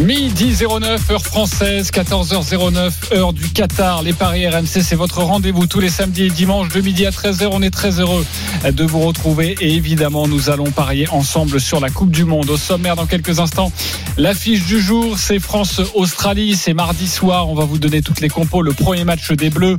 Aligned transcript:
Midi 0.00 0.56
09, 0.56 1.10
heure 1.12 1.24
française, 1.24 1.90
14h09, 1.92 3.14
heure 3.14 3.32
du 3.32 3.48
Qatar. 3.48 4.02
Les 4.02 4.12
Paris 4.12 4.48
RMC, 4.48 4.82
c'est 4.82 4.96
votre 4.96 5.22
rendez-vous 5.22 5.68
tous 5.68 5.78
les 5.78 5.88
samedis 5.88 6.24
et 6.24 6.30
dimanches 6.30 6.68
de 6.70 6.80
midi 6.80 7.06
à 7.06 7.10
13h. 7.10 7.48
On 7.52 7.62
est 7.62 7.70
très 7.70 8.00
heureux 8.00 8.26
de 8.68 8.84
vous 8.84 8.98
retrouver 9.00 9.54
et 9.60 9.72
évidemment, 9.72 10.26
nous 10.26 10.50
allons 10.50 10.72
parier 10.72 11.08
ensemble 11.10 11.60
sur 11.60 11.78
la 11.78 11.90
Coupe 11.90 12.10
du 12.10 12.24
Monde. 12.24 12.50
Au 12.50 12.56
sommaire, 12.56 12.96
dans 12.96 13.06
quelques 13.06 13.38
instants, 13.38 13.70
l'affiche 14.18 14.66
du 14.66 14.80
jour, 14.80 15.16
c'est 15.16 15.38
France-Australie. 15.38 16.56
C'est 16.56 16.74
mardi 16.74 17.06
soir. 17.06 17.48
On 17.48 17.54
va 17.54 17.64
vous 17.64 17.78
donner 17.78 18.02
toutes 18.02 18.20
les 18.20 18.28
compos. 18.28 18.62
Le 18.62 18.72
premier 18.72 19.04
match 19.04 19.30
des 19.30 19.48
Bleus 19.48 19.76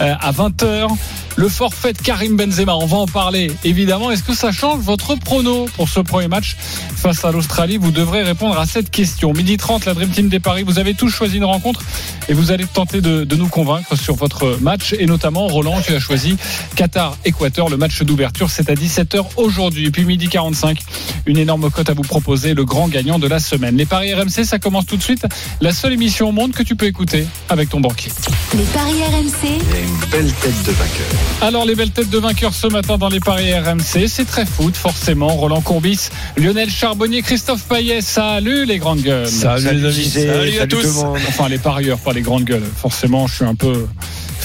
euh, 0.00 0.14
à 0.18 0.32
20h. 0.32 0.88
Le 1.38 1.48
forfait 1.48 1.92
de 1.92 1.98
Karim 1.98 2.36
Benzema, 2.36 2.74
on 2.74 2.86
va 2.86 2.96
en 2.96 3.06
parler 3.06 3.48
évidemment. 3.62 4.10
Est-ce 4.10 4.24
que 4.24 4.34
ça 4.34 4.50
change 4.50 4.80
votre 4.80 5.14
prono 5.14 5.66
pour 5.76 5.88
ce 5.88 6.00
premier 6.00 6.26
match 6.26 6.56
face 6.96 7.24
à 7.24 7.30
l'Australie? 7.30 7.76
Vous 7.76 7.92
devrez 7.92 8.24
répondre 8.24 8.58
à 8.58 8.66
cette 8.66 8.90
question. 8.90 9.32
Midi 9.32 9.56
30, 9.56 9.84
la 9.84 9.94
Dream 9.94 10.08
Team 10.10 10.28
des 10.28 10.40
Paris, 10.40 10.64
vous 10.66 10.80
avez 10.80 10.94
tous 10.94 11.10
choisi 11.10 11.36
une 11.36 11.44
rencontre 11.44 11.80
et 12.28 12.34
vous 12.34 12.50
allez 12.50 12.66
tenter 12.66 13.00
de, 13.00 13.22
de 13.22 13.36
nous 13.36 13.46
convaincre 13.46 13.94
sur 13.94 14.16
votre 14.16 14.58
match. 14.60 14.96
Et 14.98 15.06
notamment, 15.06 15.46
Roland, 15.46 15.80
tu 15.80 15.94
as 15.94 16.00
choisi 16.00 16.36
Qatar-Équateur, 16.74 17.68
le 17.68 17.76
match 17.76 18.02
d'ouverture, 18.02 18.50
c'est 18.50 18.68
à 18.68 18.74
17h 18.74 19.24
aujourd'hui. 19.36 19.86
Et 19.86 19.90
puis 19.92 20.04
midi 20.04 20.26
45, 20.28 20.80
une 21.26 21.38
énorme 21.38 21.70
cote 21.70 21.88
à 21.88 21.94
vous 21.94 22.02
proposer, 22.02 22.54
le 22.54 22.64
grand 22.64 22.88
gagnant 22.88 23.20
de 23.20 23.28
la 23.28 23.38
semaine. 23.38 23.76
Les 23.76 23.86
Paris 23.86 24.12
RMC, 24.12 24.44
ça 24.44 24.58
commence 24.58 24.86
tout 24.86 24.96
de 24.96 25.04
suite. 25.04 25.24
La 25.60 25.72
seule 25.72 25.92
émission 25.92 26.30
au 26.30 26.32
monde 26.32 26.50
que 26.50 26.64
tu 26.64 26.74
peux 26.74 26.86
écouter 26.86 27.28
avec 27.48 27.68
ton 27.68 27.78
banquier. 27.78 28.10
Les 28.56 28.64
paris 28.64 29.04
RMC, 29.04 29.44
Il 29.44 29.50
y 29.50 29.76
a 29.76 29.80
une 29.82 29.98
belle 30.10 30.32
tête 30.32 30.62
de 30.64 30.72
vainqueur. 30.72 31.27
Alors 31.40 31.64
les 31.64 31.74
belles 31.74 31.90
têtes 31.90 32.10
de 32.10 32.18
vainqueurs 32.18 32.52
ce 32.52 32.66
matin 32.66 32.98
dans 32.98 33.08
les 33.08 33.20
paris 33.20 33.54
RMC, 33.54 34.08
c'est 34.08 34.24
très 34.24 34.44
foot 34.44 34.76
forcément. 34.76 35.28
Roland 35.28 35.60
Courbis, 35.60 36.08
Lionel 36.36 36.68
Charbonnier, 36.68 37.22
Christophe 37.22 37.62
Payet, 37.64 38.00
salut 38.00 38.64
les 38.64 38.78
grandes 38.78 39.02
gueules. 39.02 39.28
Salut, 39.28 39.80
les 39.80 39.84
amis. 39.84 40.04
Salut 40.04 40.58
à 40.58 40.66
tous. 40.66 41.04
Enfin 41.28 41.48
les 41.48 41.58
parieurs, 41.58 41.98
pas 41.98 42.12
les 42.12 42.22
grandes 42.22 42.44
gueules. 42.44 42.66
Forcément, 42.76 43.26
je 43.26 43.36
suis 43.36 43.44
un 43.44 43.54
peu 43.54 43.86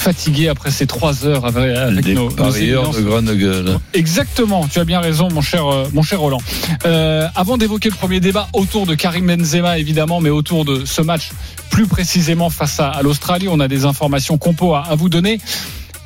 fatigué 0.04 0.48
après 0.48 0.70
ces 0.70 0.86
trois 0.86 1.24
heures 1.24 1.46
avec, 1.46 2.06
nos, 2.08 2.28
parieurs 2.28 2.90
de 2.90 3.00
grande 3.00 3.30
gueule. 3.30 3.78
Exactement, 3.94 4.68
tu 4.68 4.78
as 4.78 4.84
bien 4.84 5.00
raison, 5.00 5.28
mon 5.32 5.40
cher, 5.40 5.66
euh, 5.66 5.88
mon 5.94 6.02
cher 6.02 6.20
Roland. 6.20 6.42
Euh, 6.84 7.26
avant 7.34 7.56
d'évoquer 7.56 7.88
le 7.88 7.94
premier 7.94 8.20
débat 8.20 8.48
autour 8.52 8.86
de 8.86 8.94
Karim 8.94 9.26
Benzema, 9.26 9.78
évidemment, 9.78 10.20
mais 10.20 10.30
autour 10.30 10.66
de 10.66 10.84
ce 10.84 11.00
match 11.00 11.30
plus 11.70 11.86
précisément 11.86 12.50
face 12.50 12.78
à, 12.80 12.88
à 12.90 13.02
l'Australie, 13.02 13.48
on 13.48 13.60
a 13.60 13.68
des 13.68 13.86
informations 13.86 14.36
compo 14.36 14.74
à, 14.74 14.82
à 14.82 14.94
vous 14.94 15.08
donner. 15.08 15.40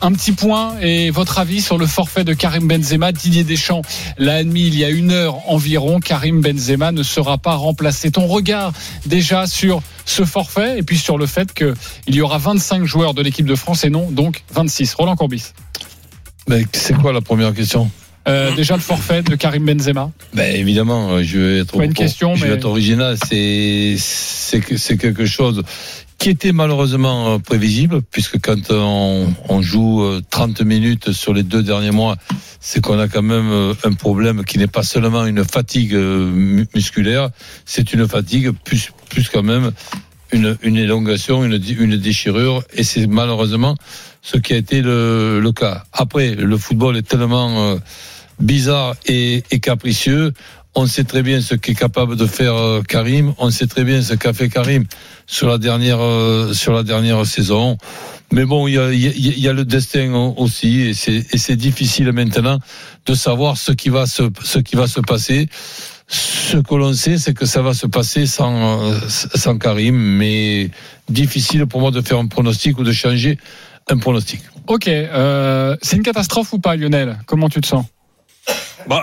Un 0.00 0.12
petit 0.12 0.30
point 0.30 0.78
et 0.80 1.10
votre 1.10 1.38
avis 1.40 1.60
sur 1.60 1.76
le 1.76 1.86
forfait 1.86 2.22
de 2.22 2.32
Karim 2.32 2.68
Benzema. 2.68 3.10
Didier 3.10 3.42
Deschamps 3.42 3.82
l'a 4.16 4.34
admis 4.36 4.68
il 4.68 4.78
y 4.78 4.84
a 4.84 4.90
une 4.90 5.10
heure 5.10 5.50
environ. 5.50 5.98
Karim 5.98 6.40
Benzema 6.40 6.92
ne 6.92 7.02
sera 7.02 7.36
pas 7.36 7.54
remplacé. 7.56 8.12
Ton 8.12 8.28
regard 8.28 8.72
déjà 9.06 9.48
sur 9.48 9.82
ce 10.04 10.24
forfait 10.24 10.78
et 10.78 10.82
puis 10.84 10.98
sur 10.98 11.18
le 11.18 11.26
fait 11.26 11.52
qu'il 11.52 11.74
y 12.14 12.20
aura 12.20 12.38
25 12.38 12.84
joueurs 12.84 13.12
de 13.12 13.22
l'équipe 13.22 13.44
de 13.46 13.56
France 13.56 13.82
et 13.84 13.90
non 13.90 14.08
donc 14.12 14.44
26. 14.54 14.94
Roland 14.94 15.16
Courbis. 15.16 15.46
Mais 16.48 16.64
c'est 16.72 16.94
quoi 16.94 17.12
la 17.12 17.20
première 17.20 17.52
question? 17.52 17.90
Euh, 18.28 18.54
déjà 18.54 18.74
le 18.76 18.80
forfait 18.82 19.22
de 19.22 19.34
Karim 19.34 19.64
Benzema. 19.64 20.12
Ben 20.34 20.54
évidemment, 20.54 21.20
je 21.24 21.38
vais 21.38 21.58
être, 21.60 21.76
Pas 21.76 21.84
une 21.84 21.94
question, 21.94 22.36
je 22.36 22.42
vais 22.44 22.50
mais- 22.50 22.56
être 22.56 22.66
original. 22.66 23.16
C'est 23.26 24.96
quelque 24.98 25.26
chose 25.26 25.64
qui 26.18 26.30
était 26.30 26.52
malheureusement 26.52 27.34
euh, 27.34 27.38
prévisible, 27.38 28.02
puisque 28.02 28.40
quand 28.40 28.70
on, 28.72 29.62
joue 29.62 30.02
euh, 30.02 30.20
30 30.30 30.62
minutes 30.62 31.12
sur 31.12 31.32
les 31.32 31.44
deux 31.44 31.62
derniers 31.62 31.92
mois, 31.92 32.16
c'est 32.60 32.80
qu'on 32.80 32.98
a 32.98 33.06
quand 33.08 33.22
même 33.22 33.50
euh, 33.50 33.74
un 33.84 33.92
problème 33.92 34.44
qui 34.44 34.58
n'est 34.58 34.66
pas 34.66 34.82
seulement 34.82 35.24
une 35.26 35.44
fatigue 35.44 35.94
euh, 35.94 36.28
mu- 36.30 36.66
musculaire, 36.74 37.30
c'est 37.64 37.92
une 37.92 38.06
fatigue 38.08 38.50
plus, 38.64 38.90
plus 39.10 39.28
quand 39.28 39.44
même 39.44 39.70
une, 40.32 40.58
une 40.62 40.76
élongation, 40.76 41.44
une, 41.44 41.60
une 41.78 41.96
déchirure, 41.96 42.64
et 42.74 42.82
c'est 42.82 43.06
malheureusement 43.06 43.76
ce 44.22 44.38
qui 44.38 44.54
a 44.54 44.56
été 44.56 44.82
le, 44.82 45.38
le 45.40 45.52
cas. 45.52 45.84
Après, 45.92 46.34
le 46.34 46.56
football 46.58 46.96
est 46.96 47.06
tellement 47.08 47.72
euh, 47.74 47.76
bizarre 48.40 48.96
et 49.06 49.42
capricieux. 49.62 50.32
On 50.80 50.86
sait 50.86 51.02
très 51.02 51.24
bien 51.24 51.40
ce 51.40 51.56
qu'est 51.56 51.74
capable 51.74 52.14
de 52.14 52.24
faire 52.24 52.54
euh, 52.54 52.82
Karim. 52.82 53.34
On 53.38 53.50
sait 53.50 53.66
très 53.66 53.82
bien 53.82 54.00
ce 54.00 54.14
qu'a 54.14 54.32
fait 54.32 54.48
Karim 54.48 54.84
sur 55.26 55.48
la 55.48 55.58
dernière 55.58 55.98
euh, 56.00 56.52
sur 56.52 56.72
la 56.72 56.84
dernière 56.84 57.26
saison. 57.26 57.76
Mais 58.30 58.44
bon, 58.44 58.68
il 58.68 58.74
y 58.74 59.48
a, 59.48 59.52
le 59.52 59.64
destin 59.64 60.14
aussi, 60.36 60.82
et 60.82 60.94
c'est 60.94 61.56
difficile 61.56 62.12
maintenant 62.12 62.60
de 63.06 63.14
savoir 63.14 63.58
ce 63.58 63.72
qui 63.72 63.88
va 63.88 64.06
se 64.06 64.22
ce 64.44 64.60
qui 64.60 64.76
va 64.76 64.86
se 64.86 65.00
passer. 65.00 65.48
Ce 66.06 66.58
que 66.58 66.74
l'on 66.76 66.92
sait, 66.92 67.18
c'est 67.18 67.34
que 67.34 67.44
ça 67.44 67.60
va 67.60 67.74
se 67.74 67.88
passer 67.88 68.26
sans 68.26 68.84
euh, 68.84 69.00
sans 69.08 69.58
Karim, 69.58 69.96
mais 69.96 70.70
difficile 71.08 71.66
pour 71.66 71.80
moi 71.80 71.90
de 71.90 72.02
faire 72.02 72.18
un 72.18 72.28
pronostic 72.28 72.78
ou 72.78 72.84
de 72.84 72.92
changer 72.92 73.36
un 73.90 73.98
pronostic. 73.98 74.42
Ok, 74.68 74.84
c'est 74.84 75.96
une 75.96 76.04
catastrophe 76.04 76.52
ou 76.52 76.60
pas, 76.60 76.76
Lionel? 76.76 77.18
Comment 77.26 77.48
tu 77.48 77.60
te 77.60 77.66
sens? 77.66 77.84
Bah, 78.88 79.02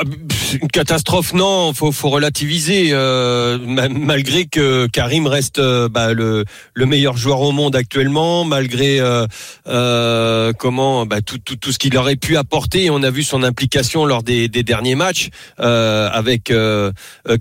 une 0.61 0.67
catastrophe, 0.69 1.33
non. 1.33 1.71
Faut, 1.73 1.91
faut 1.91 2.09
relativiser. 2.09 2.89
euh, 2.91 3.59
ma- 3.59 3.87
malgré 3.87 4.45
que 4.45 4.87
Karim 4.87 5.27
reste 5.27 5.59
euh, 5.59 5.87
bah, 5.89 6.13
le, 6.13 6.43
le 6.73 6.85
meilleur 6.87 7.17
joueur 7.17 7.41
au 7.41 7.51
monde 7.51 7.75
actuellement, 7.75 8.45
malgré 8.45 8.99
euh, 8.99 9.27
euh, 9.67 10.53
comment 10.57 11.05
bah, 11.05 11.21
tout, 11.21 11.37
tout, 11.37 11.55
tout 11.55 11.71
ce 11.71 11.77
qu'il 11.77 11.95
aurait 11.97 12.15
pu 12.15 12.35
apporter. 12.35 12.89
On 12.89 13.03
a 13.03 13.11
vu 13.11 13.21
son 13.21 13.43
implication 13.43 14.05
lors 14.05 14.23
des, 14.23 14.47
des 14.47 14.63
derniers 14.63 14.95
matchs 14.95 15.29
euh, 15.59 16.09
avec 16.11 16.49
euh, 16.49 16.91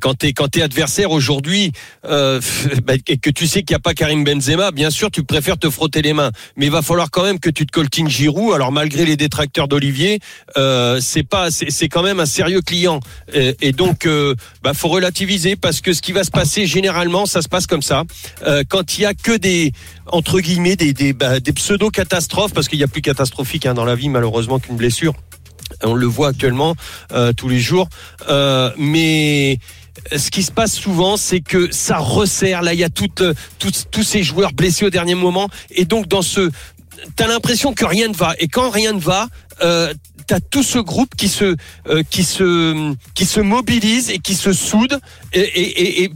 quand 0.00 0.15
t'es 0.15 0.34
quand 0.34 0.49
t'es 0.49 0.61
adversaire 0.61 1.12
aujourd'hui 1.12 1.72
bah, 2.03 2.94
et 3.09 3.16
que 3.16 3.31
tu 3.31 3.47
sais 3.47 3.62
qu'il 3.62 3.72
n'y 3.75 3.76
a 3.76 3.81
pas 3.81 3.94
Karim 3.94 4.22
Benzema. 4.22 4.71
Bien 4.71 4.91
sûr, 4.91 5.11
tu 5.11 5.22
préfères 5.22 5.56
te 5.56 5.71
frotter 5.71 6.03
les 6.03 6.12
mains, 6.12 6.31
mais 6.56 6.66
il 6.66 6.72
va 6.72 6.82
falloir 6.82 7.11
quand 7.11 7.22
même 7.22 7.38
que 7.41 7.49
tu 7.50 7.65
te 7.65 7.72
coltines 7.72 8.09
Giroud. 8.09 8.55
Alors 8.55 8.71
malgré 8.71 9.06
les 9.06 9.16
détracteurs 9.16 9.66
d'Olivier, 9.69 10.19
c'est 11.00 11.26
pas 11.26 11.50
c'est 11.50 11.88
quand 11.88 12.03
même 12.03 12.21
un 12.21 12.26
sérieux 12.34 12.60
client. 12.60 13.00
Et, 13.32 13.56
et 13.60 13.72
donc 13.72 14.06
euh, 14.06 14.34
bah 14.62 14.74
faut 14.74 14.88
relativiser 14.88 15.56
parce 15.56 15.80
que 15.80 15.92
ce 15.92 16.02
qui 16.02 16.12
va 16.12 16.24
se 16.24 16.30
passer 16.30 16.66
généralement 16.66 17.26
ça 17.26 17.42
se 17.42 17.48
passe 17.48 17.66
comme 17.66 17.82
ça. 17.82 18.04
Euh, 18.46 18.62
quand 18.68 18.98
il 18.98 19.02
y 19.02 19.06
a 19.06 19.14
que 19.14 19.36
des 19.36 19.72
entre 20.06 20.40
guillemets 20.40 20.76
des 20.76 20.92
des, 20.92 21.12
bah, 21.12 21.40
pseudo 21.54 21.90
catastrophes 21.90 22.52
parce 22.52 22.68
qu'il 22.68 22.78
y 22.78 22.84
a 22.84 22.88
plus 22.88 23.02
catastrophique 23.02 23.66
hein, 23.66 23.74
dans 23.74 23.84
la 23.84 23.94
vie 23.94 24.08
malheureusement 24.08 24.58
qu'une 24.58 24.76
blessure. 24.76 25.14
On 25.82 25.94
le 25.94 26.06
voit 26.06 26.28
actuellement 26.28 26.74
euh, 27.12 27.32
tous 27.32 27.48
les 27.48 27.58
jours. 27.58 27.88
Euh, 28.28 28.70
mais 28.76 29.58
ce 30.14 30.30
qui 30.30 30.42
se 30.42 30.50
passe 30.50 30.74
souvent, 30.74 31.16
c'est 31.16 31.40
que 31.40 31.72
ça 31.72 31.98
resserre. 31.98 32.62
Là, 32.62 32.74
il 32.74 32.80
y 32.80 32.84
a 32.84 32.90
toutes, 32.90 33.22
euh, 33.22 33.34
tous, 33.58 33.86
tous 33.90 34.02
ces 34.02 34.22
joueurs 34.22 34.52
blessés 34.52 34.84
au 34.84 34.90
dernier 34.90 35.14
moment, 35.14 35.48
et 35.70 35.84
donc 35.84 36.06
dans 36.08 36.22
ce, 36.22 36.50
t'as 37.16 37.26
l'impression 37.26 37.72
que 37.74 37.84
rien 37.84 38.08
ne 38.08 38.14
va. 38.14 38.34
Et 38.38 38.48
quand 38.48 38.70
rien 38.70 38.92
ne 38.92 39.00
va, 39.00 39.28
euh, 39.62 39.92
t'as 40.26 40.40
tout 40.40 40.62
ce 40.62 40.78
groupe 40.78 41.14
qui 41.16 41.28
se, 41.28 41.56
euh, 41.88 42.02
qui 42.10 42.24
se, 42.24 43.40
mobilise 43.40 44.10
et 44.10 44.18
qui 44.18 44.34
se 44.34 44.52
soude. 44.52 44.98
Et, 45.32 46.10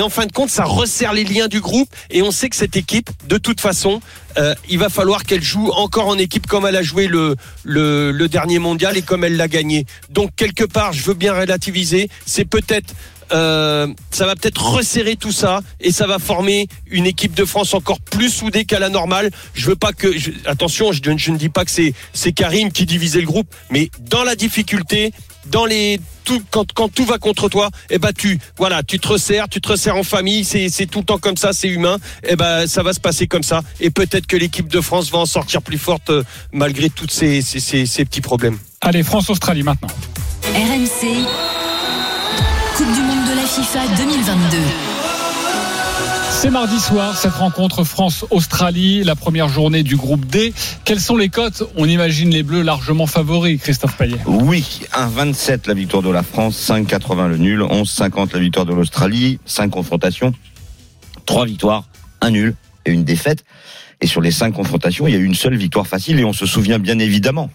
en 0.00 0.08
fin 0.08 0.26
de 0.26 0.32
compte, 0.32 0.50
ça 0.50 0.64
resserre 0.64 1.12
les 1.12 1.24
liens 1.24 1.48
du 1.48 1.60
groupe. 1.60 1.88
Et 2.10 2.22
on 2.22 2.30
sait 2.30 2.48
que 2.48 2.56
cette 2.56 2.76
équipe, 2.76 3.10
de 3.26 3.38
toute 3.38 3.60
façon, 3.60 4.00
euh, 4.38 4.54
il 4.68 4.78
va 4.78 4.88
falloir 4.88 5.24
qu'elle 5.24 5.42
joue 5.42 5.70
encore 5.72 6.06
en 6.06 6.16
équipe 6.16 6.46
comme 6.46 6.64
elle 6.64 6.76
a 6.76 6.82
joué 6.82 7.08
le 7.08 8.26
dernier 8.28 8.58
mondial 8.58 8.96
et 8.96 9.02
comme 9.02 9.24
elle 9.24 9.36
l'a 9.36 9.48
gagné. 9.48 9.86
Donc 10.10 10.30
quelque 10.36 10.64
part, 10.64 10.92
je 10.92 11.02
veux 11.02 11.14
bien 11.14 11.34
relativiser. 11.34 12.08
C'est 12.24 12.44
peut-être 12.44 12.94
euh, 13.32 13.86
ça 14.10 14.26
va 14.26 14.34
peut-être 14.36 14.62
resserrer 14.64 15.16
tout 15.16 15.32
ça 15.32 15.60
et 15.80 15.92
ça 15.92 16.06
va 16.06 16.18
former 16.18 16.68
une 16.90 17.06
équipe 17.06 17.34
de 17.34 17.44
France 17.44 17.74
encore 17.74 18.00
plus 18.00 18.30
soudée 18.30 18.64
qu'à 18.64 18.78
la 18.78 18.88
normale. 18.88 19.30
Je 19.54 19.66
veux 19.66 19.76
pas 19.76 19.92
que 19.92 20.16
je- 20.18 20.30
attention, 20.46 20.92
je, 20.92 21.00
je 21.16 21.30
ne 21.30 21.36
dis 21.38 21.48
pas 21.48 21.64
que 21.64 21.70
c'est 21.70 21.94
c'est 22.12 22.32
Karim 22.32 22.72
qui 22.72 22.86
divisait 22.86 23.20
le 23.20 23.26
groupe, 23.26 23.48
mais 23.70 23.90
dans 24.00 24.24
la 24.24 24.34
difficulté, 24.34 25.12
dans 25.46 25.64
les 25.64 26.00
tout, 26.24 26.42
quand, 26.50 26.70
quand 26.72 26.88
tout 26.92 27.04
va 27.04 27.18
contre 27.18 27.48
toi, 27.48 27.70
eh 27.88 27.98
ben 27.98 28.12
tu 28.16 28.38
voilà, 28.58 28.82
tu 28.82 28.98
te 29.00 29.08
resserres, 29.08 29.48
tu 29.48 29.60
te 29.60 29.68
resserres 29.68 29.96
en 29.96 30.02
famille, 30.04 30.44
c'est 30.44 30.68
c'est 30.68 30.86
tout 30.86 30.98
le 31.00 31.04
temps 31.04 31.18
comme 31.18 31.36
ça, 31.36 31.52
c'est 31.52 31.68
humain. 31.68 31.96
Eh 32.28 32.36
ben 32.36 32.66
ça 32.66 32.82
va 32.82 32.92
se 32.92 33.00
passer 33.00 33.26
comme 33.26 33.42
ça 33.42 33.62
et 33.80 33.90
peut-être 33.90 34.26
que 34.26 34.36
l'équipe 34.36 34.68
de 34.68 34.80
France 34.80 35.10
va 35.10 35.18
en 35.18 35.26
sortir 35.26 35.62
plus 35.62 35.78
forte 35.78 36.10
euh, 36.10 36.22
malgré 36.52 36.90
tous 36.90 37.08
ces, 37.10 37.42
ces, 37.42 37.58
ces, 37.60 37.86
ces 37.86 38.04
petits 38.04 38.20
problèmes. 38.20 38.58
Allez, 38.82 39.02
France-Australie 39.02 39.62
maintenant. 39.62 39.88
RMC, 40.54 41.26
FIFA 43.60 43.88
2022. 43.94 44.56
C'est 46.30 46.48
mardi 46.48 46.80
soir, 46.80 47.14
cette 47.14 47.34
rencontre 47.34 47.84
France-Australie, 47.84 49.04
la 49.04 49.14
première 49.14 49.50
journée 49.50 49.82
du 49.82 49.96
groupe 49.96 50.24
D. 50.24 50.54
Quelles 50.86 50.98
sont 50.98 51.18
les 51.18 51.28
cotes? 51.28 51.64
On 51.76 51.86
imagine 51.86 52.30
les 52.30 52.42
Bleus 52.42 52.62
largement 52.62 53.06
favoris, 53.06 53.60
Christophe 53.60 53.98
Payet. 53.98 54.16
Oui, 54.24 54.80
1,27 54.94 55.68
la 55.68 55.74
victoire 55.74 56.02
de 56.02 56.08
la 56.08 56.22
France, 56.22 56.56
5,80 56.70 57.28
le 57.28 57.36
nul, 57.36 57.60
11,50 57.60 58.32
la 58.32 58.40
victoire 58.40 58.64
de 58.64 58.72
l'Australie, 58.72 59.38
5 59.44 59.68
confrontations, 59.68 60.32
3 61.26 61.44
victoires, 61.44 61.84
un 62.22 62.30
nul 62.30 62.54
et 62.86 62.92
une 62.92 63.04
défaite. 63.04 63.44
Et 64.00 64.06
sur 64.06 64.22
les 64.22 64.30
5 64.30 64.52
confrontations, 64.52 65.06
il 65.06 65.12
y 65.12 65.16
a 65.16 65.20
eu 65.20 65.24
une 65.24 65.34
seule 65.34 65.56
victoire 65.56 65.86
facile 65.86 66.18
et 66.18 66.24
on 66.24 66.32
se 66.32 66.46
souvient 66.46 66.78
bien 66.78 66.98
évidemment 66.98 67.50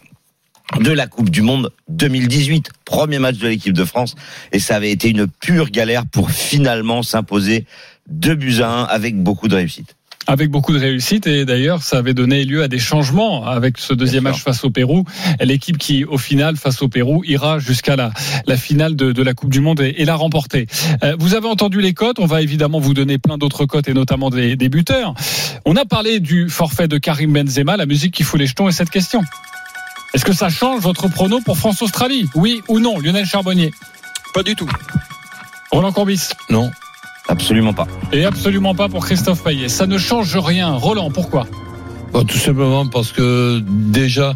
de 0.80 0.92
la 0.92 1.08
Coupe 1.08 1.30
du 1.30 1.42
Monde 1.42 1.72
2018, 1.90 2.70
premier 2.86 3.20
match 3.20 3.38
de 3.38 3.48
l'équipe 3.48 3.74
de 3.74 3.86
France, 3.86 4.16
et 4.52 4.60
ça 4.60 4.76
avait 4.76 4.92
été 4.92 5.10
une 5.10 5.28
pure 5.28 5.70
galère 5.70 6.06
pour 6.06 6.32
finalement 6.32 7.04
s'imposer 7.04 7.66
2 8.10 8.36
buts 8.36 8.62
à 8.62 8.70
1 8.70 8.84
avec 8.84 9.16
beaucoup 9.22 9.48
de 9.48 9.56
réussite. 9.56 9.96
Avec 10.28 10.50
beaucoup 10.50 10.74
de 10.74 10.80
réussite 10.80 11.28
et 11.28 11.46
d'ailleurs 11.46 11.84
ça 11.84 12.00
avait 12.00 12.16
donné 12.16 12.46
lieu 12.46 12.64
à 12.64 12.68
des 12.68 12.80
changements 12.80 13.46
avec 13.46 13.78
ce 13.78 13.94
deuxième 13.94 14.24
match 14.24 14.42
face 14.42 14.64
au 14.64 14.72
Pérou. 14.72 15.06
L'équipe 15.40 15.78
qui 15.78 16.04
au 16.04 16.18
final 16.18 16.56
face 16.56 16.82
au 16.82 16.88
Pérou 16.88 17.24
ira 17.26 17.60
jusqu'à 17.60 17.96
la, 17.96 18.12
la 18.48 18.58
finale 18.58 18.96
de, 18.96 19.12
de 19.12 19.22
la 19.22 19.36
Coupe 19.36 19.52
du 19.52 19.60
Monde 19.62 19.82
et, 19.82 19.94
et 19.98 20.06
la 20.06 20.16
remporter. 20.16 20.66
Euh, 21.04 21.16
vous 21.20 21.36
avez 21.36 21.48
entendu 21.48 21.80
les 21.80 21.94
cotes, 21.94 22.18
on 22.18 22.26
va 22.26 22.42
évidemment 22.42 22.80
vous 22.80 22.96
donner 22.96 23.20
plein 23.20 23.38
d'autres 23.38 23.68
cotes 23.68 23.88
et 23.88 23.94
notamment 23.94 24.32
des, 24.32 24.56
des 24.56 24.70
buteurs. 24.70 25.14
On 25.64 25.76
a 25.76 25.86
parlé 25.86 26.20
du 26.20 26.50
forfait 26.50 26.88
de 26.88 26.98
Karim 26.98 27.32
Benzema, 27.32 27.78
la 27.78 27.86
musique 27.86 28.14
qui 28.16 28.24
fout 28.24 28.40
les 28.40 28.48
jetons 28.48 28.68
et 28.68 28.72
cette 28.72 28.90
question. 28.90 29.22
Est-ce 30.16 30.24
que 30.24 30.32
ça 30.32 30.48
change 30.48 30.80
votre 30.80 31.10
prono 31.10 31.42
pour 31.42 31.58
France-Australie 31.58 32.30
Oui 32.36 32.64
ou 32.70 32.80
non? 32.80 33.00
Lionel 33.00 33.26
Charbonnier 33.26 33.74
Pas 34.34 34.44
du 34.44 34.56
tout. 34.56 34.70
Roland 35.72 35.92
Corbis 35.92 36.30
Non. 36.50 36.72
Absolument 37.28 37.74
pas. 37.74 37.86
Et 38.14 38.24
absolument 38.24 38.74
pas 38.74 38.88
pour 38.88 39.06
Christophe 39.06 39.44
Payet. 39.44 39.68
Ça 39.68 39.88
ne 39.88 39.98
change 39.98 40.38
rien. 40.38 40.72
Roland, 40.72 41.12
pourquoi? 41.12 41.46
Tout 42.14 42.38
simplement 42.38 42.88
parce 42.88 43.12
que 43.12 43.62
déjà, 43.68 44.36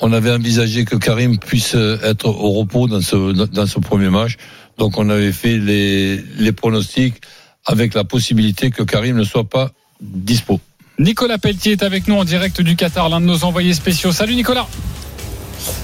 on 0.00 0.12
avait 0.12 0.30
envisagé 0.30 0.84
que 0.84 0.94
Karim 0.94 1.38
puisse 1.40 1.74
être 1.74 2.28
au 2.28 2.52
repos 2.52 2.86
dans 2.86 3.00
ce, 3.00 3.32
dans 3.32 3.66
ce 3.66 3.80
premier 3.80 4.10
match. 4.10 4.36
Donc 4.78 4.96
on 4.96 5.10
avait 5.10 5.32
fait 5.32 5.58
les, 5.58 6.22
les 6.38 6.52
pronostics 6.52 7.16
avec 7.64 7.94
la 7.94 8.04
possibilité 8.04 8.70
que 8.70 8.84
Karim 8.84 9.16
ne 9.16 9.24
soit 9.24 9.42
pas 9.42 9.72
dispo. 10.00 10.60
Nicolas 11.00 11.38
Pelletier 11.38 11.72
est 11.72 11.82
avec 11.82 12.06
nous 12.06 12.14
en 12.14 12.22
direct 12.22 12.60
du 12.60 12.76
Qatar, 12.76 13.08
l'un 13.08 13.20
de 13.20 13.26
nos 13.26 13.42
envoyés 13.42 13.74
spéciaux. 13.74 14.12
Salut 14.12 14.36
Nicolas 14.36 14.68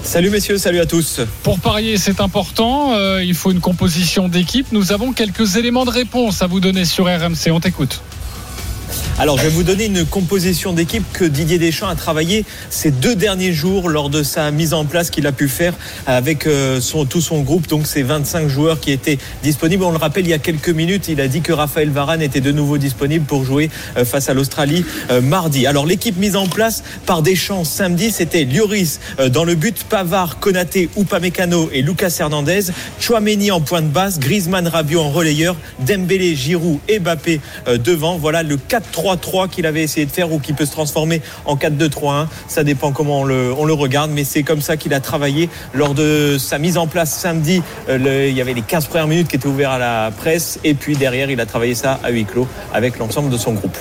Salut 0.03 0.31
messieurs, 0.31 0.59
salut 0.59 0.81
à 0.81 0.87
tous. 0.87 1.21
Pour 1.43 1.59
parier, 1.59 1.97
c'est 1.97 2.21
important. 2.21 2.95
Euh, 2.95 3.23
il 3.25 3.35
faut 3.35 3.51
une 3.51 3.61
composition 3.61 4.29
d'équipe. 4.29 4.67
Nous 4.73 4.93
avons 4.93 5.13
quelques 5.13 5.57
éléments 5.57 5.85
de 5.85 5.91
réponse 5.91 6.43
à 6.43 6.47
vous 6.47 6.61
donner 6.61 6.85
sur 6.85 7.07
RMC. 7.07 7.51
On 7.51 7.61
t'écoute. 7.61 8.03
Alors 9.19 9.37
je 9.37 9.45
vais 9.45 9.51
vous 9.51 9.63
donner 9.63 9.85
une 9.85 10.07
composition 10.07 10.73
d'équipe 10.73 11.05
que 11.13 11.25
Didier 11.25 11.59
Deschamps 11.59 11.87
a 11.87 11.95
travaillé 11.95 12.45
ces 12.71 12.91
deux 12.91 13.15
derniers 13.15 13.53
jours 13.53 13.89
lors 13.91 14.09
de 14.09 14.23
sa 14.23 14.51
mise 14.51 14.73
en 14.73 14.85
place 14.85 15.11
qu'il 15.11 15.27
a 15.27 15.33
pu 15.33 15.49
faire 15.49 15.75
avec 16.07 16.47
euh, 16.47 16.81
son, 16.81 17.05
tout 17.05 17.21
son 17.21 17.43
groupe, 17.43 17.69
donc 17.69 17.87
ces 17.87 18.03
25 18.03 18.49
joueurs 18.49 18.81
qui 18.81 18.91
étaient 18.91 19.19
disponibles. 19.43 19.85
On 19.85 19.91
le 19.91 19.99
rappelle, 19.99 20.25
il 20.25 20.31
y 20.31 20.35
a 20.35 20.39
quelques 20.39 20.71
minutes, 20.71 21.09
il 21.09 21.21
a 21.21 21.29
dit 21.29 21.43
que 21.43 21.53
Raphaël 21.53 21.91
Varane 21.91 22.23
était 22.23 22.41
de 22.41 22.53
nouveau 22.53 22.79
disponible 22.79 23.25
pour 23.25 23.45
jouer 23.45 23.71
euh, 23.97 24.05
face 24.05 24.31
à 24.31 24.35
l'Australie 24.35 24.85
euh, 25.11 25.21
mardi. 25.21 25.67
Alors 25.67 25.85
l'équipe 25.85 26.17
mise 26.17 26.35
en 26.35 26.47
place 26.47 26.83
par 27.05 27.23
Deschamps 27.23 27.65
samedi, 27.65 28.11
c'était 28.11 28.45
Lloris 28.45 28.99
dans 29.31 29.45
le 29.45 29.55
but, 29.55 29.85
Pavard, 29.85 30.41
Konaté, 30.41 30.89
Upamecano 30.97 31.69
et 31.73 31.83
Lucas 31.83 32.17
Hernandez, 32.19 32.73
Chouameni 32.99 33.51
en 33.51 33.61
point 33.61 33.83
de 33.83 33.89
basse, 33.89 34.19
Griezmann, 34.19 34.67
Rabiot 34.67 35.01
en 35.01 35.11
relayeur, 35.11 35.55
Dembélé, 35.87 36.35
Giroud 36.35 36.79
et 36.89 36.99
Mbappé 36.99 37.41
devant. 37.85 38.17
Voilà 38.17 38.43
le 38.43 38.57
4-3-3 39.03 39.49
qu'il 39.49 39.67
avait 39.67 39.83
essayé 39.83 40.07
de 40.07 40.11
faire 40.11 40.33
ou 40.33 40.39
qui 40.39 40.53
peut 40.53 40.67
se 40.67 40.73
transformer 40.73 41.23
en 41.45 41.57
4-2-3-1. 41.57 42.27
Ça 42.49 42.65
dépend 42.65 42.93
comment 42.93 43.21
on 43.21 43.25
le, 43.25 43.73
regarde, 43.73 44.11
mais 44.11 44.25
c'est 44.25 44.43
comme 44.43 44.61
ça 44.61 44.77
qu'il 44.77 44.95
a 44.95 45.01
travaillé 45.01 45.49
lors 45.73 45.95
de 45.95 46.37
sa 46.39 46.59
mise 46.59 46.79
en 46.79 46.87
place 46.87 47.13
samedi. 47.13 47.63
Euh, 47.89 48.29
il 48.29 48.37
y 48.37 48.41
avait 48.41 48.55
les 48.55 48.63
15 48.63 48.87
premières 48.87 49.07
minutes 49.07 49.29
qui 49.29 49.37
étaient 49.37 49.47
ouvertes 49.47 49.75
à 49.75 49.79
la 49.79 50.11
presse 50.11 50.59
et 50.63 50.75
puis 50.75 50.97
derrière, 50.97 51.31
il 51.31 51.41
a 51.41 51.47
travaillé 51.47 51.75
ça 51.75 51.99
à 52.03 52.11
huis 52.11 52.25
clos 52.25 52.47
avec 52.73 52.99
l'ensemble 52.99 53.31
de 53.31 53.39
son 53.39 53.53
groupe. 53.53 53.77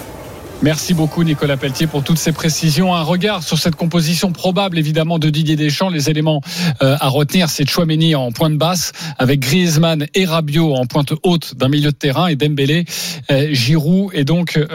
Merci 0.64 0.94
beaucoup 0.94 1.24
Nicolas 1.24 1.58
Pelletier 1.58 1.88
pour 1.88 2.04
toutes 2.04 2.20
ces 2.20 2.32
précisions. 2.32 2.94
Un 2.94 3.02
regard 3.02 3.42
sur 3.42 3.58
cette 3.58 3.76
composition 3.76 4.32
probable 4.32 4.78
évidemment 4.78 5.18
de 5.18 5.32
Didier 5.32 5.56
Deschamps. 5.56 5.90
Les 5.90 6.12
éléments 6.12 6.42
euh, 6.84 6.98
à 7.00 7.08
retenir, 7.08 7.50
c'est 7.50 7.68
Chouameni 7.68 8.14
en 8.14 8.32
pointe 8.32 8.60
basse 8.60 8.92
avec 9.18 9.40
Griezmann 9.40 10.06
et 10.14 10.26
Rabiot 10.26 10.76
en 10.76 10.86
pointe 10.86 11.14
haute 11.24 11.56
d'un 11.56 11.68
milieu 11.68 11.90
de 11.90 11.96
terrain 11.96 12.28
et 12.28 12.36
Dembélé, 12.36 12.86
euh, 13.32 13.52
Giroud 13.52 14.12
et 14.14 14.24
donc 14.24 14.56
euh, 14.56 14.68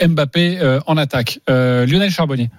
euh, 0.00 0.06
Mbappé 0.06 0.58
euh, 0.60 0.80
en 0.86 0.98
attaque. 0.98 1.40
Euh, 1.48 1.86
Lionel 1.86 2.10
Charbonnier. 2.10 2.50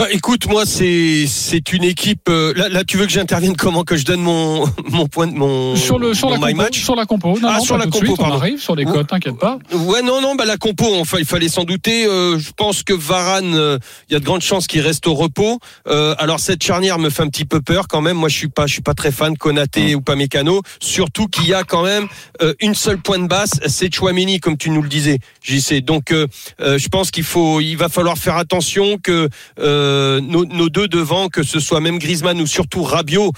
Bah 0.00 0.06
écoute, 0.12 0.46
moi 0.48 0.64
c'est 0.64 1.26
c'est 1.26 1.74
une 1.74 1.84
équipe. 1.84 2.30
euh, 2.30 2.54
là, 2.56 2.70
là, 2.70 2.84
tu 2.84 2.96
veux 2.96 3.04
que 3.04 3.12
j'intervienne 3.12 3.54
comment? 3.54 3.84
Que 3.84 3.96
je 3.98 4.06
donne 4.06 4.22
mon 4.22 4.64
mon 4.88 5.06
point 5.06 5.26
de 5.26 5.34
mon 5.34 5.76
sur 5.76 5.98
le 5.98 6.14
sur 6.14 6.28
mon 6.30 6.36
la 6.36 6.40
compo, 6.52 6.56
match? 6.56 6.82
sur 6.82 6.96
la 6.96 7.04
compo. 7.04 7.38
Non, 7.38 7.48
Ah, 7.50 7.58
non, 7.58 7.64
sur 7.64 7.76
pas 7.76 7.84
la 7.84 7.90
compo, 7.90 8.06
suite, 8.06 8.16
on 8.18 8.32
arrive 8.32 8.58
sur 8.58 8.74
les 8.74 8.86
codes, 8.86 9.08
t'inquiète 9.08 9.36
pas. 9.36 9.58
Ouais, 9.74 10.00
non, 10.00 10.22
non, 10.22 10.36
bah 10.36 10.46
la 10.46 10.56
compo, 10.56 10.86
enfin, 10.98 11.18
il 11.18 11.26
fallait 11.26 11.50
s'en 11.50 11.64
douter. 11.64 12.06
Euh, 12.06 12.38
je 12.38 12.50
pense 12.56 12.82
que 12.82 12.94
Varane, 12.94 13.54
euh, 13.54 13.76
il 14.08 14.14
y 14.14 14.16
a 14.16 14.20
de 14.20 14.24
grandes 14.24 14.40
chances 14.40 14.66
qu'il 14.66 14.80
reste 14.80 15.06
au 15.06 15.12
repos. 15.12 15.58
Euh, 15.86 16.14
alors 16.16 16.40
cette 16.40 16.62
charnière 16.62 16.98
me 16.98 17.10
fait 17.10 17.22
un 17.22 17.28
petit 17.28 17.44
peu 17.44 17.60
peur 17.60 17.86
quand 17.86 18.00
même. 18.00 18.16
Moi, 18.16 18.30
je 18.30 18.36
suis 18.38 18.48
pas, 18.48 18.66
je 18.66 18.72
suis 18.72 18.82
pas 18.82 18.94
très 18.94 19.12
fan 19.12 19.34
de 19.34 19.38
Konaté 19.38 19.94
ou 19.94 20.00
Pamecano. 20.00 20.62
Surtout 20.80 21.26
qu'il 21.26 21.46
y 21.46 21.52
a 21.52 21.62
quand 21.62 21.82
même 21.82 22.08
euh, 22.40 22.54
une 22.60 22.74
seule 22.74 23.02
pointe 23.02 23.28
basse, 23.28 23.60
c'est 23.66 23.94
Chouameni, 23.94 24.40
comme 24.40 24.56
tu 24.56 24.70
nous 24.70 24.80
le 24.80 24.88
disais, 24.88 25.18
JC. 25.42 25.82
Donc, 25.84 26.10
je 26.58 26.88
pense 26.88 27.10
qu'il 27.10 27.24
faut, 27.24 27.60
il 27.60 27.74
va 27.74 27.90
falloir 27.90 28.16
faire 28.16 28.38
attention 28.38 28.96
que 28.96 29.28
euh, 29.58 29.89
nos, 30.20 30.44
nos 30.44 30.68
deux 30.68 30.88
devant, 30.88 31.28
que 31.28 31.42
ce 31.42 31.60
soit 31.60 31.80
même 31.80 31.98
Griezmann 31.98 32.40
ou 32.40 32.46
surtout 32.46 32.82
Rabiot 32.82 33.32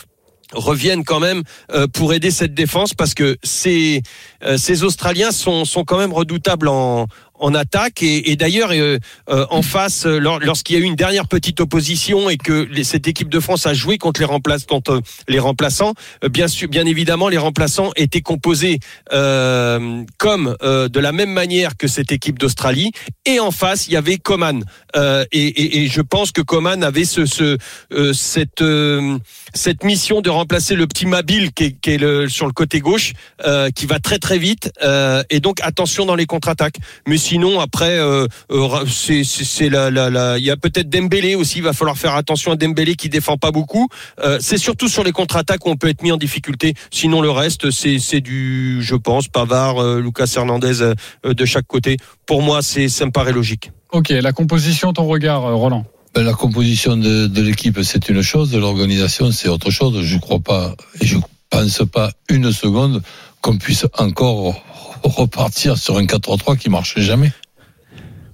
reviennent 0.52 1.04
quand 1.04 1.20
même 1.20 1.42
euh, 1.72 1.86
pour 1.86 2.12
aider 2.12 2.30
cette 2.30 2.54
défense 2.54 2.94
parce 2.94 3.14
que 3.14 3.36
ces 3.42 4.02
euh, 4.44 4.56
ces 4.56 4.82
Australiens 4.84 5.30
sont 5.32 5.64
sont 5.64 5.84
quand 5.84 5.98
même 5.98 6.12
redoutables 6.12 6.68
en 6.68 7.06
en 7.44 7.54
attaque. 7.54 8.04
Et, 8.04 8.30
et 8.30 8.36
d'ailleurs 8.36 8.70
euh, 8.72 8.98
euh, 9.28 9.46
en 9.50 9.62
face 9.62 10.06
euh, 10.06 10.18
lors- 10.20 10.38
lorsqu'il 10.38 10.76
y 10.76 10.78
a 10.78 10.82
eu 10.82 10.86
une 10.86 10.94
dernière 10.94 11.26
petite 11.26 11.58
opposition 11.60 12.30
et 12.30 12.36
que 12.36 12.68
les- 12.70 12.84
cette 12.84 13.08
équipe 13.08 13.28
de 13.28 13.40
France 13.40 13.66
a 13.66 13.74
joué 13.74 13.98
contre 13.98 14.20
les 14.20 14.26
remplaçants 14.26 14.66
contre 14.68 15.02
les 15.26 15.40
remplaçants 15.40 15.94
euh, 16.22 16.28
bien 16.28 16.46
sûr 16.46 16.68
bien 16.68 16.86
évidemment 16.86 17.28
les 17.28 17.38
remplaçants 17.38 17.90
étaient 17.96 18.20
composés 18.20 18.78
euh, 19.12 20.02
comme 20.18 20.56
euh, 20.62 20.88
de 20.88 21.00
la 21.00 21.12
même 21.12 21.30
manière 21.32 21.76
que 21.76 21.88
cette 21.88 22.12
équipe 22.12 22.38
d'Australie. 22.38 22.92
Et 23.26 23.40
en 23.40 23.50
face 23.50 23.86
il 23.88 23.92
y 23.92 23.96
avait 23.96 24.18
Coman. 24.18 24.62
Euh, 24.96 25.24
et, 25.32 25.46
et, 25.46 25.82
et 25.82 25.88
je 25.88 26.00
pense 26.00 26.32
que 26.32 26.42
Coman 26.42 26.82
avait 26.84 27.04
ce, 27.04 27.26
ce 27.26 27.58
euh, 27.92 28.12
cette 28.12 28.62
euh, 28.62 29.18
cette 29.54 29.84
mission 29.84 30.20
de 30.20 30.30
remplacer 30.30 30.74
le 30.76 30.86
petit 30.86 31.06
Mabil 31.06 31.52
qui 31.52 31.64
est, 31.64 31.72
qui 31.80 31.90
est 31.90 31.98
le, 31.98 32.28
sur 32.28 32.46
le 32.46 32.52
côté 32.52 32.80
gauche, 32.80 33.12
euh, 33.44 33.70
qui 33.70 33.86
va 33.86 33.98
très 33.98 34.18
très 34.18 34.31
vite. 34.38 34.70
euh, 34.82 35.22
et 35.30 35.40
donc 35.40 35.58
attention 35.62 36.06
dans 36.06 36.14
les 36.14 36.26
contre-attaques. 36.26 36.76
Mais 37.06 37.16
sinon 37.18 37.60
après, 37.60 37.98
euh, 37.98 38.26
euh, 38.50 38.84
c'est 38.86 39.68
la, 39.68 39.90
la, 39.90 40.10
la- 40.10 40.38
il 40.38 40.44
y 40.44 40.50
a 40.50 40.56
peut-être 40.56 40.88
Dembélé 40.88 41.34
aussi. 41.34 41.58
Il 41.58 41.64
va 41.64 41.72
falloir 41.72 41.96
faire 41.96 42.14
attention 42.14 42.52
à 42.52 42.56
Dembélé 42.56 42.94
qui 42.96 43.08
défend 43.08 43.36
pas 43.36 43.50
beaucoup. 43.50 43.88
Euh, 44.24 44.38
c'est 44.40 44.58
surtout 44.58 44.88
sur 44.88 45.04
les 45.04 45.12
contre-attaques 45.12 45.64
où 45.66 45.70
on 45.70 45.76
peut 45.76 45.88
être 45.88 46.02
mis 46.02 46.12
en 46.12 46.16
difficulté. 46.16 46.74
Sinon 46.90 47.20
le 47.20 47.30
reste, 47.30 47.70
c'est 47.70 47.98
c'est 47.98 48.20
du, 48.20 48.82
je 48.82 48.94
pense, 48.94 49.28
Pavard, 49.28 49.82
euh, 49.82 50.00
Lucas 50.00 50.32
Hernandez 50.36 50.94
de 51.24 51.44
chaque 51.44 51.66
côté. 51.66 51.96
Pour 52.26 52.42
moi, 52.42 52.62
c'est 52.62 52.88
ça 52.88 53.06
me 53.06 53.10
paraît 53.10 53.32
logique. 53.32 53.70
Ok, 53.92 54.08
la 54.10 54.32
composition, 54.32 54.92
ton 54.92 55.06
regard, 55.06 55.42
Roland? 55.42 55.84
Ben, 56.14 56.22
La 56.24 56.32
composition 56.34 56.96
de, 56.96 57.26
de 57.26 57.42
l'équipe, 57.42 57.78
c'est 57.82 58.08
une 58.08 58.22
chose, 58.22 58.50
de 58.50 58.58
l'organisation, 58.58 59.30
c'est 59.32 59.48
autre 59.48 59.70
chose. 59.70 60.02
Je 60.02 60.18
crois 60.18 60.40
pas, 60.40 60.74
et 61.00 61.06
je 61.06 61.16
pense 61.50 61.82
pas 61.92 62.10
une 62.28 62.52
seconde 62.52 63.02
qu'on 63.42 63.58
puisse 63.58 63.86
encore 63.98 64.54
repartir 65.02 65.76
sur 65.76 65.98
un 65.98 66.04
4-3-3 66.04 66.56
qui 66.56 66.70
marche 66.70 66.98
jamais. 66.98 67.32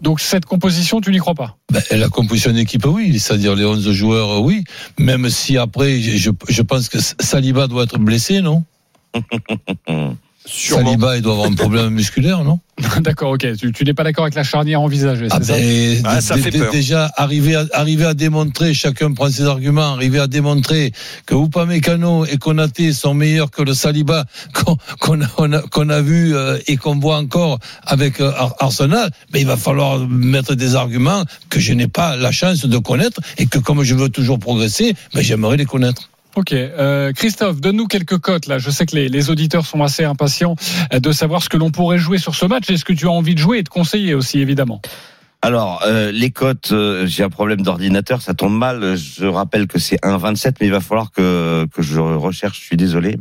Donc 0.00 0.20
cette 0.20 0.44
composition, 0.44 1.00
tu 1.00 1.10
n'y 1.10 1.18
crois 1.18 1.34
pas? 1.34 1.56
Ben, 1.72 1.82
la 1.90 2.08
composition 2.08 2.52
d'équipe, 2.52 2.86
oui, 2.86 3.18
c'est-à-dire 3.18 3.56
les 3.56 3.64
11 3.64 3.90
joueurs, 3.90 4.42
oui. 4.42 4.62
Même 4.98 5.28
si 5.28 5.58
après, 5.58 6.00
je, 6.00 6.30
je 6.48 6.62
pense 6.62 6.88
que 6.88 6.98
Saliba 7.00 7.66
doit 7.66 7.82
être 7.84 7.98
blessé, 7.98 8.40
non? 8.40 8.62
Sûrement. 10.50 10.86
Saliba, 10.86 11.16
il 11.16 11.22
doit 11.22 11.34
avoir 11.34 11.48
un 11.48 11.54
problème 11.54 11.90
musculaire, 11.90 12.42
non 12.42 12.58
D'accord, 13.00 13.32
ok. 13.32 13.46
Tu, 13.58 13.72
tu 13.72 13.84
n'es 13.84 13.92
pas 13.92 14.04
d'accord 14.04 14.24
avec 14.24 14.34
la 14.34 14.44
charnière 14.44 14.80
envisagée, 14.80 15.26
Ah 15.30 15.38
c'est 15.42 15.52
ça 15.52 15.58
ben, 15.58 16.02
Ah, 16.04 16.20
ça 16.20 16.36
fait 16.36 16.50
peur. 16.50 16.72
Déjà, 16.72 17.10
arriver 17.16 17.54
à, 17.56 17.66
arriver 17.72 18.06
à 18.06 18.14
démontrer, 18.14 18.72
chacun 18.72 19.12
prend 19.12 19.28
ses 19.30 19.44
arguments, 19.44 19.94
arriver 19.94 20.20
à 20.20 20.26
démontrer 20.26 20.92
que 21.26 21.34
Upamecano 21.34 22.24
et 22.24 22.38
Konaté 22.38 22.92
sont 22.92 23.14
meilleurs 23.14 23.50
que 23.50 23.62
le 23.62 23.74
Saliba 23.74 24.24
qu'on 25.00 25.20
a, 25.90 26.00
vu 26.00 26.34
euh, 26.34 26.58
et 26.66 26.76
qu'on 26.76 26.98
voit 26.98 27.16
encore 27.16 27.58
avec 27.84 28.20
euh, 28.20 28.30
Ar- 28.36 28.54
Arsenal, 28.60 29.10
mais 29.32 29.40
il 29.40 29.46
va 29.46 29.56
falloir 29.56 29.98
mettre 30.08 30.54
des 30.54 30.74
arguments 30.76 31.24
que 31.50 31.60
je 31.60 31.72
n'ai 31.74 31.88
pas 31.88 32.16
la 32.16 32.30
chance 32.32 32.64
de 32.64 32.78
connaître 32.78 33.20
et 33.38 33.46
que 33.46 33.58
comme 33.58 33.82
je 33.82 33.94
veux 33.94 34.08
toujours 34.08 34.38
progresser, 34.38 34.94
ben, 35.14 35.22
j'aimerais 35.22 35.56
les 35.56 35.66
connaître. 35.66 36.08
Ok, 36.38 36.52
euh, 36.52 37.12
Christophe, 37.12 37.60
donne-nous 37.60 37.88
quelques 37.88 38.18
cotes 38.18 38.46
là. 38.46 38.58
Je 38.58 38.70
sais 38.70 38.86
que 38.86 38.94
les, 38.94 39.30
auditeurs 39.30 39.66
sont 39.66 39.82
assez 39.82 40.04
impatients 40.04 40.54
euh, 40.92 41.00
de 41.00 41.10
savoir 41.10 41.42
ce 41.42 41.48
que 41.48 41.56
l'on 41.56 41.72
pourrait 41.72 41.98
jouer 41.98 42.18
sur 42.18 42.36
ce 42.36 42.46
match. 42.46 42.70
Est-ce 42.70 42.84
que 42.84 42.92
tu 42.92 43.08
as 43.08 43.10
envie 43.10 43.34
de 43.34 43.40
jouer 43.40 43.58
et 43.58 43.62
de 43.64 43.68
conseiller 43.68 44.14
aussi, 44.14 44.38
évidemment? 44.38 44.80
Alors, 45.42 45.82
euh, 45.84 46.12
les 46.12 46.30
cotes, 46.30 46.72
j'ai 47.06 47.24
un 47.24 47.28
problème 47.28 47.62
d'ordinateur, 47.62 48.22
ça 48.22 48.34
tombe 48.34 48.56
mal. 48.56 48.96
Je 48.96 49.26
rappelle 49.26 49.66
que 49.66 49.80
c'est 49.80 49.96
1,27, 50.04 50.54
mais 50.60 50.68
il 50.68 50.70
va 50.70 50.80
falloir 50.80 51.10
que, 51.10 51.66
que 51.74 51.82
je 51.82 51.98
recherche. 51.98 52.60
Je 52.60 52.66
suis 52.66 52.76
désolé, 52.76 53.16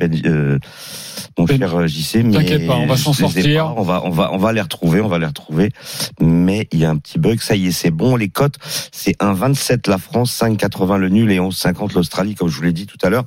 mon 1.37 1.45
Ben, 1.45 1.57
cher 1.57 1.75
euh, 1.75 1.87
JC, 1.87 2.23
mais 2.23 2.33
t'inquiète 2.33 2.67
pas, 2.67 2.75
on 2.75 2.87
va 2.87 2.97
s'en 2.97 3.13
sortir. 3.13 3.65
pas. 3.65 3.73
On 3.77 3.83
va, 3.83 4.01
on 4.05 4.09
va, 4.09 4.31
on 4.33 4.37
va 4.37 4.53
les 4.53 4.61
retrouver, 4.61 5.01
on 5.01 5.07
va 5.07 5.19
les 5.19 5.25
retrouver. 5.25 5.71
Mais 6.19 6.67
il 6.71 6.79
y 6.79 6.85
a 6.85 6.89
un 6.89 6.97
petit 6.97 7.19
bug. 7.19 7.39
Ça 7.39 7.55
y 7.55 7.67
est, 7.67 7.71
c'est 7.71 7.91
bon. 7.91 8.15
Les 8.15 8.29
cotes, 8.29 8.55
c'est 8.91 9.17
1,27 9.21 9.89
la 9.89 9.97
France, 9.97 10.37
5,80 10.41 10.97
le 10.97 11.09
nul 11.09 11.31
et 11.31 11.39
11,50 11.39 11.93
l'Australie, 11.93 12.35
comme 12.35 12.49
je 12.49 12.57
vous 12.57 12.63
l'ai 12.63 12.73
dit 12.73 12.87
tout 12.87 12.97
à 13.03 13.09
l'heure. 13.09 13.25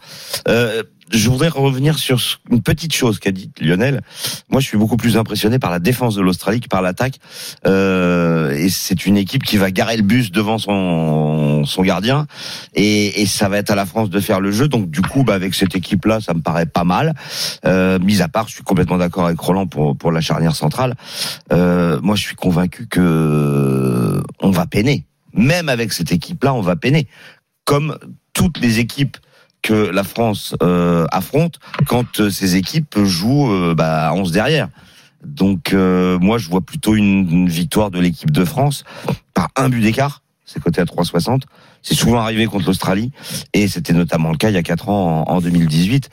Euh, 0.48 0.82
je 1.12 1.28
voudrais 1.28 1.48
revenir 1.48 1.98
sur 1.98 2.20
une 2.50 2.62
petite 2.62 2.94
chose 2.94 3.18
qu'a 3.18 3.32
dit 3.32 3.50
Lionel. 3.60 4.00
Moi, 4.48 4.60
je 4.60 4.66
suis 4.66 4.78
beaucoup 4.78 4.96
plus 4.96 5.16
impressionné 5.16 5.58
par 5.58 5.70
la 5.70 5.78
défense 5.78 6.14
de 6.14 6.22
l'Australie 6.22 6.60
que 6.60 6.68
par 6.68 6.82
l'attaque. 6.82 7.16
Euh, 7.66 8.50
et 8.52 8.68
c'est 8.68 9.06
une 9.06 9.16
équipe 9.16 9.42
qui 9.42 9.56
va 9.56 9.70
garer 9.70 9.96
le 9.96 10.02
bus 10.02 10.30
devant 10.30 10.58
son, 10.58 11.64
son 11.64 11.82
gardien. 11.82 12.26
Et, 12.74 13.22
et 13.22 13.26
ça 13.26 13.48
va 13.48 13.58
être 13.58 13.70
à 13.70 13.74
la 13.74 13.86
France 13.86 14.10
de 14.10 14.20
faire 14.20 14.40
le 14.40 14.52
jeu. 14.52 14.68
Donc, 14.68 14.90
du 14.90 15.02
coup, 15.02 15.24
bah, 15.24 15.34
avec 15.34 15.54
cette 15.54 15.74
équipe-là, 15.74 16.20
ça 16.20 16.34
me 16.34 16.40
paraît 16.40 16.66
pas 16.66 16.84
mal. 16.84 17.14
Euh, 17.64 17.98
mis 17.98 18.22
à 18.22 18.28
part, 18.28 18.48
je 18.48 18.54
suis 18.54 18.64
complètement 18.64 18.98
d'accord 18.98 19.26
avec 19.26 19.40
Roland 19.40 19.66
pour, 19.66 19.96
pour 19.96 20.12
la 20.12 20.20
charnière 20.20 20.54
centrale. 20.54 20.94
Euh, 21.52 21.98
moi, 22.02 22.16
je 22.16 22.22
suis 22.22 22.36
convaincu 22.36 22.86
que 22.86 24.22
on 24.40 24.50
va 24.50 24.66
peiner. 24.66 25.04
Même 25.32 25.68
avec 25.68 25.92
cette 25.92 26.12
équipe-là, 26.12 26.54
on 26.54 26.60
va 26.60 26.76
peiner. 26.76 27.06
Comme 27.64 27.98
toutes 28.32 28.58
les 28.58 28.78
équipes 28.78 29.16
que 29.62 29.90
la 29.90 30.04
France 30.04 30.54
euh, 30.62 31.06
affronte 31.10 31.58
quand 31.86 32.20
euh, 32.20 32.30
ces 32.30 32.56
équipes 32.56 32.98
jouent 33.02 33.52
euh, 33.52 33.74
bah, 33.74 34.08
à 34.08 34.14
11 34.14 34.32
derrière. 34.32 34.68
Donc 35.24 35.72
euh, 35.72 36.18
moi 36.18 36.38
je 36.38 36.48
vois 36.48 36.60
plutôt 36.60 36.94
une, 36.94 37.48
victoire 37.48 37.90
de 37.90 38.00
l'équipe 38.00 38.30
de 38.30 38.44
France 38.44 38.84
par 39.34 39.48
un 39.56 39.68
but 39.68 39.80
d'écart, 39.80 40.22
c'est 40.44 40.62
coté 40.62 40.80
à 40.80 40.84
3,60. 40.84 41.42
C'est 41.82 41.94
souvent 41.94 42.20
arrivé 42.20 42.46
contre 42.46 42.66
l'Australie 42.66 43.10
et 43.52 43.68
c'était 43.68 43.92
notamment 43.92 44.30
le 44.30 44.36
cas 44.36 44.48
il 44.48 44.54
y 44.54 44.58
a 44.58 44.62
4 44.62 44.88
ans 44.88 45.24
en 45.26 45.40
2018. 45.40 46.10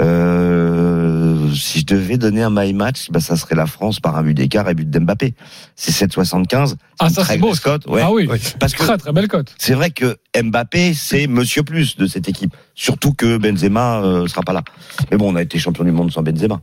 Euh, 0.00 1.52
si 1.54 1.80
je 1.80 1.86
devais 1.86 2.16
donner 2.18 2.42
un 2.42 2.50
my 2.50 2.72
match, 2.72 3.10
bah, 3.10 3.20
ça 3.20 3.36
serait 3.36 3.54
la 3.54 3.66
France 3.66 4.00
par 4.00 4.16
un 4.16 4.22
but 4.22 4.34
d'écart 4.34 4.68
et 4.68 4.74
but 4.74 4.88
d'Mbappé. 4.88 5.34
C'est 5.76 6.06
7,75. 6.06 6.74
Ah, 6.98 7.10
ça, 7.10 7.24
c'est 7.24 7.38
beau, 7.38 7.52
cote, 7.62 7.86
ouais. 7.86 8.02
Ah 8.04 8.12
oui, 8.12 8.28
Parce 8.58 8.74
que 8.74 8.82
très 8.82 8.98
très 8.98 9.12
belle 9.12 9.28
cote. 9.28 9.54
c'est 9.58 9.74
vrai 9.74 9.90
que 9.90 10.16
Mbappé, 10.40 10.94
c'est 10.94 11.26
Monsieur 11.26 11.62
Plus 11.62 11.96
de 11.96 12.06
cette 12.06 12.28
équipe. 12.28 12.54
Surtout 12.74 13.12
que 13.12 13.38
Benzema 13.38 14.00
euh, 14.02 14.26
sera 14.26 14.42
pas 14.42 14.52
là. 14.52 14.62
Mais 15.10 15.16
bon, 15.16 15.32
on 15.32 15.36
a 15.36 15.42
été 15.42 15.58
champion 15.58 15.84
du 15.84 15.92
monde 15.92 16.12
sans 16.12 16.22
Benzema. 16.22 16.60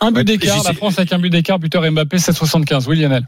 Un 0.00 0.10
but 0.10 0.18
Ouais, 0.18 0.24
d'écart, 0.24 0.62
la 0.64 0.72
France 0.74 0.98
avec 0.98 1.12
un 1.12 1.18
but 1.18 1.30
d'écart, 1.30 1.58
buteur 1.58 1.82
Mbappé 1.90 2.18
7,75. 2.18 2.84
Oui, 2.88 2.98
Lionel. 3.00 3.26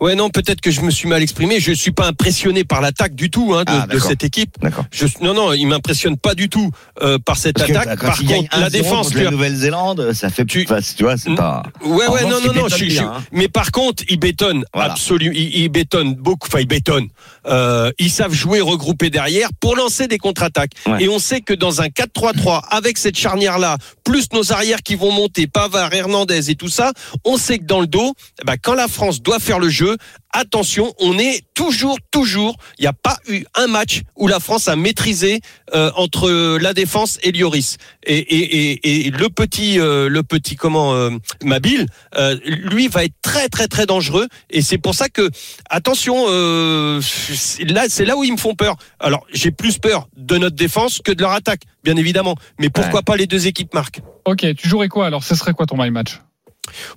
Ouais, 0.00 0.14
non, 0.14 0.30
peut-être 0.30 0.62
que 0.62 0.70
je 0.70 0.80
me 0.80 0.90
suis 0.90 1.06
mal 1.06 1.20
exprimé. 1.22 1.60
Je 1.60 1.72
suis 1.72 1.90
pas 1.90 2.06
impressionné 2.06 2.64
par 2.64 2.80
l'attaque 2.80 3.14
du 3.14 3.28
tout 3.28 3.52
hein, 3.54 3.64
de, 3.64 3.72
Ah, 3.72 3.86
de 3.86 3.98
cette 3.98 4.24
équipe. 4.24 4.54
D'accord. 4.62 4.86
Je, 4.90 5.04
non, 5.20 5.34
non, 5.34 5.52
il 5.52 5.66
m'impressionne 5.66 6.16
pas 6.16 6.34
du 6.34 6.48
tout 6.48 6.70
euh, 7.02 7.18
par 7.18 7.36
cette 7.36 7.56
Parce 7.56 7.70
que 7.70 7.76
attaque. 7.76 7.98
quand 7.98 8.06
Par 8.06 8.22
il 8.22 8.26
gagne 8.26 8.42
contre, 8.48 8.58
la 8.58 8.68
1-0 8.68 8.72
défense, 8.72 9.14
la 9.14 9.30
Nouvelle-Zélande, 9.30 10.12
ça 10.14 10.30
fait 10.30 10.46
Tu- 10.46 10.64
enfin, 10.64 10.78
tu 10.96 11.02
vois, 11.02 11.18
c'est 11.18 11.34
pas. 11.34 11.62
Ouais, 11.84 12.06
ouais, 12.08 12.22
non, 12.22 12.40
non, 12.40 12.54
non. 12.54 12.68
je- 12.68 13.00
hein. 13.02 13.22
Mais 13.32 13.48
par 13.48 13.70
contre, 13.70 14.02
ils 14.08 14.18
bétonnent 14.18 14.64
Voilà. 14.72 14.92
absolument. 14.92 15.34
Ils, 15.36 15.54
ils 15.58 15.68
bétonnent 15.68 16.14
beaucoup. 16.14 16.48
Enfin, 16.48 16.60
ils 16.60 16.66
bétonnent. 16.66 17.08
Euh, 17.46 17.92
ils 17.98 18.10
savent 18.10 18.32
jouer 18.32 18.62
regroupés 18.62 19.10
derrière 19.10 19.50
pour 19.60 19.76
lancer 19.76 20.08
des 20.08 20.16
contre-attaques. 20.16 20.72
Ouais. 20.86 21.04
Et 21.04 21.08
on 21.10 21.18
sait 21.18 21.42
que 21.42 21.52
dans 21.52 21.82
un 21.82 21.88
4-3-3, 21.88 22.62
avec 22.70 22.96
cette 22.96 23.18
charnière-là, 23.18 23.76
plus 24.04 24.26
nos 24.32 24.52
arrières 24.52 24.82
qui 24.82 24.94
vont 24.94 25.12
monter, 25.12 25.46
Pavard, 25.46 25.89
Hernandez 25.92 26.50
et 26.50 26.54
tout 26.54 26.68
ça, 26.68 26.92
on 27.24 27.36
sait 27.36 27.58
que 27.58 27.64
dans 27.64 27.80
le 27.80 27.86
dos, 27.86 28.14
eh 28.40 28.44
ben, 28.44 28.56
quand 28.56 28.74
la 28.74 28.88
France 28.88 29.22
doit 29.22 29.38
faire 29.38 29.58
le 29.58 29.68
jeu, 29.68 29.96
attention, 30.32 30.92
on 31.00 31.18
est 31.18 31.42
toujours, 31.54 31.98
toujours. 32.10 32.56
Il 32.78 32.82
n'y 32.82 32.86
a 32.86 32.92
pas 32.92 33.18
eu 33.28 33.44
un 33.54 33.66
match 33.66 34.02
où 34.16 34.28
la 34.28 34.40
France 34.40 34.68
a 34.68 34.76
maîtrisé 34.76 35.40
euh, 35.74 35.90
entre 35.96 36.58
la 36.58 36.74
défense 36.74 37.18
et 37.22 37.32
Lloris. 37.32 37.76
Et, 38.04 38.16
et, 38.18 38.70
et, 38.72 39.06
et 39.06 39.10
le 39.10 39.28
petit, 39.28 39.78
euh, 39.78 40.08
le 40.08 40.22
petit 40.22 40.56
comment, 40.56 40.94
euh, 40.94 41.10
Mabil, 41.42 41.86
euh, 42.16 42.36
lui 42.44 42.88
va 42.88 43.04
être 43.04 43.14
très, 43.22 43.48
très, 43.48 43.68
très 43.68 43.86
dangereux. 43.86 44.28
Et 44.50 44.62
c'est 44.62 44.78
pour 44.78 44.94
ça 44.94 45.08
que, 45.08 45.30
attention, 45.68 46.26
euh, 46.28 47.00
c'est 47.02 47.64
là, 47.64 47.84
c'est 47.88 48.04
là 48.04 48.16
où 48.16 48.24
ils 48.24 48.32
me 48.32 48.38
font 48.38 48.54
peur. 48.54 48.76
Alors, 48.98 49.26
j'ai 49.32 49.50
plus 49.50 49.78
peur 49.78 50.08
de 50.16 50.38
notre 50.38 50.56
défense 50.56 51.00
que 51.02 51.12
de 51.12 51.20
leur 51.20 51.32
attaque, 51.32 51.62
bien 51.84 51.96
évidemment. 51.96 52.36
Mais 52.58 52.70
pourquoi 52.70 53.02
pas 53.02 53.16
les 53.16 53.26
deux 53.26 53.46
équipes 53.46 53.74
marquent 53.74 54.00
Ok, 54.24 54.46
tu 54.56 54.68
jouerais 54.68 54.88
quoi 54.88 55.06
alors? 55.06 55.24
Ce 55.24 55.34
serait 55.34 55.52
quoi 55.52 55.66
ton 55.66 55.76
my 55.76 55.90
match? 55.90 56.20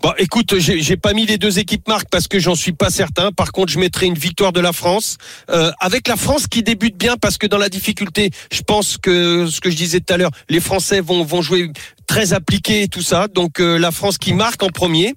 Bon, 0.01 0.13
écoute, 0.17 0.60
j'ai 0.60 0.82
j'ai 0.82 0.98
pas 0.98 1.13
mis 1.13 1.25
les 1.25 1.38
deux 1.38 1.58
équipes 1.58 1.88
marques 1.88 2.10
parce 2.12 2.27
que 2.27 2.38
j'en 2.39 2.53
suis 2.53 2.74
pas 2.74 2.89
certain. 2.89 3.32
Par 3.32 3.51
contre, 3.51 3.72
je 3.72 3.79
mettrai 3.79 4.05
une 4.05 4.13
victoire 4.17 4.51
de 4.51 4.60
la 4.60 4.74
France 4.74 5.17
euh, 5.50 5.72
avec 5.79 6.08
la 6.08 6.15
France 6.17 6.48
qui 6.48 6.62
débute 6.62 6.98
bien 6.98 7.15
parce 7.17 7.38
que 7.38 7.48
dans 7.48 7.58
la 7.58 7.70
difficulté, 7.70 8.29
je 8.51 8.62
pense 8.62 8.98
que 8.98 9.48
ce 9.48 9.62
que 9.62 9.72
je 9.72 9.75
disais 9.75 10.00
tout 10.01 10.13
à 10.13 10.17
l'heure, 10.17 10.32
les 10.50 10.60
Français 10.60 11.00
vont 11.01 11.24
vont 11.24 11.41
jouer 11.41 11.72
très 12.05 12.34
appliqué 12.34 12.84
et 12.84 12.88
tout 12.88 13.01
ça. 13.01 13.27
Donc 13.29 13.60
euh, 13.60 13.77
la 13.79 13.91
France 13.91 14.17
qui 14.17 14.34
marque 14.34 14.62
en 14.63 14.70
premier. 14.70 15.15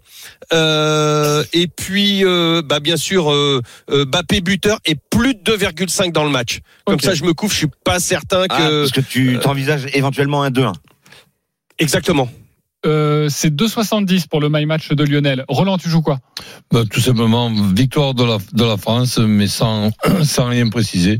Euh, 0.53 1.45
et 1.53 1.67
puis, 1.67 2.25
euh, 2.25 2.63
bah 2.65 2.81
bien 2.81 2.97
sûr, 2.97 3.31
euh, 3.33 3.61
euh, 3.91 4.05
Bappé 4.05 4.41
buteur 4.41 4.79
et 4.87 4.95
plus 5.11 5.35
de 5.35 5.41
2,5 5.57 6.13
dans 6.13 6.25
le 6.25 6.31
match. 6.31 6.61
Comme 6.87 7.01
ça, 7.01 7.15
je 7.15 7.25
me 7.25 7.35
couvre. 7.35 7.53
Je 7.53 7.59
suis 7.59 7.71
pas 7.85 7.99
certain 8.01 8.47
que 8.47 8.55
Ah, 8.55 8.69
parce 8.71 8.93
que 8.93 9.01
tu 9.01 9.39
t'envisages 9.43 9.87
éventuellement 9.93 10.43
un 10.45 10.51
2-1. 10.51 10.73
exactement. 11.79 12.31
Euh, 12.87 13.29
C'est 13.29 13.55
2,70 13.55 14.29
pour 14.29 14.41
le 14.41 14.49
my 14.51 14.65
match 14.67 14.91
de 14.91 15.05
Lionel. 15.05 15.45
Roland, 15.49 15.79
tu 15.79 15.89
joues 15.89 16.03
quoi? 16.03 16.19
Bah, 16.73 16.83
tout 16.91 17.01
simplement, 17.01 17.51
victoire 17.75 18.15
de 18.15 18.25
la, 18.25 18.39
de 18.53 18.65
la 18.65 18.77
France, 18.77 19.19
mais 19.19 19.47
sans, 19.49 19.91
sans 20.23 20.47
rien 20.49 20.69
préciser. 20.69 21.19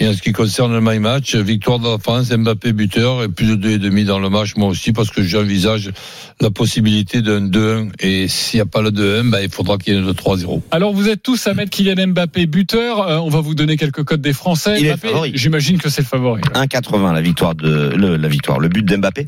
Et 0.00 0.08
en 0.08 0.14
ce 0.14 0.22
qui 0.22 0.32
concerne 0.32 0.72
le 0.72 0.80
my 0.80 0.98
match, 0.98 1.36
victoire 1.36 1.78
de 1.78 1.86
la 1.86 1.98
France, 1.98 2.32
Mbappé 2.32 2.72
buteur 2.72 3.22
et 3.22 3.28
plus 3.28 3.56
de 3.56 3.78
2,5 3.78 4.04
dans 4.06 4.18
le 4.18 4.30
match, 4.30 4.56
moi 4.56 4.68
aussi, 4.68 4.92
parce 4.92 5.10
que 5.10 5.22
j'envisage 5.22 5.92
la 6.40 6.50
possibilité 6.50 7.22
d'un 7.22 7.46
2-1. 7.46 7.90
Et 8.00 8.26
s'il 8.26 8.56
n'y 8.56 8.62
a 8.62 8.66
pas 8.66 8.82
le 8.82 8.90
2-1, 8.90 9.30
bah, 9.30 9.42
il 9.42 9.50
faudra 9.50 9.76
qu'il 9.76 9.94
y 9.94 9.96
ait 9.96 10.00
le 10.00 10.12
3-0. 10.12 10.62
Alors 10.72 10.92
vous 10.92 11.08
êtes 11.08 11.22
tous 11.22 11.46
à 11.46 11.54
mettre 11.54 11.70
Kylian 11.70 12.08
Mbappé 12.08 12.46
buteur. 12.46 13.00
Euh, 13.00 13.18
on 13.18 13.28
va 13.28 13.40
vous 13.40 13.54
donner 13.54 13.76
quelques 13.76 14.02
codes 14.02 14.22
des 14.22 14.32
Français. 14.32 14.76
Il 14.80 14.86
est 14.86 14.90
Mbappé, 14.90 15.08
favori. 15.08 15.32
J'imagine 15.34 15.78
que 15.78 15.88
c'est 15.88 16.02
le 16.02 16.06
favori. 16.06 16.40
1,80 16.54 17.12
la 17.12 17.20
victoire 17.20 17.54
de 17.54 17.92
le, 17.94 18.16
la 18.16 18.28
victoire, 18.28 18.58
le 18.58 18.68
but 18.68 18.84
d'Mbappé. 18.84 19.26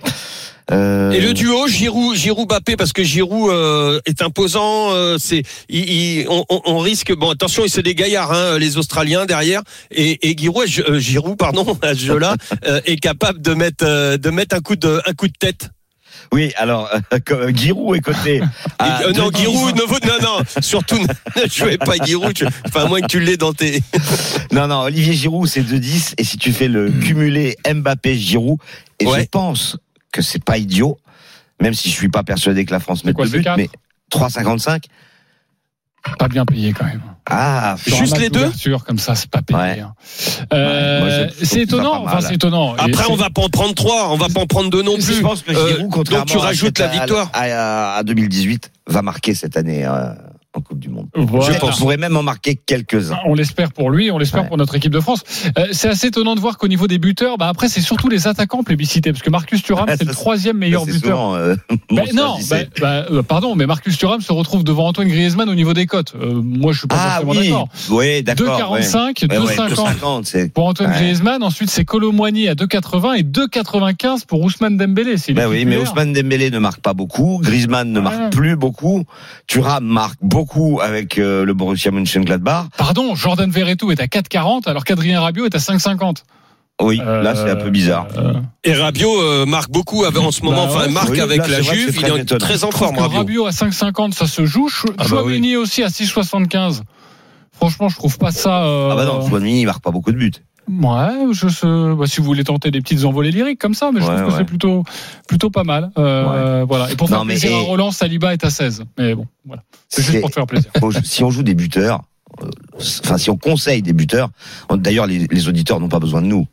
Euh, 0.70 1.10
Et 1.10 1.20
le 1.20 1.34
duo 1.34 1.68
Giroud 1.68 2.16
Giroud 2.16 2.48
Bappé 2.48 2.74
parce 2.76 2.94
que 2.94 3.02
Giroud 3.02 3.50
euh, 3.50 4.00
est 4.06 4.22
imposant 4.22 4.92
euh, 4.94 5.16
c'est 5.18 5.42
il, 5.68 5.90
il- 5.90 6.26
on, 6.28 6.78
risque 6.78 7.12
bon 7.14 7.28
attention 7.30 7.64
c'est 7.68 7.82
des 7.82 7.94
gaillards 7.94 8.32
hein, 8.32 8.58
les 8.58 8.78
Australiens 8.78 9.26
derrière 9.26 9.60
et, 9.90 10.26
et 10.30 10.34
Giroud 10.38 10.66
Giroud 10.66 11.36
pardon 11.36 11.78
à 11.82 11.92
ce 11.94 12.00
jeu-là 12.00 12.36
est 12.86 12.96
capable 12.96 13.42
de 13.42 13.52
mettre 13.52 14.16
de 14.16 14.30
mettre 14.30 14.56
un 14.56 14.60
coup 14.60 14.76
de 14.76 15.02
un 15.04 15.12
coup 15.12 15.26
de 15.28 15.34
tête 15.38 15.68
Oui, 16.32 16.50
alors 16.56 16.88
euh, 17.12 17.52
Giroud 17.54 17.96
est 17.98 18.00
coté. 18.00 18.40
à 18.78 19.02
euh, 19.02 19.12
non 19.12 19.28
2,10. 19.28 19.36
Giroud 19.40 19.76
ne 19.76 19.82
vaut 19.82 19.98
non 20.02 20.18
non 20.22 20.62
surtout 20.62 20.96
ne, 21.36 21.46
jouez 21.50 21.76
pas 21.76 21.96
Giroud 22.02 22.32
tu- 22.32 22.46
enfin 22.66 22.84
à 22.84 22.88
moins 22.88 23.02
que 23.02 23.06
tu 23.08 23.20
l'aies 23.20 23.36
dans 23.36 23.52
tes 23.52 23.82
Non, 24.50 24.66
non, 24.66 24.80
Olivier 24.80 25.12
Giroud, 25.12 25.46
c'est 25.46 25.60
2-10. 25.62 26.14
Et 26.16 26.24
si 26.24 26.38
tu 26.38 26.52
fais 26.52 26.68
le 26.68 26.90
cumulé 27.04 27.56
Mbappé-Giroud, 27.70 28.58
et 29.00 29.04
je 29.04 29.10
Ouais. 29.10 29.28
pense 29.30 29.76
que 30.14 30.22
c'est 30.22 30.42
pas 30.42 30.56
idiot, 30.58 30.96
même 31.60 31.74
si 31.74 31.90
je 31.90 31.94
suis 31.94 32.08
pas 32.08 32.22
persuadé 32.22 32.64
que 32.64 32.70
la 32.72 32.80
France 32.80 33.04
mette 33.04 33.16
quoi, 33.16 33.24
le 33.26 33.30
but, 33.32 33.46
mais 33.56 33.68
3,55. 34.12 34.84
Pas 36.18 36.28
bien 36.28 36.44
payé 36.44 36.72
quand 36.74 36.84
même. 36.84 37.00
Ah, 37.28 37.76
Sur 37.82 37.96
Juste 37.96 38.18
les 38.18 38.28
deux 38.28 38.50
comme 38.86 38.98
ça, 38.98 39.14
c'est 39.14 39.30
pas 39.30 39.40
payé. 39.40 39.58
Ouais. 39.58 39.80
hein. 39.80 39.94
Euh, 40.52 41.26
Ouais, 41.26 41.32
c'est 41.42 41.62
étonnant. 41.62 42.04
Enfin, 42.04 42.20
c'est 42.20 42.34
étonnant. 42.34 42.74
Après 42.74 43.06
on 43.10 43.16
va 43.16 43.30
pas 43.30 43.40
en 43.42 43.48
prendre 43.48 43.74
trois 43.74 44.12
on 44.12 44.16
va 44.18 44.28
pas 44.28 44.40
en 44.42 44.46
prendre 44.46 44.68
deux 44.70 44.82
non 44.82 44.94
plus 44.96 45.14
je 45.14 45.20
pense 45.22 45.42
que 45.42 45.52
Euh, 45.52 45.68
Giroud, 45.76 45.90
contrairement 45.90 46.24
donc 46.26 46.30
tu 46.32 46.36
rajoutes 46.38 46.78
la 46.78 46.88
victoire 46.88 47.30
à, 47.32 47.40
à- 47.40 47.96
à 47.96 48.02
2018, 48.02 48.70
va 48.86 49.00
marquer 49.02 49.34
cette 49.34 49.56
année 49.56 49.86
euh, 49.86 50.12
en 50.54 50.60
Coupe 50.60 50.78
du 50.78 50.88
Monde. 50.88 51.08
Voilà. 51.14 51.52
Je 51.52 51.58
pense. 51.58 51.78
pourrait 51.78 51.96
même 51.96 52.16
en 52.16 52.22
marquer 52.22 52.54
quelques-uns. 52.54 53.18
On 53.26 53.34
l'espère 53.34 53.72
pour 53.72 53.90
lui, 53.90 54.10
on 54.10 54.18
l'espère 54.18 54.42
Ouais. 54.42 54.48
pour 54.48 54.56
notre 54.56 54.74
équipe 54.74 54.92
de 54.92 55.00
France. 55.00 55.22
Euh, 55.58 55.66
c'est 55.72 55.88
assez 55.88 56.08
étonnant 56.08 56.34
de 56.34 56.40
voir 56.40 56.58
qu'au 56.58 56.68
niveau 56.68 56.86
des 56.86 56.98
buteurs, 56.98 57.38
bah 57.38 57.48
après 57.48 57.68
c'est 57.68 57.80
surtout 57.80 58.08
les 58.08 58.26
attaquants 58.26 58.62
plébiscités, 58.62 59.12
parce 59.12 59.22
que 59.22 59.30
Marcus 59.30 59.62
Thuram 59.62 59.86
c'est 59.88 60.04
le 60.04 60.12
troisième 60.12 60.58
meilleur 60.58 60.84
buteur. 60.84 61.00
souvent, 61.00 61.34
euh, 61.34 61.56
mon 61.90 62.04
non, 62.14 62.36
bah, 62.50 62.56
bah, 62.80 63.06
euh, 63.10 63.22
pardon, 63.22 63.54
mais 63.54 63.66
Marcus 63.66 63.96
Thuram 63.98 64.20
se 64.20 64.32
retrouve 64.32 64.64
devant 64.64 64.88
Antoine 64.88 65.08
Griezmann 65.08 65.48
au 65.48 65.54
niveau 65.54 65.72
des 65.74 65.86
cotes. 65.86 66.14
Euh, 66.20 66.40
moi, 66.42 66.72
je 66.72 66.78
suis 66.80 66.88
pas 66.88 66.96
ah 66.98 67.20
forcément 67.22 67.68
oui, 67.90 68.22
d'accord. 68.22 68.48
oui, 68.48 68.58
d'accord. 68.58 68.80
2,45, 68.80 69.28
ouais. 69.28 69.38
Ouais, 69.38 69.38
ouais, 69.38 69.56
2,50 69.56 69.74
2,50, 70.00 70.24
c'est. 70.24 70.52
pour 70.52 70.66
Antoine. 70.66 70.92
Griezmann. 70.92 71.42
Ensuite, 71.42 71.70
c'est 71.70 71.84
Colomboigny 71.84 72.48
à 72.48 72.54
2,80 72.54 73.18
et 73.18 73.22
2,95 73.22 74.26
pour 74.26 74.42
Ousmane 74.42 74.76
Dembélé. 74.76 75.16
Ben 75.34 75.48
oui, 75.48 75.64
mais 75.64 75.76
Ousmane 75.76 76.12
Dembélé 76.12 76.50
ne 76.50 76.58
marque 76.58 76.80
pas 76.80 76.94
beaucoup, 76.94 77.38
Griezmann 77.42 77.90
ne 77.90 78.00
marque 78.00 78.32
plus 78.32 78.56
beaucoup, 78.56 79.04
Thuram 79.46 79.84
marque 79.84 80.18
beaucoup 80.22 80.43
avec 80.80 81.18
euh, 81.18 81.44
le 81.44 81.54
Borussia 81.54 81.90
Mönchengladbach. 81.90 82.66
Pardon, 82.76 83.14
Jordan 83.14 83.50
Verretou 83.50 83.90
est 83.92 84.00
à 84.00 84.06
4,40 84.06 84.68
alors 84.68 84.84
qu'Adrien 84.84 85.20
Rabiot 85.20 85.46
est 85.46 85.54
à 85.54 85.58
5,50. 85.58 86.18
Oui, 86.82 86.96
là 86.98 87.34
c'est 87.36 87.50
un 87.50 87.56
peu 87.56 87.70
bizarre. 87.70 88.08
Euh, 88.16 88.34
Et 88.64 88.74
Rabiot 88.74 89.22
euh, 89.22 89.46
marque 89.46 89.70
beaucoup 89.70 90.04
en 90.04 90.32
ce 90.32 90.42
moment. 90.42 90.66
Bah 90.66 90.72
enfin, 90.72 90.86
ouais, 90.86 90.92
marque 90.92 91.10
oui, 91.10 91.20
avec 91.20 91.38
là, 91.38 91.46
la 91.46 91.62
Juve. 91.62 91.94
Il 91.96 92.02
très 92.02 92.10
est 92.18 92.22
étonnant. 92.22 92.38
très 92.40 92.64
en 92.64 92.72
forme, 92.72 92.98
Rabiot. 92.98 93.18
Rabiot 93.18 93.46
à 93.46 93.50
5,50, 93.50 94.12
ça 94.12 94.26
se 94.26 94.44
joue. 94.44 94.68
Ah 94.98 95.04
bah 95.08 95.22
aussi 95.22 95.84
à 95.84 95.88
6,75. 95.88 96.80
Franchement, 97.52 97.88
je 97.88 97.94
trouve 97.96 98.18
pas 98.18 98.32
ça. 98.32 98.64
euh, 98.64 98.88
Ah 98.90 98.96
bah 98.96 99.04
non, 99.04 99.28
Chouameni, 99.28 99.60
il 99.60 99.66
marque 99.66 99.82
pas 99.82 99.92
beaucoup 99.92 100.10
de 100.10 100.16
buts. 100.16 100.32
Ouais, 100.68 101.32
je. 101.32 101.94
Bah, 101.94 102.06
si 102.06 102.18
vous 102.20 102.24
voulez 102.26 102.44
tenter 102.44 102.70
des 102.70 102.80
petites 102.80 103.04
envolées 103.04 103.30
lyriques 103.30 103.60
comme 103.60 103.74
ça, 103.74 103.90
mais 103.92 104.00
je 104.00 104.06
Ouais, 104.06 104.12
trouve 104.16 104.26
que 104.28 104.32
ouais. 104.32 104.38
c'est 104.38 104.44
plutôt, 104.44 104.82
plutôt 105.28 105.50
pas 105.50 105.64
mal. 105.64 105.90
Euh, 105.98 106.64
Voilà. 106.66 106.90
Et 106.90 106.96
pour 106.96 107.08
Non, 107.10 107.16
faire 107.18 107.24
mais- 107.24 107.34
plaisir 107.38 107.56
à 107.56 107.60
Roland, 107.60 107.90
Saliba 107.90 108.32
est 108.32 108.44
à 108.44 108.50
16. 108.50 108.84
Mais 108.98 109.14
bon, 109.14 109.26
voilà. 109.44 109.62
C'est 109.88 110.02
juste 110.02 110.20
pour 110.20 110.30
te 110.30 110.34
faire 110.34 110.46
plaisir. 110.46 110.70
si 111.04 111.22
on 111.24 111.30
joue 111.30 111.42
des 111.42 111.54
buteurs, 111.54 112.02
euh, 112.42 112.48
enfin 113.04 113.18
si 113.18 113.30
on 113.30 113.36
conseille 113.36 113.82
des 113.82 113.92
buteurs, 113.92 114.30
d'ailleurs 114.74 115.06
les, 115.06 115.26
les 115.30 115.48
auditeurs 115.48 115.78
n'ont 115.80 115.88
pas 115.88 116.00
besoin 116.00 116.22
de 116.22 116.26
nous 116.26 116.46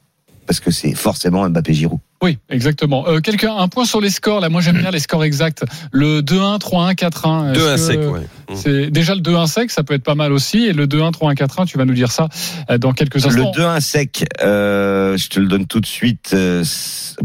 parce 0.48 0.60
que 0.60 0.72
c'est 0.72 0.94
forcément 0.96 1.48
Mbappé 1.50 1.74
Giroud. 1.74 2.00
Oui, 2.24 2.38
exactement. 2.50 3.08
Euh, 3.08 3.20
quelqu'un, 3.20 3.56
un 3.56 3.68
point 3.68 3.86
sur 3.86 4.00
les 4.02 4.10
scores. 4.12 4.42
Là, 4.42 4.50
moi, 4.50 4.62
j'aime 4.62 4.78
bien 4.82 4.92
les 4.92 5.00
scores 5.00 5.24
exacts. 5.24 5.64
Le 5.92 6.22
2-1, 6.22 6.60
3-1, 6.60 6.94
4-1. 6.96 7.52
Est-ce 7.54 7.60
2 7.60 7.68
1 7.68 7.76
que- 7.76 7.78
sec, 7.82 8.00
ouais. 8.14 8.56
C'est 8.56 8.92
déjà 8.92 9.16
le 9.16 9.22
2-1 9.22 9.48
sec, 9.48 9.72
ça 9.72 9.84
peut 9.84 9.94
être 9.94 10.04
pas 10.04 10.16
mal 10.16 10.32
aussi. 10.34 10.66
Et 10.66 10.74
le 10.74 10.86
2-1, 10.88 11.12
3-1, 11.12 11.34
4-1, 11.36 11.66
tu 11.66 11.78
vas 11.78 11.86
nous 11.86 11.94
dire 11.94 12.12
ça 12.12 12.28
euh, 12.70 12.78
dans 12.78 12.92
quelques 12.94 13.16
Le 13.16 13.26
instants. 13.28 13.52
2-1 13.56 13.80
sec, 13.80 14.26
euh, 14.44 15.18
je 15.18 15.30
te 15.30 15.40
le 15.40 15.48
donne 15.48 15.66
tout 15.68 15.80
de 15.80 15.86
suite. 15.86 16.32
euh, 16.34 16.64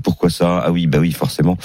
pourquoi 0.03 0.31
ça? 0.31 0.63
Ah 0.65 0.71
oui, 0.71 0.87
bah 0.87 0.99
oui, 0.99 1.13
forcément. 1.13 1.57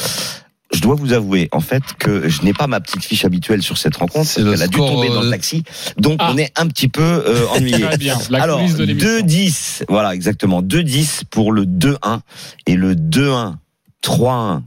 Je 0.73 0.79
dois 0.81 0.95
vous 0.95 1.11
avouer, 1.13 1.49
en 1.51 1.59
fait, 1.59 1.83
que 1.99 2.29
je 2.29 2.43
n'ai 2.43 2.53
pas 2.53 2.67
ma 2.67 2.79
petite 2.79 3.03
fiche 3.03 3.25
habituelle 3.25 3.61
sur 3.61 3.77
cette 3.77 3.97
rencontre. 3.97 4.25
Parce 4.33 4.37
le 4.37 4.51
qu'elle 4.51 4.61
a 4.61 4.67
dû 4.67 4.77
tomber 4.77 5.09
dans 5.09 5.21
le 5.21 5.27
euh, 5.27 5.31
taxi, 5.31 5.63
donc 5.97 6.17
Ah. 6.19 6.31
on 6.33 6.37
est 6.37 6.51
un 6.57 6.67
petit 6.67 6.87
peu 6.87 7.01
euh, 7.01 7.45
ennuyé. 7.49 7.79
Très 7.81 7.97
bien. 7.97 8.17
La 8.29 8.43
Alors, 8.43 8.59
coulisse 8.59 8.75
de 8.75 8.85
l'émission. 8.85 9.09
2-10, 9.19 9.83
voilà, 9.89 10.15
exactement. 10.15 10.61
2-10 10.61 11.23
pour 11.29 11.51
le 11.51 11.65
2-1 11.65 12.21
et 12.67 12.75
le 12.75 12.95
2-1, 12.95 13.55
3-1, 14.03 14.61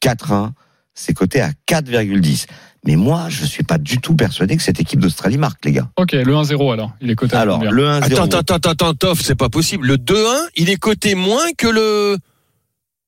4-1, 0.00 0.50
c'est 0.94 1.14
coté 1.14 1.40
à 1.40 1.50
4,10. 1.66 2.46
Mais 2.84 2.94
moi, 2.94 3.26
je 3.28 3.44
suis 3.44 3.64
pas 3.64 3.76
du 3.78 3.98
tout 3.98 4.14
persuadé 4.14 4.56
que 4.56 4.62
cette 4.62 4.80
équipe 4.80 5.00
d'Australie 5.00 5.36
marque, 5.38 5.64
les 5.64 5.72
gars. 5.72 5.88
Ok, 5.96 6.12
le 6.12 6.22
1-0 6.34 6.72
alors. 6.72 6.92
Il 7.00 7.10
est 7.10 7.16
coté 7.16 7.34
à 7.36 7.40
Alors, 7.40 7.56
combien 7.58 7.72
le 7.72 7.84
1-0. 7.84 8.04
Attends, 8.04 8.24
attends, 8.24 8.54
attends, 8.54 8.70
attends, 8.70 8.94
Toff, 8.94 9.20
c'est 9.22 9.34
pas 9.34 9.48
possible. 9.48 9.86
Le 9.88 9.96
2-1, 9.96 10.14
il 10.56 10.70
est 10.70 10.76
coté 10.76 11.14
moins 11.16 11.52
que 11.58 11.66
le. 11.66 12.16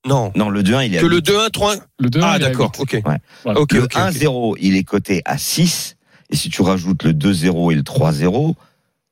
Non. 0.05 0.31
Non, 0.35 0.49
le 0.49 0.63
2-1, 0.63 0.85
il 0.87 0.95
est 0.95 0.97
à 0.97 1.01
Que 1.01 1.05
le 1.07 1.17
8. 1.17 1.27
2-1, 1.31 1.49
3 1.51 1.75
Le 1.99 2.09
2-1. 2.09 2.19
Ah, 2.23 2.33
il 2.37 2.41
est 2.41 2.45
à 2.45 2.49
d'accord, 2.49 2.71
8. 2.79 2.81
ok. 2.81 3.01
Voilà. 3.43 3.59
Ok, 3.59 3.73
le 3.73 3.83
ok, 3.83 3.93
ok. 3.95 4.01
1-0, 4.13 4.55
il 4.59 4.75
est 4.75 4.83
coté 4.83 5.21
à 5.25 5.37
6. 5.37 5.95
Et 6.31 6.35
si 6.35 6.49
tu 6.49 6.61
rajoutes 6.61 7.03
le 7.03 7.13
2-0 7.13 7.71
et 7.71 7.75
le 7.75 7.83
3-0, 7.83 8.55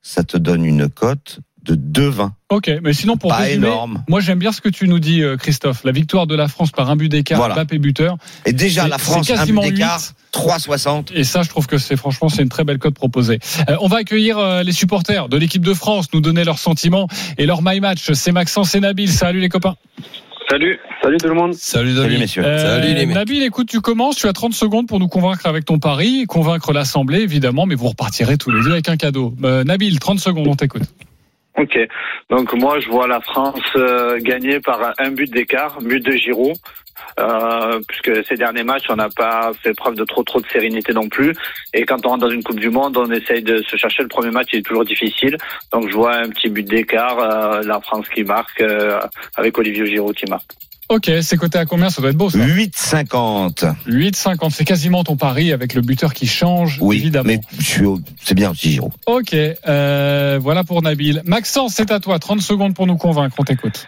ça 0.01 0.23
te 0.23 0.37
donne 0.37 0.65
une 0.65 0.89
cote 0.89 1.39
de 1.63 1.75
2-20. 1.75 2.31
Ok, 2.49 2.71
mais 2.81 2.93
sinon 2.93 3.17
pour 3.17 3.29
Pas 3.29 3.37
résumer, 3.39 3.67
énorme. 3.67 4.03
moi 4.07 4.21
j'aime 4.21 4.39
bien 4.39 4.51
ce 4.53 4.61
que 4.61 4.69
tu 4.69 4.87
nous 4.87 4.97
dis, 4.99 5.21
euh, 5.21 5.35
Christophe. 5.37 5.83
La 5.83 5.91
victoire 5.91 6.25
de 6.25 6.33
la 6.33 6.47
France 6.47 6.71
par 6.71 6.89
un 6.89 6.95
but 6.95 7.09
d'écart, 7.09 7.37
Voilà. 7.37 7.53
Mbappé 7.55 7.77
buteur. 7.77 8.17
Et 8.45 8.53
déjà, 8.53 8.87
la 8.87 8.97
France, 8.97 9.29
un 9.29 9.33
but 9.33 9.39
quasiment 9.39 9.61
d'écart, 9.61 9.99
8. 9.99 10.15
3,60. 10.33 11.11
Et 11.13 11.23
ça, 11.25 11.43
je 11.43 11.49
trouve 11.49 11.67
que 11.67 11.77
c'est 11.77 11.97
franchement, 11.97 12.29
c'est 12.29 12.41
une 12.41 12.49
très 12.49 12.63
belle 12.63 12.79
cote 12.79 12.95
proposée. 12.95 13.39
Euh, 13.69 13.75
on 13.81 13.87
va 13.87 13.97
accueillir 13.97 14.37
euh, 14.39 14.63
les 14.63 14.71
supporters 14.71 15.27
de 15.27 15.37
l'équipe 15.37 15.63
de 15.63 15.73
France, 15.73 16.07
nous 16.13 16.21
donner 16.21 16.45
leurs 16.45 16.59
sentiments 16.59 17.07
et 17.37 17.45
leur 17.45 17.61
my 17.61 17.79
match. 17.81 18.13
C'est 18.13 18.31
Maxence 18.31 18.73
et 18.73 18.79
Nabil. 18.79 19.11
Salut 19.11 19.41
les 19.41 19.49
copains. 19.49 19.75
Salut, 20.49 20.79
salut 21.03 21.17
tout 21.17 21.27
le 21.27 21.35
monde. 21.35 21.53
Salut 21.53 21.95
Salut, 21.95 22.17
messieurs. 22.17 22.43
Euh, 22.43 22.57
Salut, 22.57 22.95
les 22.95 23.05
mecs. 23.05 23.15
Nabil, 23.15 23.43
écoute, 23.43 23.67
tu 23.69 23.81
commences. 23.81 24.15
Tu 24.15 24.27
as 24.27 24.33
30 24.33 24.53
secondes 24.53 24.87
pour 24.87 24.99
nous 24.99 25.07
convaincre 25.07 25.45
avec 25.45 25.63
ton 25.63 25.77
pari, 25.77 26.25
convaincre 26.25 26.73
l'Assemblée 26.73 27.21
évidemment, 27.21 27.67
mais 27.67 27.75
vous 27.75 27.89
repartirez 27.89 28.37
tous 28.37 28.49
les 28.49 28.63
deux 28.63 28.71
avec 28.71 28.89
un 28.89 28.97
cadeau. 28.97 29.35
Euh, 29.43 29.63
Nabil, 29.63 29.99
30 29.99 30.19
secondes, 30.19 30.47
on 30.47 30.55
t'écoute. 30.55 30.83
Ok, 31.59 31.77
donc 32.29 32.53
moi 32.53 32.79
je 32.79 32.87
vois 32.87 33.05
la 33.05 33.19
France 33.19 33.59
euh, 33.75 34.17
gagner 34.21 34.61
par 34.61 34.93
un 34.97 35.11
but 35.11 35.29
d'écart, 35.29 35.77
but 35.81 35.99
de 35.99 36.13
Giroud, 36.13 36.55
euh, 37.19 37.81
puisque 37.85 38.25
ces 38.25 38.35
derniers 38.35 38.63
matchs 38.63 38.85
on 38.87 38.95
n'a 38.95 39.09
pas 39.09 39.51
fait 39.61 39.73
preuve 39.73 39.95
de 39.95 40.05
trop 40.05 40.23
trop 40.23 40.39
de 40.39 40.47
sérénité 40.47 40.93
non 40.93 41.09
plus. 41.09 41.33
Et 41.73 41.83
quand 41.83 42.05
on 42.05 42.09
rentre 42.09 42.27
dans 42.27 42.31
une 42.31 42.43
Coupe 42.43 42.61
du 42.61 42.69
Monde, 42.69 42.95
on 42.95 43.11
essaye 43.11 43.43
de 43.43 43.57
se 43.63 43.75
chercher. 43.75 44.03
Le 44.03 44.07
premier 44.07 44.31
match 44.31 44.47
il 44.53 44.59
est 44.59 44.61
toujours 44.61 44.85
difficile, 44.85 45.35
donc 45.73 45.89
je 45.89 45.95
vois 45.95 46.15
un 46.15 46.29
petit 46.29 46.47
but 46.47 46.65
d'écart, 46.65 47.19
euh, 47.19 47.61
la 47.63 47.81
France 47.81 48.07
qui 48.07 48.23
marque 48.23 48.61
euh, 48.61 49.01
avec 49.35 49.57
Olivier 49.57 49.85
Giroud 49.85 50.15
qui 50.15 50.29
marque. 50.29 50.51
Ok, 50.89 51.11
c'est 51.21 51.37
coté 51.37 51.59
à 51.59 51.65
combien 51.65 51.89
Ça 51.91 52.01
doit 52.01 52.09
être 52.09 52.17
beau, 52.17 52.29
ça. 52.31 52.39
8,50. 52.39 53.63
8,50. 53.87 54.49
C'est 54.51 54.65
quasiment 54.65 55.03
ton 55.03 55.17
pari 55.17 55.53
avec 55.53 55.75
le 55.75 55.81
buteur 55.81 56.13
qui 56.15 56.25
change, 56.25 56.79
Oui, 56.81 56.97
évidemment. 56.97 57.27
mais 57.27 57.39
je 57.59 57.63
suis 57.63 57.85
au- 57.85 57.99
c'est 58.21 58.33
bien 58.33 58.49
aussi, 58.51 58.71
Giroud. 58.71 58.91
Ok, 59.05 59.33
euh, 59.35 60.39
voilà 60.41 60.63
pour 60.63 60.81
Nabil. 60.81 61.21
Maxence, 61.25 61.73
c'est 61.75 61.91
à 61.91 61.99
toi. 61.99 62.17
30 62.17 62.41
secondes 62.41 62.73
pour 62.73 62.87
nous 62.87 62.97
convaincre. 62.97 63.35
On 63.39 63.43
t'écoute. 63.43 63.85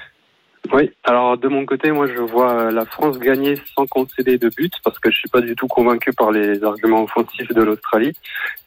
Oui, 0.72 0.92
alors 1.04 1.40
de 1.40 1.48
mon 1.48 1.66
côté, 1.66 1.92
moi 1.92 2.06
je 2.06 2.22
vois 2.22 2.52
euh, 2.54 2.72
la 2.72 2.86
France 2.86 3.18
gagner 3.18 3.56
sans 3.76 3.88
concéder 3.88 4.38
de 4.38 4.48
but 4.56 4.72
parce 4.84 5.00
que 5.00 5.10
je 5.10 5.18
suis 5.18 5.28
pas 5.28 5.42
du 5.42 5.56
tout 5.56 5.66
convaincu 5.68 6.14
par 6.14 6.32
les 6.32 6.64
arguments 6.64 7.02
offensifs 7.02 7.52
de 7.52 7.64
l'Australie 7.64 8.14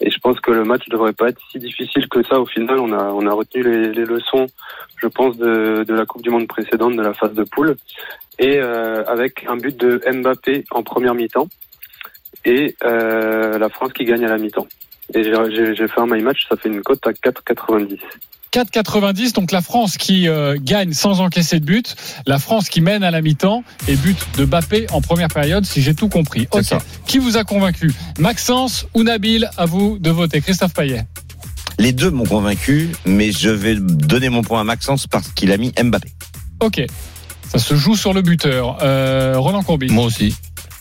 et 0.00 0.10
je 0.10 0.18
pense 0.18 0.40
que 0.40 0.50
le 0.50 0.64
match 0.64 0.82
devrait 0.90 1.12
pas 1.12 1.28
être 1.28 1.38
si 1.52 1.60
difficile 1.60 2.08
que 2.08 2.20
ça. 2.24 2.40
Au 2.40 2.46
final, 2.46 2.80
on 2.80 2.92
a 2.92 3.04
on 3.12 3.24
a 3.28 3.32
retenu 3.32 3.62
les, 3.62 3.92
les 3.92 4.04
leçons, 4.04 4.46
je 5.04 5.08
pense, 5.08 5.36
de, 5.36 5.84
de 5.86 5.94
la 5.94 6.06
Coupe 6.06 6.22
du 6.22 6.30
Monde 6.30 6.48
précédente, 6.48 6.96
de 6.96 7.02
la 7.02 7.12
phase 7.12 7.34
de 7.34 7.44
poule 7.44 7.76
et 8.38 8.56
euh, 8.58 9.04
avec 9.04 9.44
un 9.48 9.56
but 9.56 9.76
de 9.78 10.00
Mbappé 10.10 10.64
en 10.70 10.82
première 10.82 11.14
mi-temps 11.14 11.46
et 12.46 12.74
euh, 12.84 13.58
la 13.58 13.68
France 13.68 13.92
qui 13.92 14.04
gagne 14.04 14.24
à 14.24 14.28
la 14.28 14.38
mi-temps. 14.38 14.66
Et 15.14 15.22
j'ai- 15.22 15.74
fait 15.88 16.00
un 16.00 16.06
my 16.06 16.22
match, 16.22 16.46
ça 16.48 16.56
fait 16.56 16.68
une 16.70 16.80
cote 16.80 17.06
à 17.06 17.12
4,90. 17.12 17.98
4,90. 18.52 19.34
Donc 19.34 19.52
la 19.52 19.60
France 19.60 19.96
qui 19.98 20.28
euh, 20.28 20.56
gagne 20.58 20.92
sans 20.92 21.20
encaisser 21.20 21.60
de 21.60 21.64
but. 21.64 21.94
La 22.26 22.38
France 22.38 22.68
qui 22.70 22.80
mène 22.80 23.02
à 23.04 23.10
la 23.10 23.20
mi-temps 23.20 23.64
et 23.88 23.96
but 23.96 24.16
de 24.38 24.44
Bappé 24.44 24.86
en 24.92 25.00
première 25.00 25.28
période, 25.28 25.64
si 25.66 25.82
j'ai 25.82 25.94
tout 25.94 26.08
compris. 26.08 26.48
Ok. 26.52 26.62
ça. 26.62 26.78
Qui 27.06 27.18
vous 27.18 27.36
a 27.36 27.44
convaincu? 27.44 27.92
Maxence 28.18 28.86
ou 28.94 29.02
Nabil? 29.02 29.48
À 29.58 29.66
vous 29.66 29.98
de 29.98 30.10
voter. 30.10 30.40
Christophe 30.40 30.72
Payet. 30.72 31.04
Les 31.78 31.92
deux 31.92 32.10
m'ont 32.10 32.24
convaincu, 32.24 32.90
mais 33.04 33.32
je 33.32 33.50
vais 33.50 33.76
donner 33.76 34.28
mon 34.28 34.42
point 34.42 34.60
à 34.60 34.64
Maxence 34.64 35.06
parce 35.06 35.28
qu'il 35.28 35.52
a 35.52 35.56
mis 35.56 35.72
Mbappé. 35.82 36.08
Ok. 36.60 36.82
Ça 37.48 37.58
se 37.58 37.74
joue 37.74 37.96
sur 37.96 38.12
le 38.12 38.22
buteur. 38.22 38.78
Euh, 38.82 39.34
Roland 39.36 39.62
Courbis. 39.62 39.88
Moi 39.90 40.04
aussi, 40.04 40.34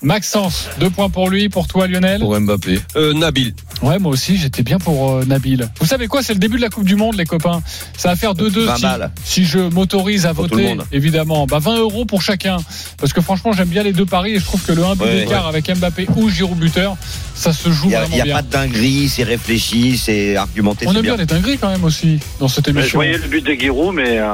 Maxence, 0.03 0.67
deux 0.79 0.89
points 0.89 1.09
pour 1.09 1.29
lui. 1.29 1.47
Pour 1.49 1.67
toi, 1.67 1.87
Lionel 1.87 2.19
pour 2.19 2.37
Mbappé. 2.39 2.79
Euh, 2.97 3.13
Nabil. 3.13 3.53
Ouais, 3.81 3.99
moi 3.99 4.11
aussi, 4.11 4.37
j'étais 4.37 4.61
bien 4.63 4.77
pour 4.77 5.11
euh, 5.11 5.25
Nabil. 5.25 5.67
Vous 5.79 5.85
savez 5.85 6.07
quoi 6.07 6.21
C'est 6.21 6.33
le 6.33 6.39
début 6.39 6.57
de 6.57 6.61
la 6.61 6.69
Coupe 6.69 6.83
du 6.83 6.95
Monde, 6.95 7.15
les 7.15 7.25
copains. 7.25 7.61
Ça 7.97 8.09
va 8.09 8.15
faire 8.15 8.33
2-2 8.33 8.59
20 8.65 8.75
si, 8.77 8.85
si 9.23 9.45
je 9.45 9.59
m'autorise 9.59 10.25
à 10.25 10.33
Pour 10.33 10.47
voter, 10.47 10.75
évidemment. 10.91 11.47
Bah, 11.47 11.59
20 11.59 11.77
euros 11.79 12.03
pour 12.05 12.21
chacun. 12.21 12.57
Parce 12.97 13.13
que 13.13 13.21
franchement, 13.21 13.53
j'aime 13.53 13.69
bien 13.69 13.83
les 13.83 13.93
deux 13.93 14.05
paris 14.05 14.33
et 14.33 14.39
je 14.39 14.45
trouve 14.45 14.61
que 14.61 14.73
le 14.73 14.83
1 14.83 14.95
but 14.95 15.03
Ouais, 15.03 15.15
d'écart 15.21 15.47
avec 15.47 15.69
Mbappé 15.73 16.07
ou 16.17 16.29
Giroud 16.29 16.57
buteur, 16.57 16.95
ça 17.35 17.53
se 17.53 17.71
joue 17.71 17.85
Il 17.85 17.89
n'y 17.89 17.95
a, 17.95 17.99
vraiment 18.01 18.15
il 18.15 18.17
y 18.17 18.21
a 18.21 18.25
bien. 18.25 18.35
pas 18.35 18.41
de 18.41 18.49
dinguerie, 18.49 19.07
c'est 19.09 19.23
réfléchi, 19.23 19.97
c'est 19.97 20.35
argumenté. 20.35 20.85
On 20.87 20.95
aime 20.95 21.01
bien 21.01 21.15
les 21.17 21.25
dingueries 21.25 21.57
quand 21.57 21.69
même 21.69 21.83
aussi 21.85 22.19
dans 22.39 22.47
cette 22.49 22.67
Mais 22.67 22.73
je 22.73 22.79
émission. 22.79 22.97
voyais 22.99 23.17
le 23.17 23.27
but 23.27 23.45
de 23.45 23.53
Giroud, 23.53 23.95
mais 23.95 24.17
euh, 24.19 24.27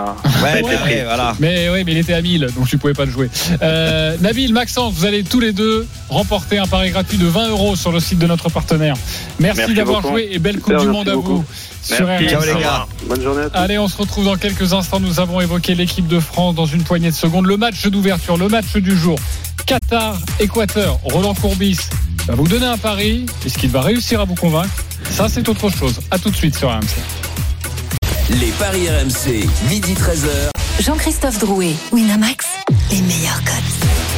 Ouais, 0.43 0.63
Ouais. 0.63 0.73
prêt, 0.75 1.03
voilà. 1.05 1.35
Mais 1.39 1.69
oui, 1.69 1.83
mais 1.85 1.91
il 1.93 1.97
était 1.99 2.13
à 2.13 2.21
1000, 2.21 2.47
donc 2.55 2.67
tu 2.67 2.77
pouvais 2.79 2.93
pas 2.93 3.05
le 3.05 3.11
jouer. 3.11 3.29
Euh, 3.61 4.15
Nabil, 4.21 4.51
Maxence, 4.53 4.93
vous 4.93 5.05
allez 5.05 5.23
tous 5.23 5.39
les 5.39 5.51
deux 5.53 5.58
remporter 6.09 6.57
un 6.57 6.65
pari 6.67 6.91
gratuit 6.91 7.17
de 7.17 7.27
20 7.27 7.49
euros 7.49 7.75
sur 7.75 7.91
le 7.91 7.99
site 7.99 8.19
de 8.19 8.27
notre 8.27 8.49
partenaire. 8.49 8.95
Merci, 9.39 9.59
Merci 9.59 9.73
d'avoir 9.75 10.01
joué 10.01 10.29
et 10.31 10.39
belle 10.39 10.59
Coupe 10.59 10.73
Super, 10.73 10.81
du 10.81 10.87
Monde 10.89 11.09
à 11.09 11.13
beaucoup. 11.15 11.37
vous. 11.37 11.45
Sur 11.81 12.05
Merci. 12.07 12.25
RMC. 12.27 12.29
Ciao 12.43 12.55
les 12.55 12.61
gars. 12.61 12.87
Bonne 13.07 13.21
journée 13.21 13.41
à 13.43 13.49
tous. 13.49 13.57
Allez, 13.57 13.77
on 13.79 13.87
se 13.87 13.97
retrouve 13.97 14.25
dans 14.25 14.35
quelques 14.35 14.73
instants. 14.73 14.99
Nous 14.99 15.19
avons 15.19 15.39
évoqué 15.41 15.75
l'équipe 15.75 16.07
de 16.07 16.19
France 16.19 16.55
dans 16.55 16.65
une 16.65 16.83
poignée 16.83 17.09
de 17.09 17.15
secondes. 17.15 17.45
Le 17.45 17.57
match 17.57 17.85
d'ouverture, 17.87 18.37
le 18.37 18.47
match 18.49 18.73
du 18.75 18.97
jour. 18.97 19.17
Qatar, 19.65 20.17
Équateur, 20.39 20.99
Roland 21.03 21.33
Courbis 21.35 21.77
va 22.27 22.35
vous 22.35 22.47
donner 22.47 22.65
un 22.65 22.77
pari. 22.77 23.25
Est-ce 23.45 23.57
qu'il 23.57 23.69
va 23.69 23.81
réussir 23.81 24.19
à 24.19 24.25
vous 24.25 24.35
convaincre 24.35 24.73
Ça, 25.11 25.27
c'est 25.29 25.47
autre 25.47 25.69
chose. 25.69 25.99
À 26.11 26.19
tout 26.19 26.29
de 26.31 26.35
suite 26.35 26.57
sur 26.57 26.69
RMC. 26.69 26.81
Les 28.41 28.51
paris 28.59 28.87
RMC, 28.89 29.47
midi 29.69 29.93
13h. 29.93 30.51
Jean-Christophe 30.83 31.39
Drouet, 31.39 31.73
Winamax, 31.91 32.45
les 32.91 33.01
meilleurs 33.01 33.43
codes. 33.43 34.08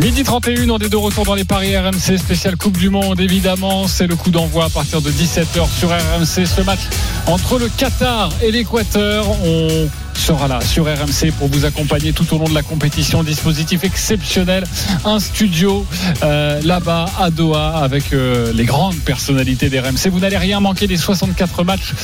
Midi 0.00 0.22
31, 0.22 0.70
on 0.70 0.78
est 0.78 0.88
de 0.88 0.96
retour 0.96 1.26
dans 1.26 1.34
les 1.34 1.44
paris 1.44 1.76
RMC, 1.76 2.16
spécial 2.16 2.56
Coupe 2.56 2.78
du 2.78 2.88
Monde, 2.88 3.20
évidemment. 3.20 3.86
C'est 3.86 4.06
le 4.06 4.16
coup 4.16 4.30
d'envoi 4.30 4.64
à 4.64 4.68
partir 4.70 5.02
de 5.02 5.10
17h 5.10 5.68
sur 5.68 5.90
RMC. 5.90 6.46
Ce 6.46 6.62
match 6.62 6.80
entre 7.26 7.58
le 7.58 7.68
Qatar 7.68 8.30
et 8.42 8.50
l'Équateur. 8.50 9.26
On 9.44 9.88
sera 10.20 10.48
là 10.48 10.60
sur 10.60 10.84
RMC 10.84 11.32
pour 11.38 11.48
vous 11.48 11.64
accompagner 11.64 12.12
tout 12.12 12.34
au 12.34 12.38
long 12.38 12.48
de 12.48 12.54
la 12.54 12.62
compétition. 12.62 13.22
Dispositif 13.22 13.84
exceptionnel, 13.84 14.64
un 15.04 15.18
studio 15.18 15.86
euh, 16.22 16.60
là-bas 16.62 17.06
à 17.18 17.30
Doha 17.30 17.78
avec 17.78 18.12
euh, 18.12 18.52
les 18.52 18.64
grandes 18.64 18.98
personnalités 18.98 19.70
d'RMC. 19.70 20.10
Vous 20.10 20.20
n'allez 20.20 20.36
rien 20.36 20.60
manquer 20.60 20.86
des 20.86 20.98
64 20.98 21.64
matchs, 21.64 21.94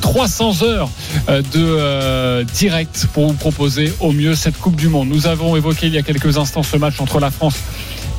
300 0.00 0.62
heures 0.62 0.90
euh, 1.28 1.42
de 1.52 2.44
direct 2.54 3.08
pour 3.12 3.26
vous 3.26 3.34
proposer 3.34 3.92
au 4.00 4.12
mieux 4.12 4.34
cette 4.34 4.58
Coupe 4.58 4.76
du 4.76 4.88
Monde. 4.88 5.08
Nous 5.08 5.26
avons 5.26 5.54
évoqué 5.54 5.86
il 5.88 5.94
y 5.94 5.98
a 5.98 6.02
quelques 6.02 6.38
instants 6.38 6.62
ce 6.62 6.76
match 6.76 7.00
entre 7.00 7.20
la 7.20 7.30
France 7.30 7.56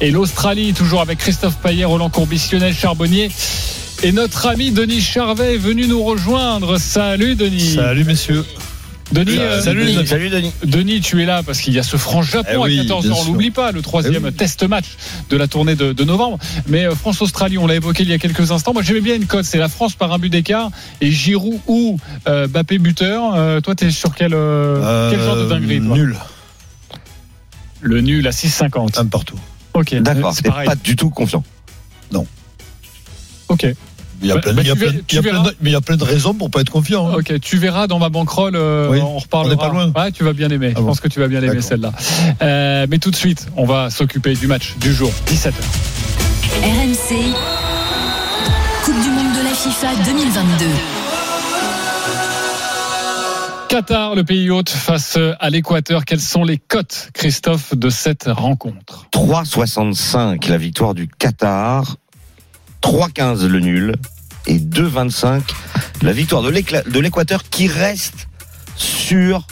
et 0.02 0.12
l'Australie, 0.12 0.74
toujours 0.74 1.02
avec 1.02 1.18
Christophe 1.18 1.58
Payet, 1.58 1.86
Roland 1.86 2.10
Courbis, 2.10 2.50
Lionel 2.52 2.76
Charbonnier. 2.76 3.32
Et 4.04 4.12
notre 4.12 4.46
ami 4.46 4.70
Denis 4.70 5.02
Charvet 5.02 5.56
est 5.56 5.58
venu 5.58 5.88
nous 5.88 6.04
rejoindre. 6.04 6.78
Salut 6.78 7.36
Denis. 7.36 7.74
Salut 7.74 8.04
messieurs. 8.04 8.46
Denis, 9.12 9.38
Euh, 9.40 9.62
salut, 9.62 9.82
Denis, 9.86 9.96
Denis. 9.96 10.08
Salut, 10.08 10.30
Denis. 10.30 10.52
Denis, 10.66 11.00
tu 11.02 11.22
es 11.22 11.26
là 11.26 11.42
parce 11.42 11.62
qu'il 11.62 11.74
y 11.74 11.80
a 11.80 11.84
ce 11.84 11.96
France-Japon 11.98 12.50
Eh 12.54 12.58
oui, 12.58 12.80
à 12.80 12.84
14h, 12.84 13.02
bien 13.04 13.14
on 13.14 13.24
l'oublie 13.26 13.52
pas, 13.52 13.72
le 13.72 13.82
troisième 13.82 14.16
Eh 14.24 14.26
oui. 14.28 14.34
test 14.34 14.64
match 14.68 14.86
de 15.30 15.38
la 15.38 15.48
tournée 15.48 15.76
de, 15.76 15.94
de 15.94 16.04
novembre. 16.04 16.38
Mais 16.68 16.86
euh, 16.86 16.94
France-Australie, 16.96 17.58
on 17.58 17.68
l'a 17.68 17.76
évoqué 17.76 18.04
il 18.04 18.10
y 18.10 18.14
a 18.14 18.18
quelques 18.18 18.52
instants. 18.52 18.74
Moi, 18.74 18.82
j'aimais 18.84 19.00
bien 19.02 19.16
une 19.16 19.26
cote, 19.26 19.46
c'est 19.46 19.58
la 19.60 19.70
France 19.70 19.96
par 19.96 20.12
un 20.12 20.20
but 20.20 20.30
d'écart 20.30 20.72
et 21.00 21.10
Giroud 21.12 21.60
ou 21.68 21.98
euh, 22.28 22.48
Bappé 22.48 22.80
buteur. 22.80 23.34
Euh, 23.36 23.62
toi, 23.62 23.76
t'es 23.76 23.92
sur 23.92 24.14
quel, 24.14 24.34
euh, 24.34 25.10
quel 25.12 25.22
genre 25.22 25.38
de 25.38 25.46
dinguerie 25.48 25.80
toi? 25.82 25.96
Nul. 25.98 26.18
Le 27.82 28.02
nul 28.02 28.28
à 28.28 28.32
6,50. 28.32 29.00
Un 29.00 29.06
partout. 29.06 29.40
Ok, 29.74 29.96
D'accord, 30.02 30.34
c'est 30.34 30.44
pas 30.52 30.76
du 30.76 30.96
tout 30.96 31.10
confiant. 31.10 31.44
Ok. 33.50 33.66
Il 34.22 34.28
y 34.28 34.32
a 34.32 34.38
plein, 34.40 34.52
de- 34.54 34.58
mais 35.62 35.70
il 35.70 35.74
y 35.74 35.76
a 35.76 35.82
plein 35.82 35.96
de 35.98 36.04
raisons 36.04 36.34
pour 36.34 36.50
pas 36.50 36.62
être 36.62 36.70
confiant. 36.72 37.08
hein. 37.10 37.16
Ok, 37.20 37.40
tu 37.40 37.58
verras 37.58 37.88
dans 37.88 38.00
ma 38.00 38.10
banquerolle, 38.10 38.56
euh, 38.56 38.90
Oui, 38.90 39.00
on 39.02 39.18
reparlera. 39.20 39.54
on 39.54 39.56
n'est 39.56 39.62
pas 39.62 39.70
loin. 39.74 39.92
Ouais, 39.96 40.12
tu 40.12 40.24
vas 40.24 40.34
bien 40.34 40.50
aimer. 40.50 40.70
Ah 40.72 40.78
Je 40.78 40.82
bon. 40.82 40.88
pense 40.88 41.00
que 41.00 41.08
tu 41.08 41.20
vas 41.20 41.28
bien 41.28 41.42
aimer 41.44 41.62
celle-là. 41.62 41.92
Euh, 42.42 42.88
mais 42.90 42.98
tout 42.98 43.12
de 43.12 43.16
suite, 43.16 43.48
on 43.56 43.66
va 43.66 43.90
s'occuper 43.90 44.34
du 44.34 44.48
match 44.48 44.74
du 44.80 44.94
jour, 44.94 45.12
17h. 45.28 45.54
RMC, 46.64 47.16
Coupe 48.86 49.02
du 49.02 49.10
Monde 49.10 49.34
de 49.38 49.44
la 49.44 49.54
FIFA 49.54 49.88
2022. 50.06 50.66
Qatar, 53.70 54.16
le 54.16 54.24
pays 54.24 54.50
hôte, 54.50 54.70
face 54.70 55.18
à 55.40 55.50
l'Équateur. 55.50 56.06
Quelles 56.06 56.22
sont 56.22 56.44
les 56.46 56.58
cotes, 56.58 57.10
Christophe, 57.14 57.76
de 57.76 57.90
cette 57.90 58.24
rencontre? 58.28 59.08
3,65 59.12 60.48
la 60.48 60.58
victoire 60.58 60.94
du 60.94 61.08
Qatar, 61.10 61.98
3,15 62.82 63.46
le 63.46 63.60
nul 63.60 63.96
et 64.46 64.60
2,25 64.60 65.42
la 66.02 66.14
victoire 66.14 66.44
de 66.44 67.00
l'Équateur 67.00 67.44
qui 67.50 67.68
reste 67.68 68.28
sur 68.76 69.48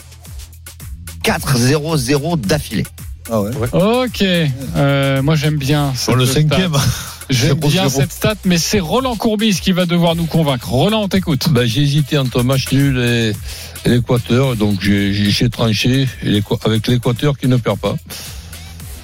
4-0-0 1.24 2.40
d'affilée. 2.40 2.86
Ah 3.30 3.40
ouais. 3.40 3.50
Ok, 3.72 4.24
euh, 4.76 5.22
moi 5.22 5.34
j'aime 5.34 5.56
bien. 5.56 5.92
Sur 5.96 6.14
le 6.14 6.24
cette 6.26 6.48
cinquième. 6.48 6.74
stat. 6.74 6.82
J'aime 7.28 7.58
0-0. 7.58 7.70
bien 7.70 7.88
cette 7.88 8.12
stat, 8.12 8.36
mais 8.44 8.56
c'est 8.56 8.78
Roland 8.78 9.16
Courbis 9.16 9.58
qui 9.60 9.72
va 9.72 9.84
devoir 9.84 10.14
nous 10.14 10.26
convaincre. 10.26 10.68
Roland, 10.68 11.02
on 11.02 11.08
t'écoute. 11.08 11.48
Ben, 11.50 11.66
j'ai 11.66 11.82
hésité 11.82 12.18
entre 12.18 12.44
match 12.44 12.70
nul 12.70 12.98
et, 12.98 13.32
et 13.84 13.88
l'Équateur, 13.88 14.54
donc 14.54 14.80
j'ai 14.80 15.50
tranché 15.50 16.06
avec 16.64 16.86
l'Équateur 16.86 17.36
qui 17.36 17.48
ne 17.48 17.56
perd 17.56 17.80
pas. 17.80 17.96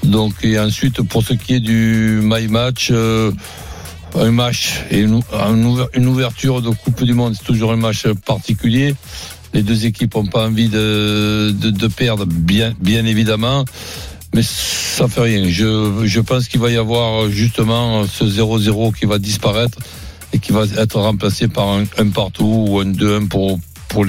Donc 0.04 0.34
et 0.42 0.58
ensuite 0.58 1.02
pour 1.02 1.24
ce 1.24 1.34
qui 1.34 1.54
est 1.54 1.60
du 1.60 2.20
my 2.22 2.46
match, 2.46 2.88
euh, 2.92 3.32
un 4.14 4.30
match 4.30 4.84
et 4.90 5.00
une, 5.00 5.20
un 5.32 5.62
ouver- 5.64 5.88
une 5.94 6.06
ouverture 6.06 6.62
de 6.62 6.70
Coupe 6.70 7.02
du 7.04 7.14
Monde, 7.14 7.34
c'est 7.36 7.44
toujours 7.44 7.72
un 7.72 7.76
match 7.76 8.06
particulier. 8.26 8.94
Les 9.54 9.62
deux 9.62 9.86
équipes 9.86 10.14
n'ont 10.14 10.26
pas 10.26 10.46
envie 10.46 10.68
de, 10.68 11.88
perdre, 11.94 12.24
bien, 12.26 12.74
évidemment. 12.82 13.64
Mais 14.34 14.42
ça 14.42 15.08
fait 15.08 15.20
rien. 15.20 15.44
Je, 15.48 16.20
pense 16.20 16.48
qu'il 16.48 16.60
va 16.60 16.70
y 16.70 16.76
avoir 16.76 17.28
justement 17.28 18.06
ce 18.06 18.24
0-0 18.24 18.94
qui 18.94 19.04
va 19.04 19.18
disparaître 19.18 19.78
et 20.32 20.38
qui 20.38 20.52
va 20.52 20.64
être 20.78 20.98
remplacé 20.98 21.48
par 21.48 21.68
un, 21.68 22.08
partout 22.08 22.66
ou 22.68 22.80
un 22.80 22.86
2-1 22.86 23.28
pour, 23.28 23.58
pour 23.88 24.04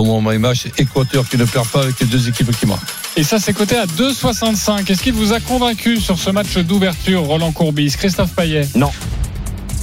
Donc 0.00 0.06
mon 0.06 0.22
my 0.32 0.38
match, 0.38 0.64
Équateur 0.78 1.28
qui 1.28 1.36
ne 1.36 1.44
perd 1.44 1.68
pas 1.68 1.82
avec 1.82 2.00
les 2.00 2.06
deux 2.06 2.26
équipes 2.26 2.56
qui 2.58 2.64
marquent. 2.64 2.80
Et 3.16 3.22
ça, 3.22 3.38
c'est 3.38 3.52
coté 3.52 3.76
à 3.76 3.84
2,65. 3.84 4.90
Est-ce 4.90 5.02
qu'il 5.02 5.12
vous 5.12 5.34
a 5.34 5.40
convaincu 5.40 6.00
sur 6.00 6.18
ce 6.18 6.30
match 6.30 6.56
d'ouverture, 6.56 7.20
Roland 7.24 7.52
Courbis? 7.52 7.90
Christophe 7.98 8.32
Payet? 8.34 8.66
Non. 8.76 8.90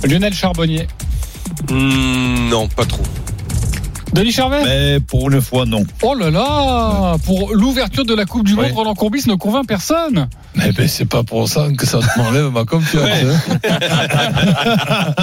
Lionel 0.04 0.34
Charbonnier? 0.34 0.88
Hmm, 1.70 2.50
non, 2.50 2.68
pas 2.68 2.86
trop. 2.86 3.04
Denis 4.12 4.32
Charvet? 4.32 4.64
Mais 4.64 5.00
pour 5.02 5.30
une 5.30 5.40
fois, 5.40 5.68
non. 5.68 5.86
Oh 6.02 6.16
là 6.16 6.32
là 6.32 7.18
Pour 7.24 7.54
l'ouverture 7.54 8.04
de 8.06 8.16
la 8.16 8.26
Coupe 8.26 8.44
du 8.48 8.56
Monde, 8.56 8.66
Ouais. 8.66 8.72
Roland 8.72 8.96
Courbis 8.96 9.26
ne 9.28 9.36
convainc 9.36 9.68
personne. 9.68 10.30
Mais 10.56 10.72
ben, 10.72 10.88
c'est 10.88 11.06
pas 11.06 11.22
pour 11.22 11.48
ça 11.48 11.68
que 11.78 11.86
ça 11.86 12.00
m'enlève 12.18 12.50
ma 12.52 12.66
confiance. 12.66 13.08
hein. 13.64 13.70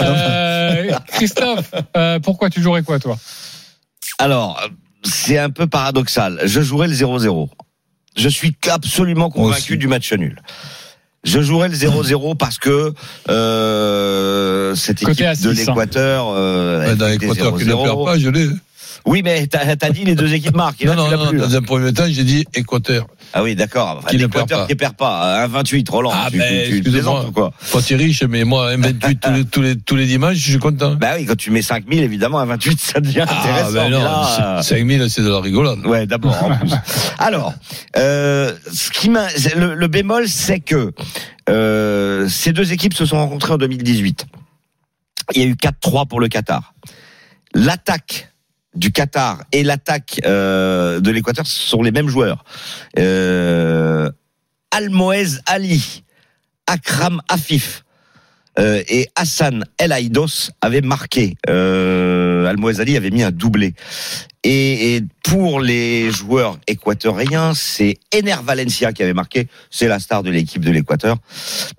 Euh, 0.00 0.90
Christophe, 1.12 1.70
euh, 1.96 2.18
pourquoi 2.20 2.48
tu 2.48 2.62
jouerais 2.62 2.82
quoi, 2.82 2.98
toi? 2.98 3.18
Alors, 4.18 4.60
c'est 5.04 5.38
un 5.38 5.50
peu 5.50 5.66
paradoxal. 5.66 6.40
Je 6.44 6.60
jouerais 6.60 6.88
le 6.88 6.94
0-0. 6.94 7.48
Je 8.16 8.28
suis 8.28 8.56
absolument 8.68 9.30
convaincu 9.30 9.76
du 9.76 9.86
match 9.86 10.12
nul. 10.12 10.40
Je 11.24 11.40
jouerais 11.40 11.68
le 11.68 11.74
0-0 11.74 12.36
parce 12.36 12.58
que 12.58 12.92
euh, 13.28 14.74
cette 14.74 15.00
Côté 15.04 15.24
équipe 15.24 15.42
de 15.44 15.50
l'Équateur, 15.50 16.28
euh, 16.28 16.82
elle 16.86 16.96
Dans 16.96 17.06
l'Équateur 17.08 17.56
qui 17.58 17.64
ne 17.64 17.72
0-0. 17.74 17.84
perd 17.84 18.04
pas, 18.04 18.18
je 18.18 18.28
l'ai. 18.28 18.48
Oui, 19.06 19.22
mais 19.24 19.46
t'as 19.46 19.60
as 19.80 19.90
dit 19.90 20.04
les 20.04 20.14
deux 20.14 20.32
équipes 20.34 20.56
marquent. 20.56 20.82
Et 20.82 20.86
là, 20.86 20.94
Non, 20.94 21.08
non, 21.10 21.16
non, 21.24 21.28
plus, 21.30 21.38
dans 21.38 21.54
un 21.56 21.62
premier 21.62 21.92
temps, 21.92 22.04
j'ai 22.08 22.24
dit 22.24 22.44
Équateur. 22.54 23.06
Ah 23.32 23.42
oui, 23.42 23.54
d'accord. 23.54 23.96
Enfin, 23.98 24.08
Qui 24.08 24.16
ne 24.16 24.26
perd 24.26 24.34
L'Équateur 24.50 24.60
pas. 24.60 24.66
qui 24.66 24.74
perd 24.74 24.96
pas. 24.96 25.46
1-28, 25.48 25.90
Roland. 25.90 26.10
Ah, 26.14 26.28
tu, 26.30 26.38
ben, 26.38 26.64
tu, 26.64 26.70
tu 26.70 26.76
excusez-moi. 26.78 27.12
plaisantes 27.14 27.28
ou 27.28 27.32
quoi 27.32 27.52
Pas 27.72 27.80
si 27.80 27.94
riche, 27.94 28.22
mais 28.24 28.44
moi, 28.44 28.70
un 28.70 28.76
28 28.78 29.20
tous 29.20 29.30
les, 29.32 29.44
tous 29.44 29.62
les, 29.62 29.76
tous 29.76 29.96
les 29.96 30.06
dimanches, 30.06 30.36
je 30.36 30.50
suis 30.50 30.58
content. 30.58 30.94
Bah 30.94 31.12
oui, 31.16 31.26
quand 31.26 31.36
tu 31.36 31.50
mets 31.50 31.62
5000, 31.62 32.02
évidemment, 32.02 32.44
1-28, 32.44 32.78
ça 32.78 33.00
devient 33.00 33.24
Ah, 33.28 33.38
intéressant. 33.40 33.72
ben 33.72 33.90
non, 33.90 34.02
là, 34.02 34.58
euh, 34.58 34.62
5000, 34.62 35.10
c'est 35.10 35.22
de 35.22 35.28
la 35.30 35.40
rigolade. 35.40 35.84
Ouais, 35.86 36.06
d'abord. 36.06 36.42
en 36.42 36.56
plus. 36.56 36.70
Alors, 37.18 37.54
euh, 37.96 38.52
ce 38.72 38.90
qui 38.90 39.08
le, 39.08 39.74
le 39.74 39.88
bémol, 39.88 40.28
c'est 40.28 40.60
que 40.60 40.92
euh, 41.48 42.28
ces 42.28 42.52
deux 42.52 42.72
équipes 42.72 42.94
se 42.94 43.06
sont 43.06 43.16
rencontrées 43.16 43.52
en 43.52 43.58
2018. 43.58 44.26
Il 45.34 45.42
y 45.42 45.44
a 45.44 45.48
eu 45.48 45.54
4-3 45.54 46.06
pour 46.08 46.20
le 46.20 46.28
Qatar. 46.28 46.74
L'attaque 47.54 48.27
du 48.78 48.92
Qatar 48.92 49.44
et 49.52 49.62
l'attaque 49.62 50.20
euh, 50.24 51.00
de 51.00 51.10
l'Équateur 51.10 51.46
sont 51.46 51.82
les 51.82 51.90
mêmes 51.90 52.08
joueurs. 52.08 52.44
Euh, 52.98 54.10
Almoez 54.70 55.38
Ali, 55.46 56.04
Akram 56.66 57.20
Afif 57.28 57.84
euh, 58.58 58.82
et 58.88 59.08
Hassan 59.16 59.64
El 59.78 59.92
Aïdos 59.92 60.50
avaient 60.60 60.80
marqué. 60.80 61.36
Euh, 61.48 62.46
Almoez 62.46 62.80
Ali 62.80 62.96
avait 62.96 63.10
mis 63.10 63.22
un 63.22 63.30
doublé. 63.30 63.74
Et, 64.44 64.94
et 64.96 65.04
pour 65.24 65.60
les 65.60 66.10
joueurs 66.12 66.58
équatoriens, 66.68 67.52
c'est 67.54 67.96
Ener 68.14 68.36
Valencia 68.44 68.92
qui 68.92 69.02
avait 69.02 69.12
marqué. 69.12 69.48
C'est 69.70 69.88
la 69.88 69.98
star 69.98 70.22
de 70.22 70.30
l'équipe 70.30 70.64
de 70.64 70.70
l'Équateur. 70.70 71.16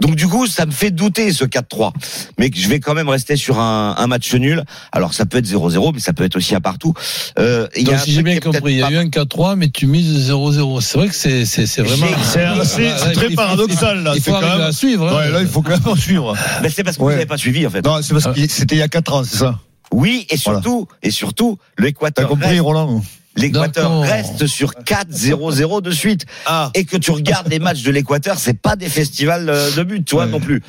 Donc 0.01 0.15
du 0.15 0.27
coup, 0.27 0.45
ça 0.45 0.65
me 0.65 0.71
fait 0.71 0.91
douter 0.91 1.31
ce 1.31 1.45
4-3. 1.45 1.93
Mais 2.37 2.51
je 2.53 2.67
vais 2.67 2.79
quand 2.79 2.93
même 2.93 3.07
rester 3.09 3.37
sur 3.37 3.59
un, 3.59 3.95
un 3.97 4.07
match 4.07 4.33
nul. 4.35 4.63
Alors 4.91 5.13
ça 5.13 5.25
peut 5.25 5.37
être 5.37 5.47
0-0, 5.47 5.93
mais 5.93 5.99
ça 5.99 6.11
peut 6.13 6.23
être 6.25 6.35
aussi 6.35 6.53
un 6.53 6.59
partout. 6.61 6.93
Euh, 7.39 7.67
il 7.77 7.87
y 7.87 7.91
a 7.91 7.93
Donc, 7.95 8.01
si 8.01 8.11
j'ai 8.13 8.23
bien 8.23 8.39
compris, 8.39 8.73
il 8.73 8.77
y 8.79 8.81
a 8.81 8.87
pas- 8.87 8.91
eu 8.93 8.97
un 8.97 9.05
4-3, 9.09 9.55
mais 9.55 9.69
tu 9.69 9.87
mises 9.87 10.29
0-0. 10.29 10.81
C'est 10.81 10.97
vrai 10.97 11.07
que 11.07 11.15
c'est, 11.15 11.45
c'est, 11.45 11.65
c'est 11.65 11.81
vraiment. 11.81 12.07
C'est 12.23 12.45
c'est- 12.65 12.97
c'est 12.97 13.11
très 13.13 13.29
paradoxal, 13.31 14.03
là. 14.03 14.11
Il 14.15 14.21
faut 14.21 14.31
quand 14.31 14.41
même- 14.41 14.61
à 14.61 14.71
suivre. 14.73 15.07
hein. 15.07 15.17
Ouais, 15.17 15.31
là, 15.31 15.41
il 15.41 15.47
faut 15.47 15.61
quand 15.61 15.71
même 15.71 15.87
en 15.87 15.95
suivre. 15.95 16.35
Ben, 16.61 16.69
c'est 16.73 16.83
parce 16.83 16.97
que 16.97 17.01
vous 17.01 17.07
Ouais. 17.07 17.13
n'avez 17.15 17.25
pas 17.25 17.37
suivi 17.37 17.65
en 17.65 17.69
fait. 17.69 17.83
Non, 17.85 18.01
c'est 18.01 18.13
parce 18.13 18.25
que 18.35 18.47
c'était 18.47 18.75
il 18.75 18.79
y 18.79 18.83
a 18.83 18.89
4 18.89 19.13
ans, 19.13 19.23
c'est 19.23 19.37
ça. 19.37 19.59
Oui, 19.91 20.27
et 20.29 20.37
surtout, 20.37 20.87
et 21.03 21.11
surtout, 21.11 21.57
T'as 21.77 21.83
l'Équateur 21.83 22.29
compris, 22.29 22.47
reste, 22.49 22.61
Roland 22.61 23.01
l'Équateur 23.35 24.01
reste 24.01 24.47
sur 24.47 24.73
4-0-0 24.73 25.81
de 25.81 25.91
suite. 25.91 26.25
Ah. 26.45 26.71
et 26.73 26.83
que 26.83 26.97
tu 26.97 27.11
regardes 27.11 27.47
les 27.47 27.59
matchs 27.59 27.83
de 27.83 27.91
l'Équateur, 27.91 28.37
c'est 28.37 28.59
pas 28.59 28.75
des 28.75 28.89
festivals 28.89 29.49
euh, 29.49 29.71
de 29.71 29.83
buts, 29.83 30.03
toi 30.03 30.25
Ouais. 30.25 30.31
non 30.31 30.39
plus. 30.39 30.61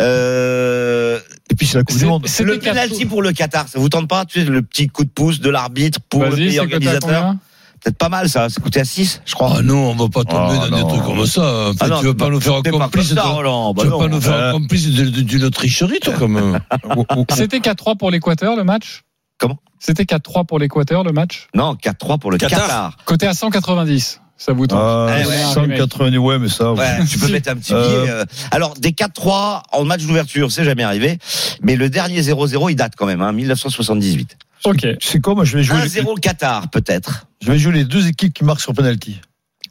Euh, 0.00 1.18
Et 1.50 1.54
puis 1.54 1.66
c'est 1.66 1.76
la 1.78 1.84
Coupe 1.84 1.98
du 1.98 2.06
Monde. 2.06 2.26
le 2.40 2.58
penalty 2.58 3.04
pour 3.04 3.22
le 3.22 3.32
Qatar, 3.32 3.68
ça 3.68 3.78
vous 3.78 3.88
tente 3.88 4.08
pas 4.08 4.24
Tu 4.24 4.40
sais, 4.40 4.46
le 4.46 4.62
petit 4.62 4.86
coup 4.88 5.04
de 5.04 5.10
pouce 5.10 5.40
de 5.40 5.50
l'arbitre 5.50 6.00
pour 6.08 6.24
le 6.24 6.34
pays 6.36 6.58
organisateur 6.58 7.00
combien? 7.00 7.38
Peut-être 7.84 7.98
pas 7.98 8.08
mal 8.08 8.30
ça, 8.30 8.48
ça 8.48 8.60
coûtait 8.62 8.80
à 8.80 8.84
6, 8.86 9.20
je 9.26 9.34
crois. 9.34 9.56
Ah 9.58 9.62
non, 9.62 9.90
on 9.90 9.94
va 9.94 10.08
pas 10.08 10.24
tomber 10.24 10.54
Oh, 10.58 10.68
dans 10.70 10.76
des 10.76 10.82
trucs 10.88 11.04
comme 11.04 11.26
ça. 11.26 11.42
En 11.68 11.72
fait, 11.72 11.78
Ah 11.80 11.88
non, 11.88 11.98
tu 12.00 12.06
veux 12.06 12.14
pas 12.16 12.30
nous 12.30 12.40
faire 12.40 12.54
complice 12.62 13.08
comme 13.10 13.16
de-. 13.22 13.74
Bah 13.74 13.82
Tu 13.82 13.84
veux 13.84 13.90
non. 13.90 13.98
pas 13.98 14.08
nous 14.08 14.20
faire 14.22 14.32
Euh. 14.34 14.52
complice 14.52 14.88
d'une 14.88 15.50
tricherie, 15.50 16.00
toi, 16.00 16.14
quand 16.18 16.28
même. 16.28 16.58
C'était 17.34 17.58
4-3 17.58 17.96
pour 17.98 18.10
l'Équateur, 18.10 18.56
le 18.56 18.64
match? 18.64 19.02
Comment? 19.38 19.58
C'était 19.78 20.04
4-3 20.04 20.46
pour 20.46 20.58
l'Équateur, 20.58 21.04
le 21.04 21.12
match? 21.12 21.48
Non, 21.54 21.74
4-3 21.74 22.18
pour 22.18 22.30
le 22.30 22.38
Qatar. 22.38 22.60
Qatar. 22.62 22.96
Côté 23.04 23.26
à 23.26 23.34
190. 23.34 24.20
Ça 24.38 24.52
vous 24.54 24.66
tente? 24.66 24.78
Ah, 24.82 25.16
Eh 25.20 25.26
ouais, 25.26 25.36
180, 25.52 26.16
ouais, 26.16 26.38
mais 26.38 26.48
ça. 26.48 26.72
Ouais, 26.72 27.04
tu 27.08 27.18
peux 27.18 27.28
mettre 27.28 27.50
un 27.50 27.56
petit 27.56 27.74
Euh. 27.74 27.86
billet. 28.02 28.10
euh. 28.10 28.24
Alors, 28.50 28.74
des 28.78 28.92
4-3 28.92 29.62
en 29.72 29.84
match 29.84 30.02
d'ouverture, 30.06 30.50
c'est 30.50 30.64
jamais 30.64 30.82
arrivé. 30.84 31.18
Mais 31.62 31.76
le 31.76 31.90
dernier 31.90 32.20
0-0, 32.22 32.70
il 32.70 32.76
date 32.76 32.94
quand 32.96 33.06
même, 33.06 33.20
hein, 33.20 33.32
1978. 33.32 34.36
Ok. 34.64 34.86
C'est 35.00 35.20
quoi, 35.20 35.34
moi, 35.34 35.44
je 35.44 35.56
vais 35.56 35.62
jouer. 35.62 35.76
les- 35.82 36.00
1-0 36.00 36.14
Qatar, 36.16 36.68
peut-être. 36.70 37.26
Je 37.42 37.50
vais 37.52 37.58
jouer 37.58 37.72
les 37.74 37.84
deux 37.84 38.06
équipes 38.08 38.32
qui 38.32 38.44
marquent 38.44 38.60
sur 38.60 38.72
penalty. 38.74 39.20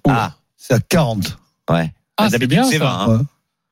Ah, 0.07 0.33
C'est 0.57 0.73
à 0.73 0.79
40. 0.79 1.37
ouais. 1.69 1.91
Ah, 2.17 2.25
c'est 2.25 2.31
D'habitude, 2.33 2.49
bien 2.49 2.63
c'est 2.65 2.77
ça. 2.77 2.83
20. 2.83 2.89
hein. 2.99 3.07
Ouais. 3.17 3.23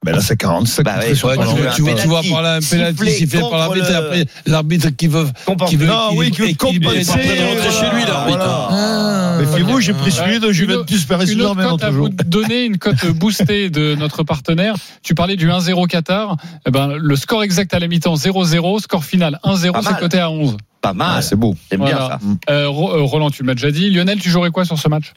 Ben 0.03 0.15
là, 0.15 0.21
c'est 0.21 0.35
40. 0.35 0.65
C'est 0.67 0.81
Bah 0.81 0.93
compté 0.95 1.05
ouais, 1.05 1.11
Ouais, 1.11 1.15
tu, 1.15 1.21
vois- 1.21 1.35
tu, 1.75 1.81
vois- 1.83 1.93
tu 1.93 2.07
vois 2.07 2.21
penalty 2.21 2.31
par 2.31 2.41
là 2.41 2.55
un 2.55 2.59
penalty 2.59 3.11
sifflé 3.11 3.39
par 3.39 3.51
l'arbitre 3.59 3.87
et 3.87 3.91
le- 3.91 3.97
après 3.97 4.25
l'arbitre 4.47 4.89
qui 4.89 5.05
veut. 5.07 5.27
Qui 5.67 5.75
veut 5.75 5.85
Non, 5.85 6.09
oui, 6.15 6.29
équilibrer- 6.29 6.53
que 6.55 6.57
compenser. 6.57 7.05
prêt 7.19 7.37
de 7.37 7.43
rentrer 7.55 7.71
chez 7.71 7.95
lui, 7.95 8.05
l'arbitre. 8.05 8.37
Voilà. 8.39 8.67
Ah. 8.71 9.37
Mais 9.39 9.45
puis 9.53 9.63
moi, 9.63 9.79
j'ai 9.79 9.93
pris 9.93 10.11
celui 10.11 10.39
de 10.39 10.51
Juventus 10.51 11.05
Paris 11.05 11.27
Saint-Germain 11.27 11.69
l'autre 11.69 11.91
jour. 11.91 12.09
donner, 12.25 12.65
une 12.65 12.79
cote 12.79 13.05
boostée 13.15 13.69
de 13.69 13.93
notre 13.93 14.23
partenaire. 14.23 14.73
Tu 15.03 15.13
parlais 15.13 15.35
du 15.35 15.51
1-0 15.51 15.85
Qatar. 15.85 16.35
Eh 16.67 16.71
ben, 16.71 16.95
le 16.97 17.15
score 17.15 17.43
exact 17.43 17.71
à 17.75 17.77
la 17.79 17.87
mi-temps 17.87 18.15
0-0, 18.15 18.79
score 18.79 19.03
final 19.05 19.39
1-0, 19.43 19.71
Pas 19.71 19.81
c'est 19.83 19.99
coté 19.99 20.17
à 20.19 20.31
11. 20.31 20.57
Pas 20.81 20.93
mal. 20.93 21.15
Ah, 21.17 21.21
c'est 21.21 21.35
beau. 21.35 21.55
C'est 21.69 21.77
bien 21.77 21.95
ça. 21.95 22.19
Euh, 22.49 22.67
Ro- 22.67 22.91
euh, 22.91 23.01
Roland, 23.03 23.29
tu 23.29 23.43
m'as 23.43 23.53
déjà 23.53 23.69
dit. 23.71 23.91
Lionel, 23.91 24.19
tu 24.19 24.29
jouerais 24.29 24.49
quoi 24.49 24.65
sur 24.65 24.79
ce 24.79 24.87
match? 24.87 25.13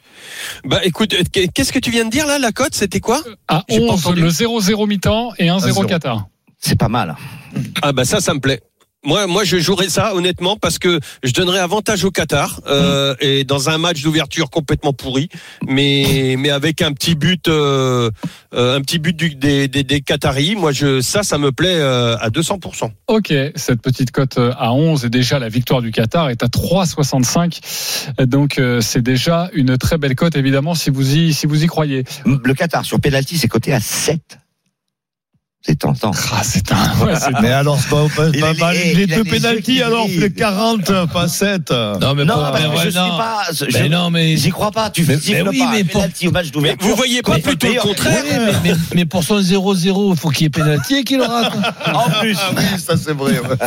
Bah 0.65 0.81
écoute, 0.85 1.15
euh, 1.15 1.23
qu'est-ce 1.55 1.73
que 1.73 1.79
tu 1.79 1.91
viens 1.91 2.05
de 2.05 2.11
dire 2.11 2.27
là? 2.27 2.39
La 2.39 2.53
cote, 2.53 2.75
c'était 2.75 3.01
quoi? 3.01 3.23
À 3.49 3.65
J'ai 3.69 3.79
pas 3.79 3.93
11, 3.95 4.07
entendu. 4.07 4.21
le 4.21 4.29
0-0 4.29 4.87
mi-temps 4.87 5.33
et 5.39 5.47
1-0 5.47 5.71
1-0. 5.73 5.87
Qatar. 5.87 6.27
C'est 6.59 6.79
pas 6.79 6.89
mal. 6.89 7.17
Ah 7.83 7.93
bah 7.93 8.05
ça, 8.05 8.21
ça 8.21 8.35
me 8.35 8.41
plaît. 8.41 8.61
Moi, 9.05 9.27
moi, 9.27 9.45
je 9.45 9.59
jouerais 9.59 9.91
ça 9.91 10.15
honnêtement 10.15 10.57
parce 10.57 10.79
que 10.79 10.99
je 11.23 11.33
donnerais 11.33 11.59
avantage 11.59 12.05
au 12.05 12.11
Qatar 12.11 12.61
euh, 12.67 13.15
et 13.21 13.45
dans 13.45 13.69
un 13.69 13.77
match 13.77 14.03
d'ouverture 14.03 14.49
complètement 14.49 14.95
pourri, 14.95 15.29
mais 15.67 16.37
mais 16.39 16.51
avec 16.51 16.81
un 16.81 16.93
petit 16.93 17.15
but, 17.15 17.49
euh, 17.49 18.11
euh, 18.55 18.77
un 18.77 18.81
petit 18.81 18.99
but 18.99 19.15
du, 19.15 19.35
des, 19.35 19.69
des 19.69 19.83
des 19.83 20.01
Qataris. 20.01 20.57
Moi, 20.57 20.73
je 20.73 21.03
ça, 21.03 21.23
ça 21.23 21.37
me 21.37 21.53
plaît 21.53 21.77
euh, 21.77 22.17
à 22.19 22.31
200 22.31 22.61
Ok, 23.09 23.33
cette 23.57 23.83
petite 23.83 24.11
cote 24.11 24.39
euh, 24.39 24.53
à 24.59 24.73
11 24.73 25.05
et 25.05 25.11
déjà 25.11 25.39
la 25.39 25.49
victoire 25.51 25.83
du 25.83 25.91
Qatar 25.91 26.31
est 26.31 26.43
à 26.43 26.47
3,65. 26.47 28.25
Donc 28.27 28.59
euh, 28.59 28.81
c'est 28.81 29.03
déjà 29.03 29.51
une 29.53 29.77
très 29.77 29.99
belle 29.99 30.15
cote 30.15 30.37
évidemment 30.37 30.75
si 30.75 30.89
vous 30.91 31.17
y 31.17 31.35
si 31.35 31.47
vous 31.47 31.63
y 31.63 31.67
croyez. 31.67 32.05
Le 32.25 32.55
Qatar 32.55 32.85
sur 32.85 33.01
penalty, 33.01 33.37
c'est 33.37 33.49
coté 33.49 33.73
à 33.75 33.81
7. 33.81 34.39
C'est 35.67 35.79
tentant. 35.79 36.11
Ah, 36.31 36.43
c'est 36.43 36.71
un. 36.73 37.07
ouais, 37.07 37.15
Mais 37.41 37.51
alors, 37.51 37.79
c'est 37.81 37.89
pas, 37.89 38.05
pas, 38.15 38.55
pas 38.55 38.73
Les 38.75 38.93
deux 38.95 39.07
les 39.07 39.17
yeux 39.17 39.25
pénalties, 39.25 39.83
alors, 39.83 40.07
les 40.09 40.31
40, 40.31 41.07
pas 41.11 41.27
7. 41.27 41.71
Non, 41.71 42.15
mais 42.15 42.27
Non, 42.27 42.35
parce 42.35 42.61
mais 42.61 42.67
ouais, 42.69 42.75
je 42.85 42.91
suis 42.91 42.99
non. 42.99 43.17
pas. 43.17 43.43
je- 43.51 43.65
Mais 43.73 43.89
non, 43.89 44.11
mais. 44.11 44.37
J'y 44.37 44.51
crois 44.51 44.71
pas. 44.71 44.91
Tu 44.91 45.05
Mais- 45.09 45.17
mais 45.27 45.41
oui, 45.49 45.59
pas. 45.61 45.71
mais 45.73 45.85
pour- 45.85 46.03
penalty 46.03 46.29
au 46.29 46.33
match 46.33 46.45
Mais 46.47 46.51
d'ouverture. 46.53 46.87
vous 46.89 46.97
voyez 46.97 47.23
pas 47.23 47.37
Mais 47.37 47.41
plutôt 47.41 47.67
le 47.73 47.81
contraire 47.81 48.23
Ouais, 48.25 48.53
mais, 48.63 48.71
mais, 48.73 48.77
mais 48.95 49.05
pour 49.07 49.25
son 49.25 49.41
0-0, 49.41 50.13
il 50.13 50.19
faut 50.19 50.29
qu'il 50.29 50.43
y 50.43 50.47
ait 50.47 50.51
pénalty 50.51 50.97
et 50.97 51.05
qu'il 51.05 51.17
le 51.17 51.25
rate. 51.25 51.53
En 51.95 52.11
plus. 52.21 52.37
Ah 52.39 52.51
oui, 52.55 52.79
ça 52.79 52.97
c'est 52.99 53.15
vrai. 53.15 53.33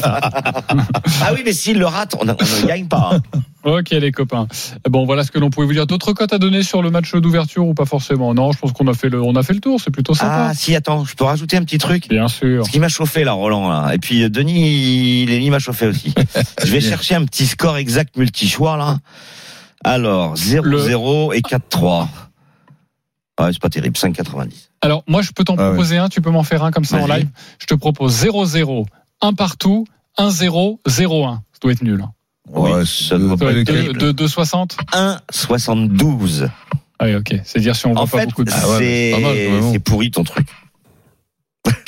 Ah 1.24 1.32
oui, 1.34 1.42
mais 1.44 1.54
s'il 1.54 1.80
le 1.80 1.88
rate, 1.88 2.16
on 2.20 2.26
ne 2.26 2.34
gagne 2.68 2.86
pas. 2.88 3.10
hein. 3.14 3.22
Ok 3.68 3.90
les 3.90 4.14
copains. 4.14 4.48
Bon 4.90 5.06
voilà 5.06 5.26
ce 5.26 5.32
que 5.32 5.40
l'on 5.40 5.50
pouvait 5.50 5.68
vous 5.68 5.74
dire. 5.74 5.86
D'autres 5.86 6.14
cotes 6.14 6.32
à 6.32 6.38
donner 6.38 6.64
sur 6.64 6.82
le 6.82 6.90
match 6.90 7.14
d'ouverture 7.14 7.68
ou 7.68 7.74
pas 7.74 7.84
forcément? 7.84 8.34
Non, 8.34 8.54
je 8.54 8.60
pense 8.60 8.72
qu'on 8.72 8.88
a 8.88 8.94
fait 8.94 9.10
le 9.10 9.22
on 9.22 9.36
a 9.36 9.44
fait 9.44 9.54
le 9.54 9.60
tour. 9.60 9.82
C'est 9.84 9.92
plutôt 9.92 10.14
sympa. 10.14 10.48
Ah 10.52 10.54
si, 10.54 10.74
attends, 10.74 11.04
je 11.04 11.16
peux 11.16 11.26
rajouter 11.26 11.58
un 11.58 11.64
petit 11.66 11.78
truc? 11.78 12.08
Bien 12.08 12.30
sûr. 12.30 12.66
Ce 12.66 12.72
qui 12.72 12.80
m'a 12.80 12.88
chauffé 12.88 13.26
là, 13.26 13.34
Roland. 13.34 13.68
Là. 13.68 13.92
Et 13.94 13.98
puis 13.98 14.24
euh, 14.24 14.30
Denis, 14.30 15.24
il, 15.24 15.32
il 15.32 15.52
m'a 15.52 15.60
chauffé 15.60 15.88
aussi. 15.88 16.14
je 16.64 16.72
vais 16.72 16.80
chercher 16.80 17.16
un 17.16 17.26
petit 17.26 17.46
score 17.46 17.76
exact 17.76 18.16
multi-choix 18.16 18.78
là. 18.78 19.00
Alors 19.84 20.36
0-0 20.36 21.36
et 21.36 21.42
4-3. 21.42 22.08
Ouais, 23.40 23.50
c'est 23.52 23.62
pas 23.62 23.70
terrible, 23.70 23.98
5,90. 23.98 24.50
Alors 24.82 25.04
moi 25.08 25.22
je 25.22 25.32
peux 25.32 25.44
t'en 25.44 25.56
Ah 25.58 25.64
ouais. 25.64 25.68
proposer 25.72 25.98
un. 25.98 26.08
Tu 26.08 26.22
peux 26.22 26.32
m'en 26.32 26.44
faire 26.44 26.64
un 26.64 26.72
comme 26.72 26.86
ça 26.86 26.98
en 27.00 27.08
live. 27.08 27.28
Je 27.60 27.66
te 27.66 27.74
propose 27.76 28.24
0-0, 28.24 28.86
1 29.22 29.34
partout, 29.34 29.86
1-0, 30.18 30.80
0-1. 30.88 31.34
Ça 31.34 31.40
doit 31.62 31.72
être 31.74 31.82
nul. 31.82 32.02
Hein. 32.48 32.52
Oui, 32.54 32.72
Ouais, 32.72 32.86
ça 32.86 33.18
doit 33.18 33.38
pas 33.38 33.52
être 33.52 33.70
être 33.70 33.94
de, 33.94 34.12
de, 34.12 34.26
2,60 34.26 34.78
1,72. 34.94 36.50
Ah 37.00 37.06
oui 37.06 37.16
ok. 37.16 37.36
C'est 37.44 37.60
dire 37.60 37.76
si 37.76 37.86
on 37.86 37.94
voit 37.94 38.02
En 38.02 38.08
pas 38.08 38.20
fait, 38.20 38.26
beaucoup 38.28 38.44
de. 38.44 38.52
Ah 38.54 38.70
ouais, 38.70 38.80
mais 39.22 39.72
c'est 39.72 39.80
pourri 39.80 40.12
ton 40.12 40.24
truc. 40.24 40.48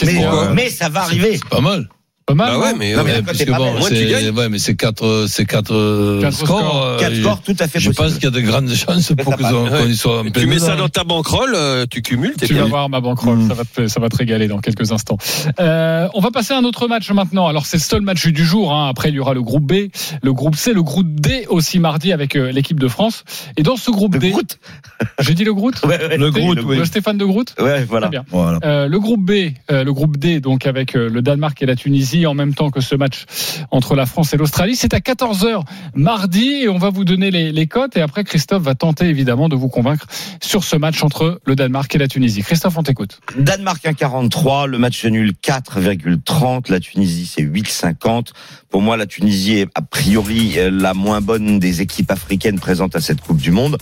Mais, 0.04 0.26
voit 0.26 0.54
mais 0.54 0.70
ça 0.70 0.90
va 0.90 1.02
arriver. 1.02 1.38
C'est 1.38 1.50
pas 1.50 1.62
mal. 1.62 1.88
Pas 2.30 2.36
mal. 2.36 2.52
Bah 2.52 2.60
ouais, 2.60 2.74
mais, 2.78 2.96
Non, 2.96 3.04
mais 3.04 3.22
Parce 3.24 3.38
que 3.40 3.52
bon, 3.52 3.58
belle. 3.58 3.80
Moi, 3.80 3.90
tu 3.90 3.96
c'est 3.96 4.06
gagnes. 4.06 4.30
ouais, 4.30 4.50
mais 4.50 4.60
c'est 4.60 4.76
quatre, 4.76 5.26
c'est 5.28 5.46
quatre, 5.46 6.20
Quatre 6.22 6.34
scores. 6.34 6.60
scores. 6.60 6.84
euh, 6.86 7.00
4 7.00 7.14
je- 7.14 7.22
scores 7.22 7.42
tout 7.42 7.56
à 7.60 7.68
fait 7.68 7.80
Je 7.80 7.90
pense 7.92 8.14
qu'il 8.16 8.24
y 8.24 8.28
a 8.28 8.30
de 8.32 8.40
grandes 8.42 8.74
chances 8.74 9.12
pour 9.24 9.36
que 9.36 9.42
qu'on 9.44 9.88
y 9.88 9.96
soit 9.96 10.20
en 10.22 10.30
tu 10.30 10.46
mets 10.46 10.60
ça 10.60 10.76
dans 10.76 10.90
ta 10.90 11.04
banquerolle, 11.04 11.54
euh, 11.56 11.86
tu 11.90 12.02
cumules, 12.02 12.36
t'es 12.38 12.46
Tu 12.48 12.54
vas 12.54 12.66
voir 12.66 12.88
ma 12.90 13.02
banquerolle, 13.02 13.40
ça 13.48 13.54
va 13.56 13.64
te, 13.66 13.88
ça 13.88 14.00
va 14.00 14.10
te 14.10 14.18
régaler 14.18 14.48
dans 14.48 14.60
quelques 14.60 14.92
instants. 14.92 15.18
Euh, 15.60 16.08
on 16.14 16.20
va 16.22 16.32
passer 16.32 16.54
à 16.54 16.58
un 16.58 16.64
autre 16.64 16.88
match 16.88 17.10
maintenant. 17.12 17.48
Alors 17.48 17.66
c'est 17.66 17.78
le 17.78 17.82
seul 17.84 18.02
match 18.02 18.26
du 18.28 18.46
jour. 18.46 18.74
Hein. 18.74 18.88
Après 18.90 19.10
il 19.10 19.16
y 19.16 19.20
aura 19.20 19.34
le 19.34 19.42
groupe 19.42 19.64
B, 19.66 19.90
le 20.22 20.34
groupe 20.34 20.56
C, 20.56 20.74
le 20.74 20.84
groupe 20.84 21.20
D 21.20 21.46
aussi 21.50 21.80
mardi 21.80 22.14
avec 22.14 22.36
euh, 22.36 22.52
l'équipe 22.52 22.80
de 22.80 22.88
France. 22.88 23.24
Et 23.58 23.64
dans 23.64 23.76
ce 23.76 23.90
groupe 23.92 24.14
Le 24.14 24.20
D, 24.20 24.30
Groot 24.32 24.60
j'ai 25.20 25.34
dit 25.34 25.44
le 25.44 25.54
Groot, 25.54 25.76
Ouais, 25.84 25.90
ouais, 26.00 26.18
Le 26.18 26.30
le 26.30 26.64
oui. 26.66 26.78
le 26.78 26.86
Stéphane 26.86 27.18
de 27.18 27.26
Groot. 27.26 27.56
Ouais, 27.60 27.84
voilà. 27.86 28.08
Très 28.08 28.12
bien. 28.12 28.26
Voilà. 28.30 28.60
Euh, 28.64 28.88
le 28.88 29.00
groupe 29.00 29.22
B, 29.26 29.32
euh, 29.72 29.84
le 29.84 29.94
groupe 29.94 30.18
D, 30.18 30.40
donc 30.40 30.68
avec 30.68 30.94
le 30.94 31.22
Danemark 31.22 31.62
et 31.62 31.66
la 31.66 31.76
Tunisie 31.76 32.19
en 32.26 32.34
même 32.34 32.54
temps 32.54 32.70
que 32.70 32.82
ce 32.82 32.96
match 32.96 33.26
entre 33.72 33.96
la 33.96 34.06
France 34.06 34.34
et 34.34 34.38
l'Australie. 34.38 34.76
C'est 34.76 34.94
à 34.94 35.00
14h 35.00 35.64
mardi 35.94 36.62
et 36.64 36.70
on 36.70 36.78
va 36.78 36.90
vous 36.90 37.06
donner 37.06 37.32
les, 37.32 37.52
les 37.52 37.68
cotes 37.68 37.98
et 37.98 38.02
après 38.02 38.24
Christophe 38.24 38.64
va 38.64 38.76
tenter 38.76 39.06
évidemment 39.06 39.50
de 39.50 39.56
vous 39.56 39.70
convaincre 39.70 40.08
sur 40.42 40.64
ce 40.64 40.76
match 40.76 41.04
entre 41.04 41.42
le 41.46 41.56
Danemark 41.56 41.94
et 41.96 41.98
la 41.98 42.08
Tunisie. 42.08 42.42
Christophe, 42.42 42.78
on 42.78 42.84
t'écoute. 42.84 43.20
Danemark 43.38 43.84
1,43, 43.84 44.68
le 44.68 44.78
match 44.78 45.06
nul 45.06 45.34
4,30, 45.44 46.72
la 46.72 46.80
Tunisie 46.80 47.26
c'est 47.26 47.44
8,50. 47.44 48.28
Pour 48.70 48.82
moi, 48.82 48.98
la 48.98 49.08
Tunisie 49.08 49.58
est 49.58 49.68
a 49.74 49.82
priori 49.82 50.60
euh, 50.60 50.70
la 50.72 50.94
moins 50.94 51.22
bonne 51.22 51.60
des 51.60 51.82
équipes 51.82 52.12
africaines 52.12 52.60
présentes 52.60 52.96
à 52.96 53.02
cette 53.02 53.22
Coupe 53.22 53.38
du 53.38 53.52
Monde. 53.52 53.78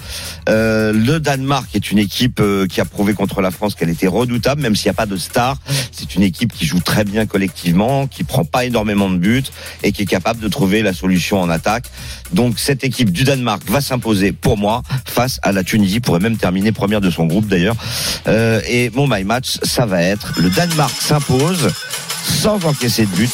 Euh, 0.47 0.93
le 0.93 1.19
Danemark 1.19 1.75
est 1.75 1.91
une 1.91 1.97
équipe 1.97 2.39
euh, 2.39 2.67
qui 2.67 2.79
a 2.79 2.85
prouvé 2.85 3.13
contre 3.13 3.41
la 3.41 3.51
France 3.51 3.75
qu'elle 3.75 3.89
était 3.89 4.07
redoutable, 4.07 4.61
même 4.61 4.75
s'il 4.75 4.87
n'y 4.87 4.91
a 4.91 4.97
pas 4.97 5.05
de 5.05 5.17
star. 5.17 5.57
C'est 5.91 6.15
une 6.15 6.23
équipe 6.23 6.53
qui 6.53 6.65
joue 6.65 6.79
très 6.79 7.03
bien 7.03 7.25
collectivement, 7.25 8.07
qui 8.07 8.23
prend 8.27 8.45
pas 8.45 8.65
énormément 8.65 9.09
de 9.09 9.17
buts 9.17 9.43
et 9.83 9.91
qui 9.91 10.03
est 10.03 10.07
capable 10.07 10.39
de 10.39 10.47
trouver 10.47 10.81
la 10.81 10.93
solution 10.93 11.39
en 11.41 11.49
attaque. 11.49 11.85
Donc 12.33 12.59
cette 12.59 12.83
équipe 12.83 13.11
du 13.11 13.23
Danemark 13.23 13.61
va 13.69 13.81
s'imposer 13.81 14.31
pour 14.31 14.57
moi 14.57 14.83
face 15.05 15.39
à 15.43 15.51
la 15.51 15.63
Tunisie, 15.63 15.99
pourrait 15.99 16.19
même 16.19 16.37
terminer 16.37 16.71
première 16.71 17.01
de 17.01 17.09
son 17.09 17.25
groupe 17.25 17.47
d'ailleurs. 17.47 17.75
Euh, 18.27 18.61
et 18.67 18.89
mon 18.91 19.07
my 19.07 19.23
match, 19.23 19.57
ça 19.63 19.85
va 19.85 20.01
être 20.01 20.33
le 20.37 20.49
Danemark 20.49 20.93
s'impose 20.99 21.71
sans 22.23 22.65
encaisser 22.65 23.05
de 23.05 23.15
but 23.15 23.31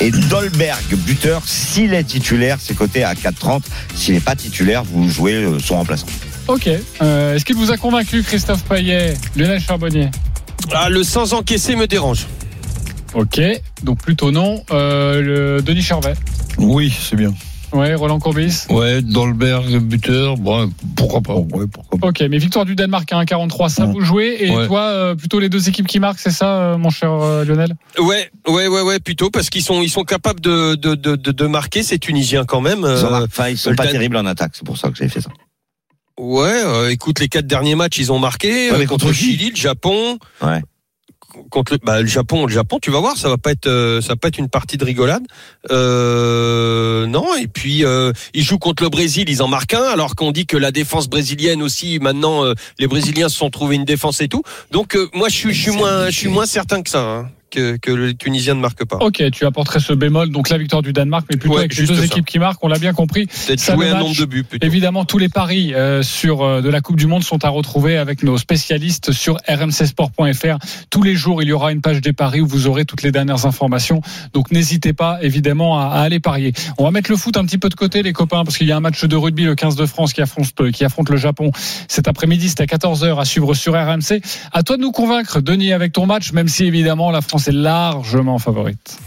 et 0.00 0.10
Dolberg 0.10 0.94
buteur 0.94 1.42
s'il 1.46 1.94
est 1.94 2.04
titulaire, 2.04 2.58
c'est 2.60 2.74
coté 2.74 3.02
à 3.02 3.14
4,30. 3.14 3.62
S'il 3.94 4.14
n'est 4.14 4.20
pas 4.20 4.36
titulaire, 4.36 4.84
vous 4.84 5.08
jouez 5.08 5.34
euh, 5.34 5.58
son 5.58 5.76
remplaçant. 5.76 6.06
Ok. 6.48 6.68
Euh, 7.02 7.34
Est-ce 7.34 7.44
qu'il 7.44 7.56
vous 7.56 7.70
a 7.72 7.76
convaincu, 7.76 8.22
Christophe 8.22 8.62
Payet, 8.64 9.14
Lionel 9.34 9.60
Charbonnier? 9.60 10.10
Ah, 10.72 10.88
le 10.88 11.02
sans 11.02 11.32
encaisser 11.32 11.76
me 11.76 11.86
dérange. 11.86 12.26
Ok. 13.16 13.40
Donc 13.82 13.98
plutôt 13.98 14.30
non. 14.30 14.62
Euh, 14.70 15.20
le 15.56 15.62
Denis 15.62 15.82
Charvet. 15.82 16.14
Oui, 16.58 16.90
c'est 16.96 17.16
bien. 17.16 17.32
Ouais, 17.72 17.94
Roland 17.94 18.20
Courbis. 18.20 18.64
Ouais, 18.70 19.02
Dolberg, 19.02 19.78
buteur, 19.80 20.36
bon, 20.36 20.70
pourquoi 20.94 21.20
pas. 21.20 21.34
Ouais, 21.34 21.66
pourquoi 21.70 21.98
pas. 21.98 22.06
Ok, 22.08 22.20
mais 22.30 22.38
victoire 22.38 22.64
du 22.64 22.76
Danemark 22.76 23.12
à 23.12 23.16
1,43, 23.24 23.68
ça 23.68 23.84
vous 23.86 24.00
jouez. 24.02 24.36
Et 24.40 24.50
Ouais. 24.50 24.66
toi, 24.68 24.82
euh, 24.82 25.14
plutôt 25.16 25.40
les 25.40 25.48
deux 25.48 25.68
équipes 25.68 25.86
qui 25.88 25.98
marquent, 25.98 26.20
c'est 26.20 26.30
ça, 26.30 26.58
euh, 26.58 26.78
mon 26.78 26.90
cher 26.90 27.10
euh, 27.12 27.44
Lionel? 27.44 27.74
Ouais, 27.98 28.30
ouais, 28.48 28.68
ouais, 28.68 28.80
ouais, 28.82 29.00
plutôt 29.00 29.30
parce 29.30 29.50
qu'ils 29.50 29.62
sont, 29.64 29.82
ils 29.82 29.90
sont 29.90 30.04
capables 30.04 30.40
de, 30.40 30.76
de, 30.76 30.94
de, 30.94 31.16
de, 31.16 31.32
de 31.32 31.46
marquer 31.46 31.82
ces 31.82 31.98
Tunisiens 31.98 32.44
quand 32.44 32.60
même. 32.60 32.84
Euh, 32.84 33.24
enfin, 33.24 33.48
ils 33.48 33.58
sont 33.58 33.74
pas 33.74 33.82
Dan- 33.84 33.92
terribles 33.92 34.16
en 34.16 34.26
attaque, 34.26 34.52
c'est 34.54 34.64
pour 34.64 34.78
ça 34.78 34.88
que 34.90 34.96
j'ai 34.96 35.08
fait 35.08 35.20
ça. 35.20 35.30
ouais, 36.18 36.62
euh, 36.64 36.90
écoute, 36.90 37.18
les 37.18 37.28
quatre 37.28 37.48
derniers 37.48 37.74
matchs, 37.74 37.98
ils 37.98 38.12
ont 38.12 38.20
marqué 38.20 38.70
Ouais, 38.70 38.78
mais 38.78 38.86
contre, 38.86 39.06
contre 39.06 39.16
Chili, 39.18 39.50
le 39.50 39.56
Japon. 39.56 40.18
Ouais. 40.40 40.62
Contre 41.50 41.72
le, 41.72 41.78
bah, 41.82 42.00
le 42.00 42.06
Japon, 42.06 42.46
le 42.46 42.52
Japon, 42.52 42.78
tu 42.80 42.90
vas 42.90 43.00
voir, 43.00 43.16
ça 43.16 43.28
va 43.28 43.36
pas 43.36 43.52
être, 43.52 43.66
euh, 43.66 44.00
ça 44.00 44.08
va 44.08 44.16
pas 44.16 44.28
être 44.28 44.38
une 44.38 44.48
partie 44.48 44.76
de 44.76 44.84
rigolade. 44.84 45.22
Euh, 45.70 47.06
non, 47.06 47.34
et 47.36 47.46
puis 47.46 47.84
euh, 47.84 48.12
ils 48.34 48.42
jouent 48.42 48.58
contre 48.58 48.82
le 48.82 48.88
Brésil, 48.88 49.28
ils 49.28 49.42
en 49.42 49.48
marquent 49.48 49.74
un, 49.74 49.82
alors 49.84 50.14
qu'on 50.14 50.32
dit 50.32 50.46
que 50.46 50.56
la 50.56 50.70
défense 50.70 51.08
brésilienne 51.08 51.62
aussi, 51.62 51.98
maintenant, 52.00 52.44
euh, 52.44 52.54
les 52.78 52.86
Brésiliens 52.86 53.28
se 53.28 53.36
sont 53.36 53.50
trouvés 53.50 53.76
une 53.76 53.84
défense 53.84 54.20
et 54.20 54.28
tout. 54.28 54.42
Donc 54.70 54.96
euh, 54.96 55.08
moi, 55.14 55.28
je 55.28 55.34
suis, 55.34 55.54
je 55.54 55.62
suis 55.62 55.76
moins, 55.76 56.06
je 56.06 56.16
suis 56.16 56.28
moins 56.28 56.46
certain 56.46 56.82
que 56.82 56.90
ça, 56.90 57.00
hein, 57.00 57.30
que, 57.50 57.76
que 57.76 57.90
les 57.90 58.14
Tunisiens 58.14 58.54
ne 58.54 58.60
marquent 58.60 58.84
pas. 58.84 58.96
Ok, 58.98 59.22
tu 59.32 59.46
apporterais 59.46 59.80
ce 59.80 59.92
bémol, 59.92 60.30
donc 60.30 60.48
la 60.48 60.58
victoire 60.58 60.82
du 60.82 60.92
Danemark, 60.92 61.26
mais 61.30 61.36
plutôt 61.36 61.54
Ouais, 61.56 61.60
avec 61.60 61.76
les 61.76 61.86
deux 61.86 61.96
ça. 61.96 62.04
équipes 62.04 62.26
qui 62.26 62.38
marquent, 62.38 62.62
on 62.62 62.68
l'a 62.68 62.78
bien 62.78 62.92
compris. 62.92 63.26
Ça, 63.30 63.74
jouer 63.74 63.86
le 63.90 63.94
un 63.94 63.98
nombre 64.00 64.16
de 64.16 64.24
buts 64.24 64.44
plutôt. 64.44 64.66
Évidemment, 64.66 65.04
tous 65.04 65.18
les 65.18 65.28
paris 65.28 65.74
euh, 65.74 66.02
sur 66.02 66.42
euh, 66.42 66.60
de 66.60 66.68
la 66.68 66.80
Coupe 66.80 66.96
du 66.96 67.06
Monde 67.06 67.22
sont 67.24 67.44
à 67.44 67.48
retrouver 67.48 67.96
avec 67.96 68.22
nos 68.22 68.38
spécialistes 68.38 69.12
sur 69.12 69.36
rmcsport.fr. 69.48 70.58
Tous 70.90 71.02
les 71.02 71.14
jours, 71.14 71.42
il 71.42 71.48
y 71.48 71.52
aura 71.52 71.72
une 71.72 71.80
page 71.80 72.00
des 72.00 72.12
paris 72.12 72.40
où 72.40 72.46
vous 72.46 72.66
aurez 72.66 72.84
toutes 72.84 73.02
les 73.02 73.12
dernières 73.12 73.46
informations. 73.46 74.00
Donc 74.32 74.50
n'hésitez 74.50 74.92
pas, 74.92 75.18
évidemment, 75.22 75.78
à, 75.80 75.86
à 75.86 76.00
aller 76.02 76.20
parier. 76.20 76.52
On 76.78 76.84
va 76.84 76.90
mettre 76.90 77.10
le 77.10 77.16
foot 77.16 77.36
un 77.36 77.44
petit 77.44 77.58
peu 77.58 77.68
de 77.68 77.74
côté, 77.74 78.02
les 78.02 78.12
copains, 78.12 78.44
parce 78.44 78.56
qu'il 78.58 78.66
y 78.66 78.72
a 78.72 78.76
un 78.76 78.80
match 78.80 79.04
de 79.04 79.16
rugby, 79.16 79.44
le 79.44 79.54
15 79.54 79.76
de 79.76 79.86
France, 79.86 80.12
qui 80.12 80.22
affronte, 80.22 80.48
euh, 80.60 80.70
qui 80.70 80.84
affronte 80.84 81.10
le 81.10 81.16
Japon 81.16 81.50
cet 81.88 82.08
après-midi. 82.08 82.48
C'est 82.48 82.60
à 82.60 82.66
14h 82.66 83.20
à 83.20 83.24
suivre 83.24 83.54
sur 83.54 83.74
RMC. 83.74 84.20
À 84.52 84.62
toi 84.62 84.76
de 84.76 84.82
nous 84.82 84.92
convaincre, 84.92 85.40
Denis, 85.40 85.72
avec 85.72 85.92
ton 85.92 86.06
match, 86.06 86.32
même 86.32 86.48
si 86.48 86.64
évidemment 86.64 87.10
la 87.10 87.20
France 87.20 87.35
est 87.38 87.52
largement 87.52 88.38
favorite. 88.38 88.98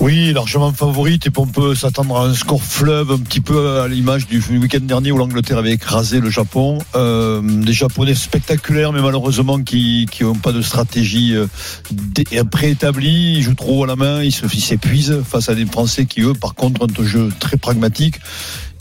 Oui, 0.00 0.32
largement 0.32 0.72
favorite 0.72 1.26
et 1.26 1.30
on 1.36 1.46
peut 1.46 1.74
s'attendre 1.76 2.16
à 2.16 2.24
un 2.24 2.34
score 2.34 2.62
fleuve 2.62 3.12
un 3.12 3.18
petit 3.18 3.40
peu 3.42 3.80
à 3.80 3.86
l'image 3.88 4.26
du 4.26 4.42
week-end 4.58 4.80
dernier 4.80 5.12
où 5.12 5.18
l'Angleterre 5.18 5.58
avait 5.58 5.72
écrasé 5.72 6.18
le 6.18 6.28
Japon. 6.30 6.78
Euh, 6.96 7.40
des 7.42 7.74
Japonais 7.74 8.14
spectaculaires 8.14 8.92
mais 8.92 9.02
malheureusement 9.02 9.62
qui 9.62 10.08
n'ont 10.22 10.34
pas 10.34 10.50
de 10.52 10.62
stratégie 10.62 11.36
euh, 11.36 11.46
dé- 11.92 12.24
préétablie. 12.50 13.34
Ils 13.36 13.42
jouent 13.42 13.54
trop 13.54 13.84
à 13.84 13.86
la 13.86 13.94
main, 13.94 14.22
ils 14.22 14.32
se- 14.32 14.46
ils 14.52 14.60
s'épuisent 14.62 15.20
face 15.28 15.48
à 15.50 15.54
des 15.54 15.66
Français 15.66 16.06
qui 16.06 16.22
eux 16.22 16.32
par 16.34 16.54
contre 16.54 16.82
ont 16.82 16.88
un 17.00 17.06
jeu 17.06 17.28
très 17.38 17.58
pragmatique 17.58 18.16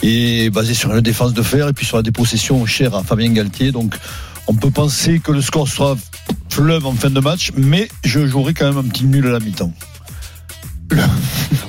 et 0.02 0.50
basé 0.50 0.74
sur 0.74 0.92
une 0.96 1.02
défense 1.02 1.34
de 1.34 1.42
fer 1.44 1.68
et 1.68 1.74
puis 1.74 1.86
sur 1.86 1.98
la 1.98 2.04
dépossession 2.04 2.66
chère 2.66 2.96
à 2.96 3.04
Fabien 3.04 3.32
Galtier. 3.32 3.72
Donc 3.72 3.96
on 4.48 4.56
peut 4.56 4.72
penser 4.72 5.20
que 5.20 5.32
le 5.32 5.42
score 5.42 5.68
sera 5.68 5.96
fleuve 6.50 6.86
en 6.86 6.94
fin 6.94 7.10
de 7.10 7.20
match, 7.20 7.52
mais 7.58 7.88
je 8.04 8.26
jouerai 8.28 8.54
quand 8.54 8.67
même 8.67 8.78
un 8.78 8.88
petit 8.89 9.06
nul 9.06 9.26
à 9.28 9.32
la 9.32 9.39
mi-temps. 9.39 9.74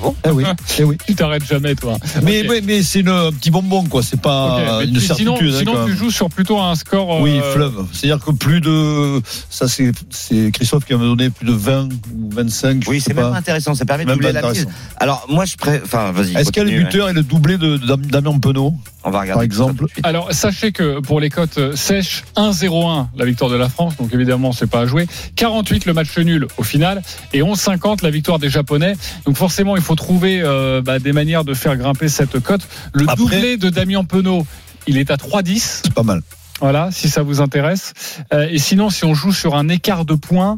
bon 0.01 0.15
Eh 0.25 0.29
oui, 0.31 0.43
eh 0.79 0.83
oui. 0.83 0.97
Tu 1.05 1.15
t'arrêtes 1.15 1.45
jamais, 1.45 1.75
toi. 1.75 1.97
Mais, 2.23 2.43
mais, 2.47 2.61
mais 2.61 2.83
c'est 2.83 3.07
un 3.07 3.31
petit 3.31 3.51
bonbon, 3.51 3.83
quoi. 3.85 4.01
C'est 4.03 4.19
pas 4.19 4.81
une 4.83 4.93
tu- 4.93 4.99
sinon, 4.99 5.35
certitude. 5.37 5.53
hein, 5.55 5.59
sinon 5.59 5.73
quand 5.73 5.85
tu 5.85 5.95
joues 5.95 6.11
sur 6.11 6.29
plutôt 6.29 6.59
un 6.59 6.75
score. 6.75 7.21
Oui, 7.21 7.39
euh, 7.41 7.53
fleuve. 7.53 7.85
C'est-à-dire 7.93 8.23
que 8.23 8.31
plus 8.31 8.59
de. 8.61 9.21
Ça, 9.49 9.67
c'est 9.67 9.91
c'est 10.09 10.51
Christophe 10.51 10.85
qui 10.85 10.93
m'a 10.93 10.99
donné 11.03 11.29
plus 11.29 11.45
de 11.47 11.53
20 11.53 11.85
ou 12.13 12.29
25. 12.31 12.83
je 12.83 12.89
Oui, 12.89 13.01
c'est 13.01 13.13
pas. 13.13 13.23
même 13.25 13.33
intéressant. 13.33 13.75
Ça 13.75 13.85
permet 13.85 14.05
de 14.05 14.11
doubler 14.11 14.33
pas 14.33 14.41
la 14.41 14.51
mise. 14.51 14.67
Alors, 14.97 15.25
moi, 15.29 15.45
je 15.45 15.55
préfère. 15.55 15.81
Enfin, 15.85 16.11
vas-y. 16.11 16.35
Est-ce 16.35 16.51
qu'il 16.51 16.63
y 16.63 16.65
a 16.65 16.69
le 16.77 16.83
buteur 16.83 17.09
et 17.09 17.13
le 17.13 17.23
doublé 17.23 17.57
de, 17.57 17.77
de 17.77 17.95
Damien 17.95 18.39
Penaud? 18.39 18.73
On 19.05 19.11
va 19.11 19.19
regarder. 19.21 19.37
par 19.37 19.43
exemple. 19.43 19.85
Alors, 20.03 20.31
sachez 20.33 20.71
que 20.71 20.99
pour 20.99 21.19
les 21.19 21.29
cotes 21.29 21.57
euh, 21.57 21.75
sèches, 21.75 22.23
1-0-1 22.35 23.07
la 23.15 23.25
victoire 23.25 23.49
de 23.49 23.55
la 23.57 23.67
France, 23.69 23.97
donc 23.97 24.13
évidemment, 24.13 24.51
c'est 24.51 24.69
pas 24.69 24.81
à 24.81 24.85
jouer. 24.85 25.07
48 25.35 25.85
le 25.85 25.93
match 25.93 26.17
nul 26.17 26.47
au 26.57 26.63
final 26.63 27.01
et 27.33 27.41
11-50 27.41 28.03
la 28.03 28.09
victoire 28.09 28.39
des 28.39 28.49
Japonais. 28.49 28.95
Donc 29.25 29.35
forcément, 29.37 29.75
il 29.75 29.81
faut 29.81 29.95
trouver 29.95 30.41
euh, 30.41 30.81
bah, 30.81 30.99
des 30.99 31.11
manières 31.11 31.43
de 31.43 31.53
faire 31.53 31.75
grimper 31.75 32.07
cette 32.07 32.39
cote. 32.39 32.61
Le 32.93 33.03
Après- 33.03 33.15
doublé 33.17 33.57
de 33.57 33.69
Damien 33.69 34.03
Penaud, 34.05 34.45
il 34.87 34.97
est 34.97 35.11
à 35.11 35.15
3-10. 35.17 35.81
C'est 35.83 35.93
pas 35.93 36.03
mal. 36.03 36.21
Voilà, 36.61 36.89
si 36.91 37.09
ça 37.09 37.23
vous 37.23 37.41
intéresse. 37.41 37.93
Euh, 38.33 38.47
et 38.49 38.57
sinon, 38.59 38.89
si 38.89 39.03
on 39.03 39.13
joue 39.13 39.33
sur 39.33 39.55
un 39.55 39.67
écart 39.67 40.05
de 40.05 40.13
points, 40.13 40.57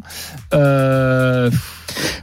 euh, 0.54 1.50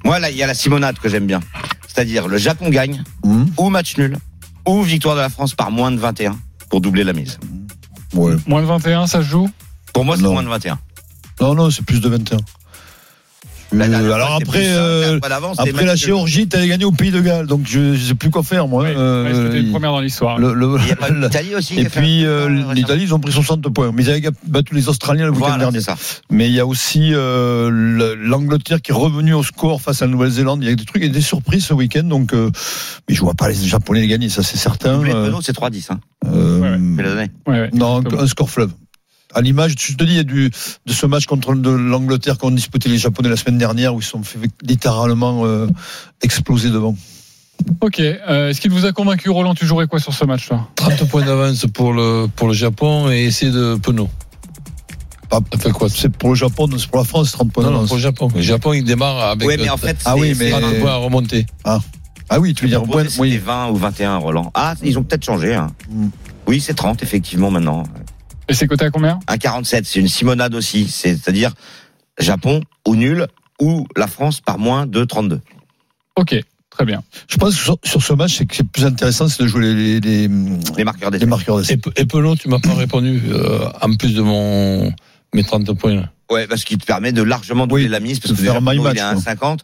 Moi, 0.05 0.19
là, 0.19 0.29
il 0.29 0.37
y 0.37 0.43
a 0.43 0.47
la 0.47 0.53
Simonade 0.53 0.99
que 0.99 1.09
j'aime 1.09 1.25
bien. 1.25 1.41
C'est-à-dire, 1.87 2.27
le 2.27 2.37
Japon 2.37 2.69
gagne, 2.69 3.03
Hum, 3.23 3.47
ou 3.57 3.69
match 3.69 3.97
nul, 3.97 4.17
ou 4.65 4.81
victoire 4.81 5.15
de 5.15 5.21
la 5.21 5.29
France 5.29 5.53
par 5.53 5.71
moins 5.71 5.91
de 5.91 5.97
21 5.97 6.37
pour 6.69 6.81
doubler 6.81 7.03
la 7.03 7.13
mise. 7.13 7.39
Ouais. 8.13 8.35
moins 8.47 8.61
de 8.61 8.67
21, 8.67 9.07
ça 9.07 9.19
se 9.19 9.27
joue? 9.27 9.49
Pour 9.93 10.05
moi, 10.05 10.15
c'est 10.15 10.23
moins 10.23 10.43
de 10.43 10.47
21. 10.47 10.79
Non, 11.41 11.55
non, 11.55 11.69
c'est 11.69 11.83
plus 11.85 11.99
de 11.99 12.09
21. 12.09 12.37
La 13.73 13.87
dernière 13.87 14.01
Euh, 14.01 14.07
fois, 14.07 14.15
alors 14.15 14.35
après, 14.41 14.65
euh, 14.67 15.19
après 15.57 15.85
la. 15.85 15.95
Géorgie, 15.95 16.47
t'avais 16.47 16.67
gagné 16.67 16.85
au 16.85 16.91
Pays 16.91 17.11
de 17.11 17.21
Galles, 17.21 17.47
donc 17.47 17.61
je, 17.65 17.93
je 17.95 18.05
sais 18.07 18.13
plus 18.13 18.29
quoi 18.29 18.43
faire, 18.43 18.67
moi. 18.67 18.83
Ouais, 18.83 18.93
Euh, 18.95 19.23
ouais, 19.25 19.33
C'était 19.33 19.59
une 19.61 19.65
il- 19.67 19.71
première 19.71 19.91
dans 19.91 19.99
l'histoire. 20.01 20.37
le- 20.37 20.53
le- 20.53 20.77
l'Italie 21.21 21.55
aussi. 21.55 21.79
et 21.79 21.85
puis 21.85 22.25
euh, 22.25 22.73
l'Italie, 22.73 23.03
ils 23.03 23.13
ont 23.13 23.19
pris 23.19 23.31
60 23.31 23.67
points, 23.73 23.91
mais 23.93 24.03
ils 24.03 24.09
avaient 24.09 24.21
battu 24.47 24.75
les 24.75 24.89
Australiens 24.89 25.25
le 25.25 25.31
week-end 25.31 25.47
Voilà, 25.47 25.57
dernier. 25.71 25.79
Mais 26.29 26.47
il 26.47 26.53
y 26.53 26.59
a 26.59 26.65
aussi 26.65 27.11
euh, 27.13 27.69
le- 27.71 28.15
l'Angleterre 28.15 28.81
qui 28.81 28.91
est 28.91 28.95
revenue 28.95 29.33
au 29.33 29.43
score 29.43 29.81
face 29.81 30.01
à 30.01 30.05
la 30.05 30.11
Nouvelle-Zélande. 30.11 30.59
Il 30.63 30.69
y 30.69 30.71
a 30.71 30.75
des 30.75 30.85
trucs 30.85 31.03
et 31.03 31.09
des 31.09 31.21
surprises 31.21 31.65
ce 31.65 31.73
week-end, 31.73 32.03
donc 32.03 32.33
euh, 32.33 32.49
mais 33.09 33.15
je 33.15 33.21
vois 33.21 33.33
pas 33.33 33.47
les 33.49 33.55
Japonais 33.55 34.01
les 34.01 34.07
gagner, 34.07 34.29
ça 34.29 34.43
c'est 34.43 34.57
certain. 34.57 35.01
Euh, 35.03 35.31
c'est 35.41 35.53
3-10. 35.55 35.87
Hein. 35.91 35.99
euh, 36.25 36.59
Ouais, 36.59 37.19
ouais. 37.47 37.69
Le 37.71 37.77
non, 37.77 38.03
un 38.19 38.27
score 38.27 38.49
fleuve. 38.49 38.71
À 39.33 39.41
l'image, 39.41 39.75
je 39.79 39.93
te 39.95 40.03
dis, 40.03 40.13
il 40.13 40.17
y 40.17 40.19
a 40.19 40.23
du, 40.23 40.49
de 40.85 40.93
ce 40.93 41.05
match 41.05 41.25
contre 41.25 41.53
l'Angleterre 41.53 42.37
qu'ont 42.37 42.51
disputé 42.51 42.89
les 42.89 42.97
Japonais 42.97 43.29
la 43.29 43.35
semaine 43.37 43.57
dernière, 43.57 43.95
où 43.95 43.99
ils 43.99 44.03
se 44.03 44.11
sont 44.11 44.23
fait 44.23 44.39
littéralement 44.61 45.45
euh, 45.45 45.67
exploser 46.21 46.69
devant. 46.69 46.95
Ok. 47.81 47.99
Euh, 47.99 48.49
Est-ce 48.49 48.61
qu'il 48.61 48.71
vous 48.71 48.85
a 48.85 48.91
convaincu, 48.91 49.29
Roland 49.29 49.53
Tu 49.55 49.65
jouerais 49.65 49.87
quoi 49.87 49.99
sur 49.99 50.13
ce 50.13 50.25
match, 50.25 50.47
toi? 50.47 50.67
30 50.75 51.07
points 51.09 51.25
d'avance 51.25 51.65
pour 51.73 51.93
le, 51.93 52.27
pour 52.35 52.47
le 52.47 52.53
Japon 52.53 53.09
et 53.09 53.23
essayer 53.25 53.51
de 53.51 53.75
Penaud. 53.75 54.09
Fait 55.59 55.71
quoi 55.71 55.89
C'est 55.89 56.11
pour 56.15 56.29
le 56.29 56.35
Japon, 56.35 56.69
c'est 56.77 56.87
pour 56.87 56.99
la 56.99 57.05
France, 57.05 57.31
30 57.31 57.51
points 57.51 57.63
Non, 57.69 57.87
pour 57.87 57.95
le 57.95 58.01
Japon. 58.01 58.27
Le 58.35 58.41
Japon, 58.41 58.73
il 58.73 58.83
démarre 58.83 59.19
avec 59.31 59.47
Oui, 59.47 59.55
mais 59.59 59.69
en 59.69 59.77
fait, 59.77 59.97
Ah 60.05 60.15
oui, 60.15 60.35
c'est- 60.35 60.43
mais- 60.43 60.51
c'est- 60.51 60.59
30 60.61 60.79
points 60.79 60.91
à 60.91 60.95
remonter. 60.97 61.45
Ah 61.63 62.39
oui, 62.39 62.53
tu 62.53 62.63
veux 62.65 62.69
dire, 62.69 62.83
c'était 63.09 63.19
oui. 63.19 63.37
20 63.37 63.69
ou 63.71 63.75
21, 63.75 64.17
Roland. 64.17 64.51
Ah, 64.53 64.75
ils 64.83 64.97
ont 64.99 65.03
peut-être 65.03 65.25
changé. 65.25 65.55
Hein. 65.55 65.71
Mm. 65.89 66.07
Oui, 66.47 66.59
c'est 66.59 66.73
30, 66.73 67.01
effectivement, 67.03 67.49
maintenant. 67.49 67.83
Et 68.49 68.53
c'est 68.53 68.67
coté 68.67 68.85
à 68.85 68.89
combien? 68.91 69.19
Un 69.27 69.37
47, 69.37 69.85
c'est 69.85 69.99
une 69.99 70.07
Simonade 70.07 70.53
aussi. 70.55 70.87
C'est-à-dire 70.87 71.51
Japon 72.19 72.61
ou 72.87 72.95
nul, 72.95 73.27
ou 73.61 73.87
la 73.95 74.07
France 74.07 74.41
par 74.41 74.57
moins 74.59 74.85
de 74.85 75.03
32. 75.03 75.39
Ok, 76.15 76.35
très 76.69 76.85
bien. 76.85 77.01
Je 77.29 77.37
pense 77.37 77.55
que 77.55 77.61
sur, 77.87 78.01
ce 78.03 78.13
match, 78.13 78.37
c'est 78.37 78.45
que 78.45 78.55
c'est 78.55 78.67
plus 78.67 78.85
intéressant, 78.85 79.27
c'est 79.27 79.43
de 79.43 79.47
jouer 79.47 79.73
les, 79.73 79.99
les, 79.99 80.27
les, 80.27 80.29
Les 80.77 80.83
marqueurs 80.83 81.09
les 81.09 81.17
d'essai. 81.19 81.29
marqueurs 81.29 81.57
d'essai. 81.57 81.79
Et, 81.95 82.01
et 82.01 82.05
Penaud, 82.05 82.35
tu 82.35 82.49
m'as 82.49 82.59
pas 82.59 82.73
répondu, 82.73 83.21
euh, 83.29 83.67
en 83.81 83.95
plus 83.95 84.13
de 84.13 84.21
mon, 84.21 84.91
mes 85.33 85.43
30 85.43 85.71
points. 85.77 85.95
là. 85.95 86.11
Ouais, 86.29 86.47
parce 86.47 86.63
qu'il 86.63 86.77
te 86.77 86.85
permet 86.85 87.11
de 87.11 87.21
largement 87.23 87.65
doubler 87.67 87.85
Oui, 87.85 87.89
la 87.89 87.99
mise, 87.99 88.19
parce 88.19 88.33
que 88.33 88.41
faire 88.41 88.53
déjà, 88.61 88.71
Penaud, 88.71 88.83
match, 88.83 88.93
il 88.95 88.99
est 88.99 89.01
à 89.29 89.35
quoi. 89.35 89.55
1,50. 89.55 89.59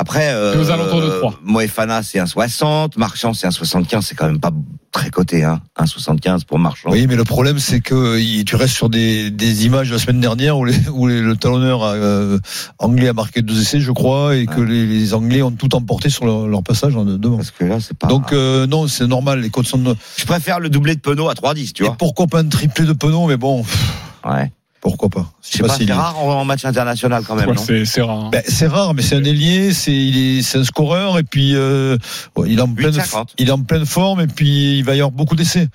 Après, 0.00 0.32
euh, 0.32 0.54
Et 0.54 0.58
aux 0.58 0.70
alentours 0.70 1.00
de 1.02 1.08
trois. 1.08 1.34
Moefana, 1.42 2.04
c'est 2.04 2.20
un 2.20 2.26
60. 2.26 2.96
Marchand, 2.96 3.34
c'est 3.34 3.48
un 3.48 3.50
75. 3.50 4.06
C'est 4.06 4.14
quand 4.14 4.26
même 4.28 4.38
pas 4.38 4.52
très 4.92 5.10
coté, 5.10 5.42
hein. 5.42 5.60
Un 5.76 5.86
75 5.86 6.44
pour 6.44 6.60
Marchand. 6.60 6.90
Oui, 6.92 7.06
mais 7.08 7.16
le 7.16 7.24
problème, 7.24 7.58
c'est 7.58 7.80
que 7.80 8.16
tu 8.44 8.54
restes 8.56 8.74
sur 8.76 8.88
des, 8.88 9.30
des 9.32 9.66
images 9.66 9.88
de 9.88 9.94
la 9.94 9.98
semaine 9.98 10.20
dernière 10.20 10.56
où, 10.56 10.64
les, 10.64 10.88
où 10.88 11.08
les- 11.08 11.20
le 11.20 11.36
talonneur 11.36 11.82
euh, 11.82 12.38
anglais 12.78 13.08
a 13.08 13.12
marqué 13.12 13.42
deux 13.42 13.60
essais, 13.60 13.80
je 13.80 13.90
crois, 13.90 14.36
et 14.36 14.46
que 14.46 14.60
les, 14.60 14.86
les 14.86 15.14
Anglais 15.14 15.42
ont 15.42 15.50
tout 15.50 15.74
emporté 15.74 16.10
sur 16.10 16.24
leur, 16.26 16.46
leur 16.46 16.62
passage 16.62 16.94
en 16.96 17.04
devant. 17.04 17.36
Parce 17.36 17.50
que 17.50 17.64
là, 17.64 17.78
c'est 17.80 17.96
pas. 17.98 18.06
Donc 18.06 18.32
euh, 18.32 18.66
non, 18.68 18.86
c'est 18.86 19.06
normal, 19.08 19.40
les 19.40 19.50
codes 19.50 19.66
sont. 19.66 19.96
je 20.16 20.24
préfère 20.24 20.60
le 20.60 20.68
doublé 20.70 20.94
de 20.94 21.00
Penaud 21.00 21.28
à 21.28 21.34
3,10, 21.34 21.72
tu 21.72 21.82
Et 21.82 21.86
vois. 21.86 21.96
pourquoi 21.96 22.28
pas 22.28 22.38
un 22.38 22.46
triplé 22.48 22.84
de 22.86 22.92
Penaud, 22.92 23.26
mais 23.26 23.36
bon, 23.36 23.62
pff, 23.64 23.92
Ouais. 24.24 24.52
pourquoi 24.80 25.08
pas 25.08 25.30
Je 25.50 25.56
sais 25.56 25.62
pas, 25.62 25.68
c'est 25.70 25.84
si- 25.86 25.92
rare 25.92 26.18
en, 26.18 26.44
match 26.44 26.64
international 26.64 27.24
quand 27.26 27.34
même, 27.34 27.48
Ouais, 27.50 27.84
c'est 27.86 28.02
rare. 28.02 28.24
hein. 28.26 28.28
Ben, 28.30 28.42
c'est 28.46 28.66
rare, 28.66 28.92
mais 28.94 29.02
c'est 29.02 29.14
un 29.16 29.24
ailier, 29.24 29.72
c'est 29.72 29.94
il 29.94 30.38
est, 30.38 30.42
c'est 30.42 30.58
un 30.58 30.64
scoreur 30.64 31.18
et 31.18 31.22
puis 31.22 31.54
euh, 31.54 31.96
ouais, 32.36 32.50
il 32.50 32.58
est 32.58 32.62
en 32.62 32.72
pleine, 32.72 32.92
8,50. 32.94 33.28
il 33.38 33.48
est 33.48 33.52
en 33.52 33.62
pleine 33.62 33.86
forme 33.86 34.20
et 34.20 34.26
puis 34.26 34.78
il 34.78 34.84
va 34.84 34.92
y 34.94 34.98
avoir 35.00 35.10
beaucoup 35.12 35.36
d'essais. 35.36 35.68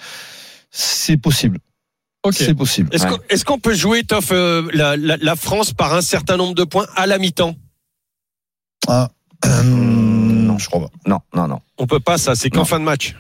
C'est 0.70 1.18
possible, 1.18 1.60
Ok. 2.24 2.34
c'est 2.36 2.54
possible. 2.54 2.90
Est-ce 2.94 3.06
Ouais. 3.06 3.12
qu'on 3.12 3.20
est-ce 3.30 3.46
qu'on 3.46 3.60
peut 3.60 3.74
jouer, 3.74 4.04
Toff, 4.04 4.30
euh, 4.32 4.68
la, 4.74 4.96
la, 4.98 5.18
la 5.18 5.36
France 5.36 5.74
par 5.74 5.94
un 5.94 6.02
certain 6.02 6.38
nombre 6.38 6.54
de 6.56 6.64
points 6.64 6.88
à 6.96 7.06
la 7.08 7.18
mi-temps? 7.18 7.56
Ah, 8.88 9.10
euh, 9.46 9.64
non, 9.64 10.58
je 10.60 10.68
crois 10.70 10.82
pas. 10.82 10.92
Non, 11.10 11.20
non, 11.36 11.48
non. 11.48 11.60
On 11.78 11.88
peut 11.88 12.00
pas, 12.00 12.18
ça, 12.18 12.36
c'est 12.36 12.50
qu'en 12.50 12.60
Non. 12.60 12.66
fin 12.66 12.80
de 12.80 12.86
match. 12.86 13.16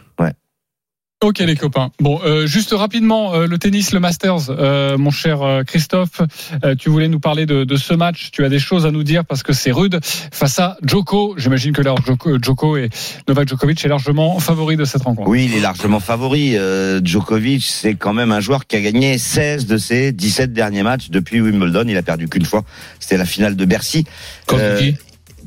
Ok 1.23 1.39
les 1.39 1.55
copains. 1.55 1.89
Bon, 2.01 2.19
euh, 2.25 2.45
juste 2.47 2.73
rapidement, 2.73 3.33
euh, 3.33 3.47
le 3.47 3.57
tennis, 3.57 3.93
le 3.93 4.01
Masters, 4.01 4.49
euh, 4.49 4.97
mon 4.97 5.09
cher 5.09 5.41
euh, 5.41 5.63
Christophe, 5.63 6.19
euh, 6.65 6.75
tu 6.75 6.89
voulais 6.89 7.07
nous 7.07 7.21
parler 7.21 7.45
de, 7.45 7.63
de 7.63 7.75
ce 7.77 7.93
match. 7.93 8.29
Tu 8.33 8.43
as 8.43 8.49
des 8.49 8.59
choses 8.59 8.85
à 8.85 8.91
nous 8.91 9.03
dire 9.03 9.23
parce 9.23 9.41
que 9.41 9.53
c'est 9.53 9.71
rude 9.71 10.01
face 10.03 10.59
à 10.59 10.75
Djoko. 10.83 11.35
J'imagine 11.37 11.71
que 11.71 11.81
leur 11.81 11.95
Djoko, 12.05 12.37
Djoko 12.41 12.75
et 12.75 12.89
Novak 13.29 13.47
Djokovic 13.47 13.85
est 13.85 13.87
largement 13.87 14.37
favori 14.39 14.75
de 14.75 14.83
cette 14.83 15.03
rencontre. 15.03 15.29
Oui, 15.29 15.45
il 15.49 15.55
est 15.57 15.61
largement 15.61 16.01
favori. 16.01 16.57
Euh, 16.57 16.99
Djokovic, 17.01 17.63
c'est 17.63 17.95
quand 17.95 18.13
même 18.13 18.33
un 18.33 18.41
joueur 18.41 18.67
qui 18.67 18.75
a 18.75 18.81
gagné 18.81 19.17
16 19.17 19.65
de 19.65 19.77
ses 19.77 20.11
17 20.11 20.51
derniers 20.51 20.83
matchs 20.83 21.09
depuis 21.09 21.39
Wimbledon. 21.39 21.85
Il 21.87 21.95
a 21.95 22.03
perdu 22.03 22.27
qu'une 22.27 22.45
fois. 22.45 22.63
C'était 22.99 23.15
la 23.17 23.25
finale 23.25 23.55
de 23.55 23.63
Bercy. 23.63 24.03
Contre 24.45 24.77
qui? 24.77 24.97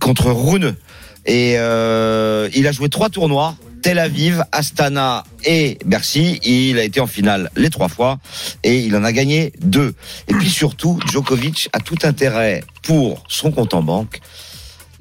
contre 0.01 0.31
Rune. 0.31 0.75
Et 1.27 1.57
euh, 1.59 2.49
il 2.55 2.67
a 2.67 2.73
joué 2.73 2.89
trois 2.89 3.11
tournois. 3.11 3.57
Tel 3.87 4.01
Aviv, 4.01 4.43
Astana 4.51 5.23
et 5.45 5.79
Bercy. 5.87 6.41
Il 6.43 6.77
a 6.77 6.83
été 6.83 6.99
en 6.99 7.07
finale 7.07 7.53
les 7.55 7.71
trois 7.71 7.87
fois 7.87 8.19
et 8.65 8.81
il 8.81 8.97
en 8.97 9.05
a 9.05 9.13
gagné 9.13 9.53
deux. 9.61 9.95
Et 10.27 10.35
puis 10.35 10.51
surtout, 10.51 10.99
Djokovic 11.09 11.69
a 11.73 11.79
tout 11.79 11.99
intérêt 12.03 12.65
pour 12.83 13.23
son 13.29 13.53
compte 13.53 13.75
en 13.75 13.85
banque 13.85 14.19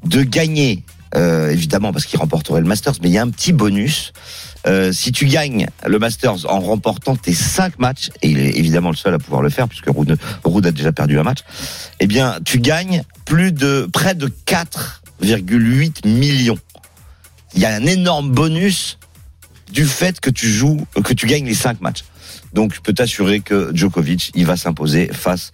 de 0.03 0.21
gagner, 0.21 0.83
euh, 1.15 1.49
évidemment 1.49 1.93
parce 1.93 2.05
qu'il 2.05 2.19
remporterait 2.19 2.61
le 2.61 2.67
Masters, 2.67 2.93
mais 3.01 3.09
il 3.09 3.13
y 3.13 3.17
a 3.17 3.23
un 3.23 3.31
petit 3.31 3.53
bonus. 3.53 4.13
Euh, 4.67 4.91
si 4.91 5.11
tu 5.11 5.25
gagnes 5.25 5.65
le 5.83 5.97
Masters 5.97 6.47
en 6.47 6.59
remportant 6.59 7.15
tes 7.15 7.33
cinq 7.33 7.79
matchs, 7.79 8.11
et 8.21 8.29
il 8.29 8.39
est 8.39 8.55
évidemment 8.55 8.91
le 8.91 8.97
seul 8.97 9.15
à 9.15 9.17
pouvoir 9.17 9.41
le 9.41 9.49
faire 9.49 9.67
puisque 9.67 9.87
Ruud 9.87 10.67
a 10.67 10.71
déjà 10.71 10.91
perdu 10.91 11.17
un 11.17 11.23
match, 11.23 11.39
eh 11.99 12.05
bien 12.05 12.37
tu 12.45 12.59
gagnes 12.59 13.01
plus 13.25 13.51
de 13.51 13.89
près 13.91 14.13
de 14.13 14.27
4,8 14.45 16.07
millions. 16.07 16.59
Il 17.55 17.61
y 17.61 17.65
a 17.65 17.73
un 17.73 17.85
énorme 17.85 18.31
bonus 18.31 18.97
du 19.71 19.85
fait 19.85 20.19
que 20.19 20.29
tu 20.29 20.49
joues, 20.49 20.85
que 21.03 21.13
tu 21.13 21.25
gagnes 21.25 21.45
les 21.45 21.55
cinq 21.55 21.81
matchs. 21.81 22.03
Donc 22.53 22.73
je 22.73 22.79
peux 22.79 22.93
t'assurer 22.93 23.41
que 23.41 23.71
Djokovic, 23.73 24.31
il 24.35 24.45
va 24.45 24.55
s'imposer 24.55 25.09
face 25.11 25.51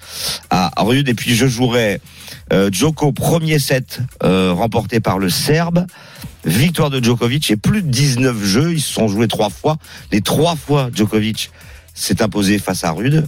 à 0.49 0.71
Ruud. 0.77 1.07
Et 1.09 1.13
puis 1.13 1.35
je 1.35 1.47
jouerai 1.47 1.99
euh, 2.53 2.69
Djoko 2.71 3.11
premier 3.11 3.59
set 3.59 4.01
euh, 4.23 4.53
remporté 4.53 4.99
par 4.99 5.17
le 5.17 5.29
Serbe. 5.29 5.87
Victoire 6.45 6.89
de 6.89 7.03
Djokovic 7.03 7.49
et 7.51 7.57
plus 7.57 7.81
de 7.81 7.89
19 7.89 8.43
jeux. 8.43 8.73
Ils 8.73 8.81
se 8.81 8.93
sont 8.93 9.07
joués 9.07 9.27
trois 9.27 9.49
fois. 9.49 9.77
Les 10.11 10.21
trois 10.21 10.55
fois, 10.55 10.89
Djokovic 10.93 11.51
s'est 11.93 12.21
imposé 12.21 12.57
face 12.57 12.83
à 12.83 12.91
Ruud, 12.91 13.25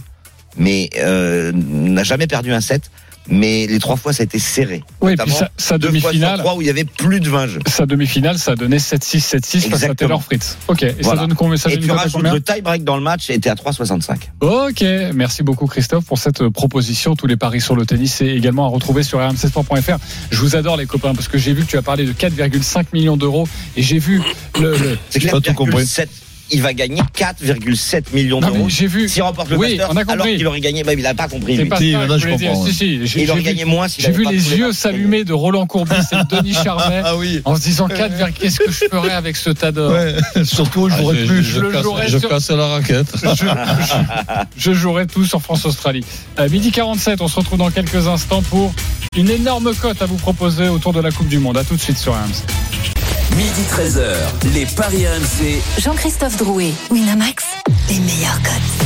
mais 0.56 0.90
euh, 0.98 1.52
n'a 1.54 2.04
jamais 2.04 2.26
perdu 2.26 2.52
un 2.52 2.60
set. 2.60 2.90
Mais 3.28 3.66
les 3.66 3.78
trois 3.78 3.96
fois, 3.96 4.12
ça 4.12 4.22
a 4.22 4.24
été 4.24 4.38
serré. 4.38 4.82
Oui, 5.00 5.12
et 5.12 5.16
puis 5.16 5.30
sa, 5.32 5.50
sa 5.56 5.78
demi-finale, 5.78 6.42
où 6.56 6.60
il 6.60 6.66
y 6.66 6.70
avait 6.70 6.84
plus 6.84 7.20
de 7.20 7.28
20 7.30 7.46
jeux. 7.46 7.60
sa 7.66 7.86
demi-finale, 7.86 8.38
ça 8.38 8.52
a 8.52 8.54
donné 8.54 8.76
7-6, 8.78 9.18
7-6 9.18 9.20
face 9.22 9.54
à 9.54 9.66
Exactement. 9.66 9.94
Taylor 9.94 10.22
Fritz. 10.22 10.58
Ok. 10.68 10.82
Et 10.82 10.94
Voilà. 11.00 11.22
ça 11.22 11.26
donne 11.26 11.36
combien 11.36 11.56
Ça 11.56 11.70
Et 11.70 11.76
donne 11.76 11.84
tu 11.84 11.90
rajoutes 11.90 12.22
le 12.22 12.40
tie-break 12.40 12.84
dans 12.84 12.96
le 12.96 13.02
match 13.02 13.30
et 13.30 13.34
était 13.34 13.50
à 13.50 13.54
3,65. 13.54 14.16
Ok, 14.40 14.84
merci 15.14 15.42
beaucoup 15.42 15.66
Christophe 15.66 16.04
pour 16.04 16.18
cette 16.18 16.42
euh, 16.42 16.50
proposition. 16.50 17.16
Tous 17.16 17.26
les 17.26 17.36
paris 17.36 17.60
sur 17.60 17.76
le 17.76 17.86
tennis, 17.86 18.14
c'est 18.14 18.26
également 18.28 18.66
à 18.66 18.68
retrouver 18.68 19.02
sur 19.02 19.18
rmcsport.fr. 19.20 19.96
Je 20.30 20.38
vous 20.40 20.56
adore 20.56 20.76
les 20.76 20.86
copains 20.86 21.14
parce 21.14 21.28
que 21.28 21.38
j'ai 21.38 21.52
vu 21.54 21.64
que 21.64 21.70
tu 21.70 21.78
as 21.78 21.82
parlé 21.82 22.04
de 22.04 22.12
4,5 22.12 22.86
millions 22.92 23.16
d'euros 23.16 23.48
et 23.76 23.82
j'ai 23.82 23.98
vu 23.98 24.20
le, 24.60 24.72
le- 24.76 24.98
C'est 25.10 25.20
J'ai 25.20 25.28
pas 25.30 25.40
tout 25.40 25.54
compris. 25.54 25.84
4,7 25.84 26.08
il 26.50 26.62
va 26.62 26.72
gagner 26.74 27.00
4,7 27.16 28.12
millions 28.12 28.40
mais 28.40 28.46
d'euros. 28.48 28.66
j'ai 28.68 28.86
vu. 28.86 29.08
S'il 29.08 29.22
remporte 29.22 29.50
le 29.50 29.56
Oui, 29.56 29.76
Masters, 29.76 29.88
on 29.90 29.96
a 29.96 30.00
compris. 30.04 30.12
alors 30.12 30.26
qu'il 30.26 30.46
aurait 30.46 30.60
gagné, 30.60 30.82
bah, 30.84 30.92
il 30.92 31.02
n'a 31.02 31.14
pas 31.14 31.28
compris. 31.28 31.56
Lui. 31.56 31.64
pas 31.68 31.76
Si, 31.78 31.92
ça 31.92 32.18
je 32.18 32.28
comprends, 32.28 32.66
Si, 32.66 32.74
si, 33.08 33.20
Il 33.22 33.30
aurait 33.30 33.42
gagné 33.42 33.64
moins 33.64 33.86
J'ai 33.98 34.10
vu 34.12 34.24
pas 34.24 34.30
les 34.32 34.54
yeux 34.56 34.72
s'allumer 34.72 35.24
de 35.24 35.32
Roland 35.32 35.66
Courbis 35.66 35.94
et 36.12 36.16
de 36.16 36.36
Denis 36.36 36.54
Charvet 36.64 37.02
Ah 37.04 37.16
oui. 37.16 37.40
en 37.44 37.56
se 37.56 37.62
disant 37.62 37.88
4, 37.88 38.32
qu'est-ce 38.40 38.58
que 38.60 38.70
je 38.70 38.84
ferais 38.90 39.12
avec 39.12 39.36
ce 39.36 39.50
tas 39.50 39.72
d'or 39.72 39.92
Ouais, 39.92 40.14
surtout, 40.44 40.88
je 40.88 40.94
Ah, 40.94 40.98
jouerais 40.98 41.24
plus. 41.24 41.42
je 41.44 41.60
casse, 41.60 41.86
je 42.08 42.18
sur- 42.18 42.28
casse 42.28 42.50
la 42.50 42.66
raquette. 42.66 43.06
je, 43.22 43.46
je- 44.58 44.72
jouerai 44.74 45.06
tout 45.06 45.24
sur 45.24 45.40
France-Australie. 45.40 46.04
Euh, 46.38 46.48
midi 46.48 46.70
47, 46.70 47.20
on 47.20 47.28
se 47.28 47.36
retrouve 47.36 47.58
dans 47.58 47.70
quelques 47.70 48.06
instants 48.06 48.42
pour 48.42 48.72
une 49.16 49.30
énorme 49.30 49.72
cote 49.74 50.02
à 50.02 50.06
vous 50.06 50.16
proposer 50.16 50.68
autour 50.68 50.92
de 50.92 51.00
la 51.00 51.10
Coupe 51.10 51.28
du 51.28 51.38
Monde. 51.38 51.56
À 51.56 51.64
tout 51.64 51.74
de 51.76 51.80
suite 51.80 51.98
sur 51.98 52.12
RMC. 52.12 52.44
Midi 53.36 53.62
13h, 53.68 54.52
les 54.54 54.66
Paris 54.66 55.06
RMC. 55.06 55.60
Jean-Christophe 55.82 56.33
Drouet, 56.38 56.72
Winamax, 56.90 57.44
les 57.88 58.00
meilleurs 58.00 58.40
cotes. 58.42 58.84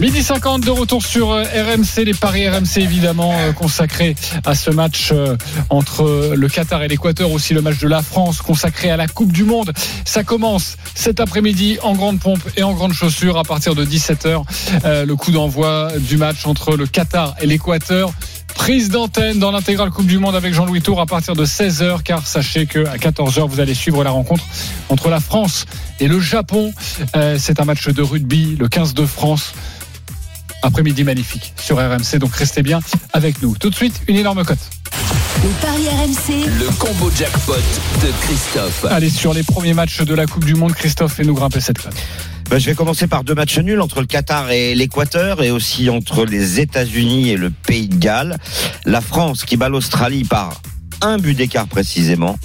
Midi 0.00 0.22
50 0.22 0.62
de 0.62 0.70
retour 0.70 1.02
sur 1.02 1.30
euh, 1.30 1.42
RMC, 1.42 2.04
les 2.04 2.12
paris 2.12 2.46
RMC 2.46 2.78
évidemment 2.78 3.32
euh, 3.32 3.52
consacrés 3.52 4.14
à 4.44 4.54
ce 4.54 4.70
match 4.70 5.08
euh, 5.12 5.36
entre 5.70 6.34
le 6.36 6.48
Qatar 6.48 6.82
et 6.82 6.88
l'Équateur, 6.88 7.30
aussi 7.30 7.54
le 7.54 7.62
match 7.62 7.78
de 7.78 7.88
la 7.88 8.02
France 8.02 8.42
consacré 8.42 8.90
à 8.90 8.98
la 8.98 9.08
Coupe 9.08 9.32
du 9.32 9.44
Monde. 9.44 9.72
Ça 10.04 10.22
commence 10.22 10.76
cet 10.94 11.18
après-midi 11.18 11.78
en 11.82 11.94
grande 11.94 12.20
pompe 12.20 12.42
et 12.58 12.62
en 12.62 12.74
grande 12.74 12.92
chaussure 12.92 13.38
à 13.38 13.44
partir 13.44 13.74
de 13.74 13.84
17h. 13.86 14.42
Euh, 14.84 15.06
le 15.06 15.16
coup 15.16 15.30
d'envoi 15.30 15.92
du 15.98 16.18
match 16.18 16.46
entre 16.46 16.76
le 16.76 16.86
Qatar 16.86 17.34
et 17.40 17.46
l'Équateur. 17.46 18.12
Prise 18.56 18.88
d'antenne 18.88 19.38
dans 19.38 19.52
l'intégrale 19.52 19.90
Coupe 19.90 20.06
du 20.06 20.18
Monde 20.18 20.34
avec 20.34 20.52
Jean-Louis 20.52 20.82
Tour 20.82 21.00
à 21.00 21.06
partir 21.06 21.34
de 21.34 21.46
16h, 21.46 22.02
car 22.02 22.26
sachez 22.26 22.66
que 22.66 22.84
à 22.86 22.96
14h, 22.96 23.48
vous 23.48 23.60
allez 23.60 23.74
suivre 23.74 24.02
la 24.02 24.10
rencontre 24.10 24.44
entre 24.88 25.08
la 25.08 25.20
France 25.20 25.66
et 26.00 26.08
le 26.08 26.18
Japon. 26.20 26.72
Euh, 27.14 27.36
C'est 27.38 27.60
un 27.60 27.64
match 27.64 27.88
de 27.88 28.02
rugby, 28.02 28.56
le 28.58 28.68
15 28.68 28.94
de 28.94 29.06
France 29.06 29.52
après-midi 30.62 31.04
magnifique 31.04 31.52
sur 31.60 31.76
RMC. 31.76 32.18
Donc 32.18 32.34
restez 32.34 32.62
bien 32.62 32.80
avec 33.12 33.40
nous. 33.40 33.56
Tout 33.56 33.70
de 33.70 33.74
suite, 33.74 34.00
une 34.08 34.16
énorme 34.16 34.44
cote. 34.44 34.58
Les 35.42 35.50
paris 35.60 35.88
RMC, 35.88 36.48
Le 36.58 36.70
combo 36.78 37.10
jackpot 37.16 37.54
de 37.54 38.10
Christophe. 38.22 38.84
Allez, 38.90 39.10
sur 39.10 39.32
les 39.32 39.42
premiers 39.42 39.74
matchs 39.74 40.00
de 40.00 40.14
la 40.14 40.26
Coupe 40.26 40.44
du 40.44 40.54
Monde, 40.54 40.72
Christophe, 40.72 41.12
fais-nous 41.14 41.34
grimper 41.34 41.60
cette 41.60 41.80
cote. 41.80 41.94
Ben, 42.48 42.58
je 42.60 42.66
vais 42.66 42.76
commencer 42.76 43.08
par 43.08 43.24
deux 43.24 43.34
matchs 43.34 43.58
nuls 43.58 43.80
entre 43.80 44.00
le 44.00 44.06
Qatar 44.06 44.52
et 44.52 44.76
l'Équateur 44.76 45.42
et 45.42 45.50
aussi 45.50 45.90
entre 45.90 46.24
les 46.24 46.60
États-Unis 46.60 47.30
et 47.30 47.36
le 47.36 47.50
Pays 47.50 47.88
de 47.88 47.96
Galles. 47.96 48.38
La 48.84 49.00
France 49.00 49.44
qui 49.44 49.56
bat 49.56 49.68
l'Australie 49.68 50.22
par 50.22 50.60
un 51.00 51.18
but 51.18 51.34
d'écart 51.34 51.66
précisément. 51.66 52.36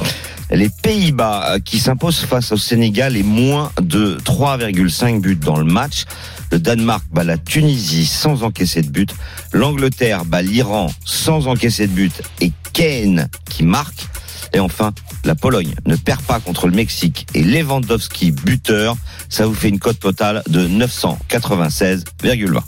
Les 0.50 0.70
Pays-Bas 0.82 1.52
euh, 1.52 1.60
qui 1.60 1.78
s'imposent 1.78 2.26
face 2.26 2.52
au 2.52 2.58
Sénégal 2.58 3.16
et 3.16 3.22
moins 3.22 3.72
de 3.80 4.18
3,5 4.26 5.22
buts 5.22 5.36
dans 5.36 5.58
le 5.58 5.66
match. 5.66 6.06
Le 6.52 6.58
Danemark 6.58 7.06
bat 7.14 7.24
la 7.24 7.38
Tunisie 7.38 8.08
sans 8.08 8.42
encaisser 8.44 8.82
de 8.82 8.90
but. 8.90 9.14
L'Angleterre 9.54 10.26
bat 10.26 10.42
l'Iran 10.42 10.92
sans 11.06 11.48
encaisser 11.48 11.86
de 11.86 11.94
but 11.94 12.24
et 12.42 12.52
Kane 12.74 13.30
qui 13.48 13.62
marque. 13.64 14.08
Et 14.54 14.60
enfin, 14.60 14.92
la 15.24 15.36
Pologne 15.36 15.74
ne 15.86 15.96
perd 15.96 16.22
pas 16.22 16.40
contre 16.40 16.68
le 16.68 16.74
Mexique 16.74 17.28
et 17.34 17.44
Lewandowski 17.44 18.32
buteur. 18.32 18.96
Ça 19.30 19.46
vous 19.46 19.54
fait 19.54 19.70
une 19.70 19.80
cote 19.80 20.00
totale 20.00 20.44
de 20.50 20.68
996,20. 20.68 22.62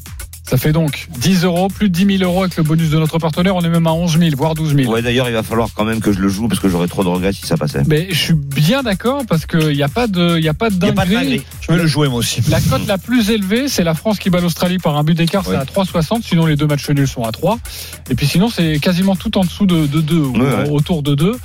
Ça 0.47 0.57
fait 0.57 0.73
donc 0.73 1.07
10 1.19 1.45
euros, 1.45 1.69
plus 1.69 1.87
de 1.89 1.93
10 1.95 2.17
000 2.17 2.29
euros 2.29 2.43
avec 2.43 2.57
le 2.57 2.63
bonus 2.63 2.89
de 2.89 2.99
notre 2.99 3.17
partenaire. 3.17 3.55
On 3.55 3.61
est 3.61 3.69
même 3.69 3.87
à 3.87 3.93
11 3.93 4.19
000, 4.19 4.31
voire 4.35 4.55
12 4.55 4.75
000. 4.75 4.91
Ouais, 4.91 5.01
d'ailleurs, 5.01 5.29
il 5.29 5.33
va 5.33 5.41
falloir 5.41 5.69
quand 5.73 5.85
même 5.85 6.01
que 6.01 6.11
je 6.11 6.19
le 6.19 6.27
joue 6.27 6.49
parce 6.49 6.59
que 6.59 6.67
j'aurais 6.67 6.89
trop 6.89 7.01
de 7.03 7.07
regrets 7.07 7.31
si 7.31 7.47
ça 7.47 7.55
passait. 7.55 7.81
Mais 7.87 8.07
je 8.09 8.15
suis 8.19 8.33
bien 8.33 8.83
d'accord 8.83 9.23
parce 9.27 9.45
qu'il 9.45 9.69
n'y 9.69 9.81
a 9.83 9.87
pas 9.87 10.07
de, 10.07 10.37
il 10.37 10.43
y 10.43 10.49
a 10.49 10.53
pas 10.53 10.69
de 10.69 10.75
Il 10.75 10.79
n'y 10.83 10.89
a 10.89 10.93
pas 10.93 11.05
de 11.05 11.09
dinguerie. 11.11 11.25
dinguerie. 11.25 11.45
Je 11.61 11.71
vais 11.71 11.77
le 11.77 11.87
jouer 11.87 12.09
moi 12.09 12.19
aussi. 12.19 12.41
La 12.49 12.59
cote 12.59 12.85
la 12.87 12.97
plus 12.97 13.29
élevée, 13.29 13.69
c'est 13.69 13.85
la 13.85 13.93
France 13.93 14.19
qui 14.19 14.29
bat 14.29 14.41
l'Australie 14.41 14.79
par 14.79 14.97
un 14.97 15.03
but 15.05 15.15
d'écart, 15.15 15.43
c'est 15.45 15.51
Ouais. 15.51 15.55
à 15.55 15.63
3,60. 15.65 16.23
Sinon, 16.23 16.45
les 16.45 16.57
deux 16.57 16.67
matchs 16.67 16.89
nuls 16.89 17.07
sont 17.07 17.23
à 17.23 17.31
3. 17.31 17.57
Et 18.09 18.15
puis 18.15 18.27
sinon, 18.27 18.49
c'est 18.49 18.79
quasiment 18.79 19.15
tout 19.15 19.37
en 19.37 19.45
dessous 19.45 19.65
de, 19.65 19.87
de 19.87 20.01
2, 20.01 20.15
ou 20.17 20.33
Ouais, 20.33 20.41
ouais. 20.41 20.69
autour 20.69 21.03
de 21.03 21.15
2. 21.15 21.37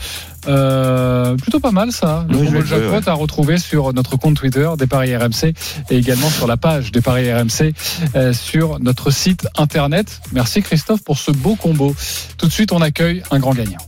Euh, 0.46 1.36
plutôt 1.36 1.60
pas 1.60 1.72
mal 1.72 1.92
ça. 1.92 2.24
Le 2.28 2.36
Oui, 2.36 2.48
jackpot 2.66 3.08
à 3.08 3.14
retrouver 3.14 3.58
sur 3.58 3.92
notre 3.92 4.16
compte 4.16 4.36
Twitter 4.36 4.68
des 4.78 4.86
Paris 4.86 5.16
RMC 5.16 5.52
et 5.90 5.96
également 5.96 6.30
sur 6.30 6.46
la 6.46 6.56
page 6.56 6.92
des 6.92 7.00
Paris 7.00 7.32
RMC 7.32 7.74
euh, 8.14 8.32
sur 8.32 8.78
notre 8.80 9.10
site 9.10 9.48
internet. 9.56 10.20
Merci 10.32 10.62
Christophe 10.62 11.02
pour 11.02 11.18
ce 11.18 11.30
beau 11.30 11.56
combo. 11.56 11.94
Tout 12.38 12.46
de 12.46 12.52
suite, 12.52 12.72
on 12.72 12.80
accueille 12.80 13.22
un 13.30 13.38
grand 13.38 13.54
gagnant. 13.54 13.78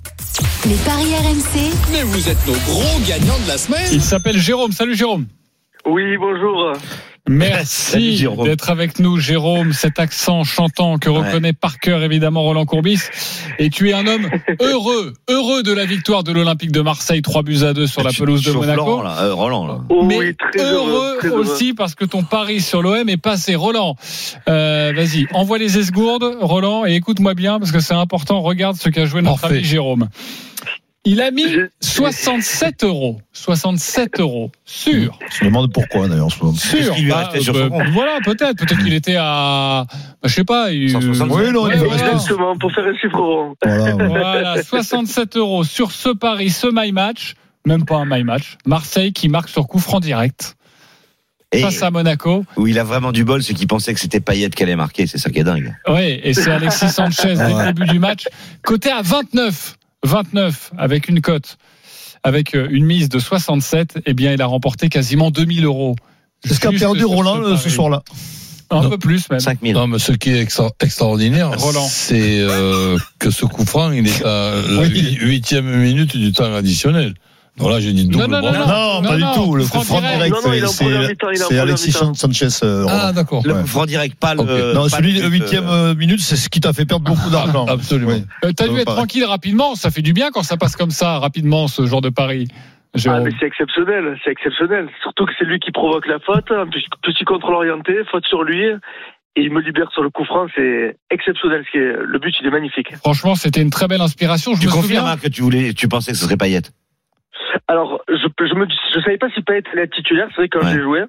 les 0.66 0.74
paris 0.76 1.14
RMC, 1.14 1.70
Mais 1.92 2.02
vous 2.02 2.28
êtes 2.28 2.46
nos 2.46 2.54
gros 2.54 3.00
gagnants 3.08 3.38
de 3.44 3.48
la 3.48 3.58
semaine. 3.58 3.88
Il 3.92 4.02
s'appelle 4.02 4.38
Jérôme. 4.38 4.72
Salut 4.72 4.96
Jérôme. 4.96 5.26
Oui, 5.86 6.16
bonjour. 6.18 6.72
Merci 7.28 8.26
d'être 8.44 8.70
avec 8.70 8.98
nous, 8.98 9.18
Jérôme. 9.18 9.72
Cet 9.72 9.98
accent 9.98 10.42
chantant 10.44 10.98
que 10.98 11.08
reconnaît 11.10 11.52
par 11.52 11.78
cœur 11.78 12.02
évidemment 12.02 12.42
Roland 12.42 12.66
Courbis. 12.66 13.00
Et 13.58 13.70
tu 13.70 13.90
es 13.90 13.92
un 13.92 14.06
homme 14.06 14.28
heureux, 14.60 15.12
heureux 15.28 15.62
de 15.62 15.72
la 15.72 15.84
victoire 15.84 16.24
de 16.24 16.32
l'Olympique 16.32 16.72
de 16.72 16.80
Marseille, 16.80 17.22
3 17.22 17.42
buts 17.42 17.62
à 17.62 17.72
2 17.72 17.86
sur 17.86 18.02
la 18.02 18.12
pelouse 18.12 18.42
de 18.42 18.52
Monaco. 18.52 18.76
Laurent, 18.76 19.02
là, 19.02 19.16
euh, 19.20 19.34
Roland, 19.34 19.66
là. 19.66 19.80
Oh, 19.90 20.04
Mais 20.04 20.18
oui, 20.18 20.36
très 20.52 20.62
heureux, 20.62 20.90
heureux, 20.90 21.16
très 21.18 21.28
heureux. 21.28 21.40
aussi 21.40 21.74
parce 21.74 21.94
que 21.94 22.04
ton 22.04 22.22
pari 22.24 22.60
sur 22.60 22.82
l'OM 22.82 23.08
est 23.08 23.16
passé. 23.16 23.54
Roland, 23.54 23.96
euh, 24.48 24.92
vas-y, 24.94 25.26
envoie 25.32 25.58
les 25.58 25.78
esgourdes, 25.78 26.36
Roland, 26.40 26.86
et 26.86 26.94
écoute-moi 26.94 27.34
bien 27.34 27.58
parce 27.58 27.72
que 27.72 27.80
c'est 27.80 27.94
important. 27.94 28.40
Regarde 28.40 28.76
ce 28.76 28.88
qu'a 28.88 29.04
joué 29.04 29.22
notre 29.22 29.40
Parfait. 29.40 29.56
ami 29.56 29.64
Jérôme. 29.64 30.08
Il 31.06 31.22
a 31.22 31.30
mis 31.30 31.48
J'ai- 31.48 31.68
67 31.80 32.84
euros. 32.84 33.20
67 33.32 34.20
euros. 34.20 34.50
Sûr. 34.66 35.18
Je 35.32 35.44
me 35.44 35.48
demande 35.48 35.72
pourquoi 35.72 36.08
d'ailleurs. 36.08 36.26
en 36.26 36.28
ce 36.28 36.38
moment. 36.44 36.54
Sûr. 36.56 36.94
lui 36.96 37.10
restait 37.12 37.40
sur 37.40 37.54
Voilà, 37.54 38.18
peut-être. 38.22 38.56
Peut-être 38.58 38.82
qu'il 38.84 38.92
était 38.92 39.16
à, 39.18 39.86
bah, 39.88 39.94
je 40.28 40.34
sais 40.34 40.44
pas. 40.44 40.70
il- 40.72 40.90
165. 40.90 41.34
Oui, 41.34 41.50
non, 41.52 41.66
il 41.66 41.70
Ouais, 41.70 41.76
veut 41.76 41.86
voilà. 41.86 41.92
rester. 42.02 42.10
Exactement, 42.16 42.56
pour 42.58 42.70
faire 42.72 42.84
un 42.84 42.94
chiffre 42.98 43.18
rond. 43.18 43.54
Voilà, 43.64 43.96
ouais. 43.96 44.06
Voilà, 44.08 44.62
67 44.62 45.36
euros 45.36 45.64
sur 45.64 45.90
ce 45.90 46.10
pari, 46.10 46.50
ce 46.50 46.66
my 46.70 46.92
match. 46.92 47.34
Même 47.66 47.84
pas 47.86 47.96
un 47.96 48.04
my 48.06 48.22
match. 48.22 48.58
Marseille 48.66 49.12
qui 49.14 49.28
marque 49.30 49.48
sur 49.48 49.66
coup 49.66 49.78
franc 49.78 50.00
direct 50.00 50.56
Et 51.52 51.60
face 51.62 51.82
à 51.82 51.90
Monaco. 51.90 52.44
où 52.56 52.66
il 52.66 52.78
a 52.78 52.84
vraiment 52.84 53.12
du 53.12 53.24
bol, 53.24 53.42
c'est 53.42 53.54
qu'il 53.54 53.66
pensait 53.66 53.92
que 53.94 54.00
c'était 54.00 54.20
Payet 54.20 54.50
qui 54.50 54.62
allait 54.62 54.76
marquer. 54.76 55.06
C'est 55.06 55.18
ça 55.18 55.30
qui 55.30 55.38
est 55.40 55.44
dingue. 55.44 55.74
Oui, 55.88 56.20
et 56.22 56.32
c'est 56.34 56.50
Alexis 56.50 56.88
Sanchez 56.90 57.34
dès 57.36 57.48
le 57.48 57.54
Ouais. 57.54 57.72
début 57.72 57.86
du 57.86 57.98
match. 57.98 58.28
Côté 58.62 58.90
à 58.90 59.00
29. 59.02 59.76
29 60.04 60.72
avec 60.78 61.08
une 61.08 61.20
cote. 61.20 61.56
Avec 62.22 62.54
euh, 62.54 62.68
une 62.70 62.84
mise 62.84 63.08
de 63.08 63.18
67, 63.18 64.00
eh 64.04 64.12
bien, 64.14 64.32
il 64.32 64.42
a 64.42 64.46
remporté 64.46 64.88
quasiment 64.90 65.30
2000 65.30 65.64
euros. 65.64 65.96
C'est 66.44 66.54
ce 66.54 66.60
qu'a 66.60 66.70
perdu 66.70 67.04
Roland 67.04 67.36
ce 67.36 67.40
euh, 67.52 67.56
ce 67.56 67.70
soir-là. 67.70 68.02
Un 68.70 68.82
Non. 68.82 68.90
peu 68.90 68.98
plus 68.98 69.28
même. 69.30 69.40
5000. 69.40 69.74
Non, 69.74 69.86
mais 69.86 69.98
ce 69.98 70.12
qui 70.12 70.30
est 70.30 70.40
extra- 70.42 70.70
extraordinaire, 70.80 71.50
Roland. 71.58 71.86
c'est 71.90 72.40
euh, 72.40 72.98
que 73.18 73.30
ce 73.30 73.44
coup 73.46 73.64
franc, 73.64 73.90
il 73.90 74.06
est 74.06 74.24
à 74.24 74.54
la 74.68 74.84
huitième 74.84 75.64
minute 75.80 76.16
du 76.16 76.30
temps 76.32 76.54
additionnel. 76.54 77.14
Donc 77.60 77.70
là, 77.70 77.80
j'ai 77.80 77.92
dit 77.92 78.06
double 78.06 78.24
Non, 78.26 78.40
non, 78.40 78.52
non, 78.52 78.52
Non, 78.52 79.02
pas 79.02 79.18
non, 79.18 79.32
du 79.32 79.34
tout. 79.38 79.54
Le 79.54 79.64
franc 79.64 79.80
coup 79.80 79.84
franc 79.84 80.00
direct. 80.00 80.34
Non, 80.34 80.50
non, 80.50 80.66
c'est- 80.68 81.58
Alexis. 81.58 81.92
Sanchez. 82.14 82.48
euh, 82.62 82.86
Ah, 82.88 83.12
d'accord. 83.12 83.42
Le 83.44 83.64
franc 83.64 83.86
direct, 83.86 84.18
pas 84.18 84.34
le. 84.34 84.72
Non, 84.74 84.82
pas 84.84 84.88
celui 84.88 85.12
le 85.12 85.22
de 85.22 85.28
but, 85.28 85.40
huitième 85.42 85.66
euh, 85.68 85.90
euh, 85.90 85.94
minute, 85.94 86.20
c'est 86.20 86.36
ce 86.36 86.48
qui 86.48 86.60
t'a 86.60 86.72
fait 86.72 86.86
perdre 86.86 87.04
beaucoup 87.04 87.30
d'argent. 87.30 87.66
Absolument. 87.66 88.12
Oui. 88.12 88.24
Euh, 88.44 88.52
T'as 88.56 88.68
dû 88.68 88.76
être 88.78 88.94
tranquille 88.94 89.24
rapidement. 89.24 89.74
Ça 89.74 89.90
fait 89.90 90.02
du 90.02 90.12
bien 90.12 90.30
quand 90.30 90.42
ça 90.42 90.56
passe 90.56 90.74
comme 90.76 90.90
ça, 90.90 91.18
rapidement, 91.18 91.68
ce 91.68 91.86
genre 91.86 92.00
de 92.00 92.08
pari. 92.08 92.48
Ah, 93.06 93.20
mais 93.20 93.30
c'est 93.38 93.46
exceptionnel, 93.46 94.18
c'est 94.24 94.32
exceptionnel. 94.32 94.88
Surtout 95.02 95.24
que 95.26 95.32
c'est 95.38 95.44
lui 95.44 95.60
qui 95.60 95.70
provoque 95.70 96.06
la 96.08 96.18
faute. 96.18 96.50
Un 96.50 96.66
petit, 96.66 97.24
contrôle 97.24 97.54
orienté, 97.54 97.92
faute 98.10 98.26
sur 98.26 98.42
lui. 98.42 98.64
Et 99.36 99.42
il 99.42 99.52
me 99.52 99.60
libère 99.60 99.88
sur 99.92 100.02
le 100.02 100.10
coup 100.10 100.24
franc. 100.24 100.46
C'est 100.56 100.96
exceptionnel. 101.10 101.62
Ce 101.66 101.70
qui 101.70 101.78
est, 101.78 101.92
le 102.04 102.18
but, 102.18 102.34
il 102.40 102.46
est 102.48 102.50
magnifique. 102.50 102.96
Franchement, 102.96 103.36
c'était 103.36 103.62
une 103.62 103.70
très 103.70 103.86
belle 103.86 104.00
inspiration. 104.00 104.54
Je 104.56 104.60
Tu 104.60 104.66
me 104.66 104.72
confirmes 104.72 104.98
souviens. 105.06 105.12
hein, 105.12 105.16
que 105.22 105.28
tu 105.28 105.42
voulais, 105.42 105.72
tu 105.72 105.86
pensais 105.86 106.10
que 106.10 106.18
ce 106.18 106.24
serait 106.24 106.36
Payet? 106.36 106.62
Alors, 107.68 108.00
je, 108.08 108.26
je 108.46 108.54
me, 108.54 108.66
je 108.94 109.00
savais 109.00 109.18
pas 109.18 109.28
si 109.30 109.42
Payet 109.42 109.62
allait 109.72 109.82
être 109.82 109.94
titulaire. 109.94 110.28
C'est 110.30 110.36
vrai 110.42 110.48
quand 110.48 110.60
Ouais. 110.60 110.72
j'ai 110.74 110.82
joué. 110.82 111.02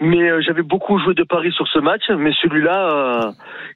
Mais 0.00 0.28
euh, 0.28 0.40
j'avais 0.44 0.62
beaucoup 0.62 0.98
joué 0.98 1.14
de 1.14 1.22
paris 1.22 1.52
sur 1.52 1.68
ce 1.68 1.78
match. 1.78 2.02
Mais 2.18 2.32
celui-là, 2.42 2.88
euh, 3.28 3.30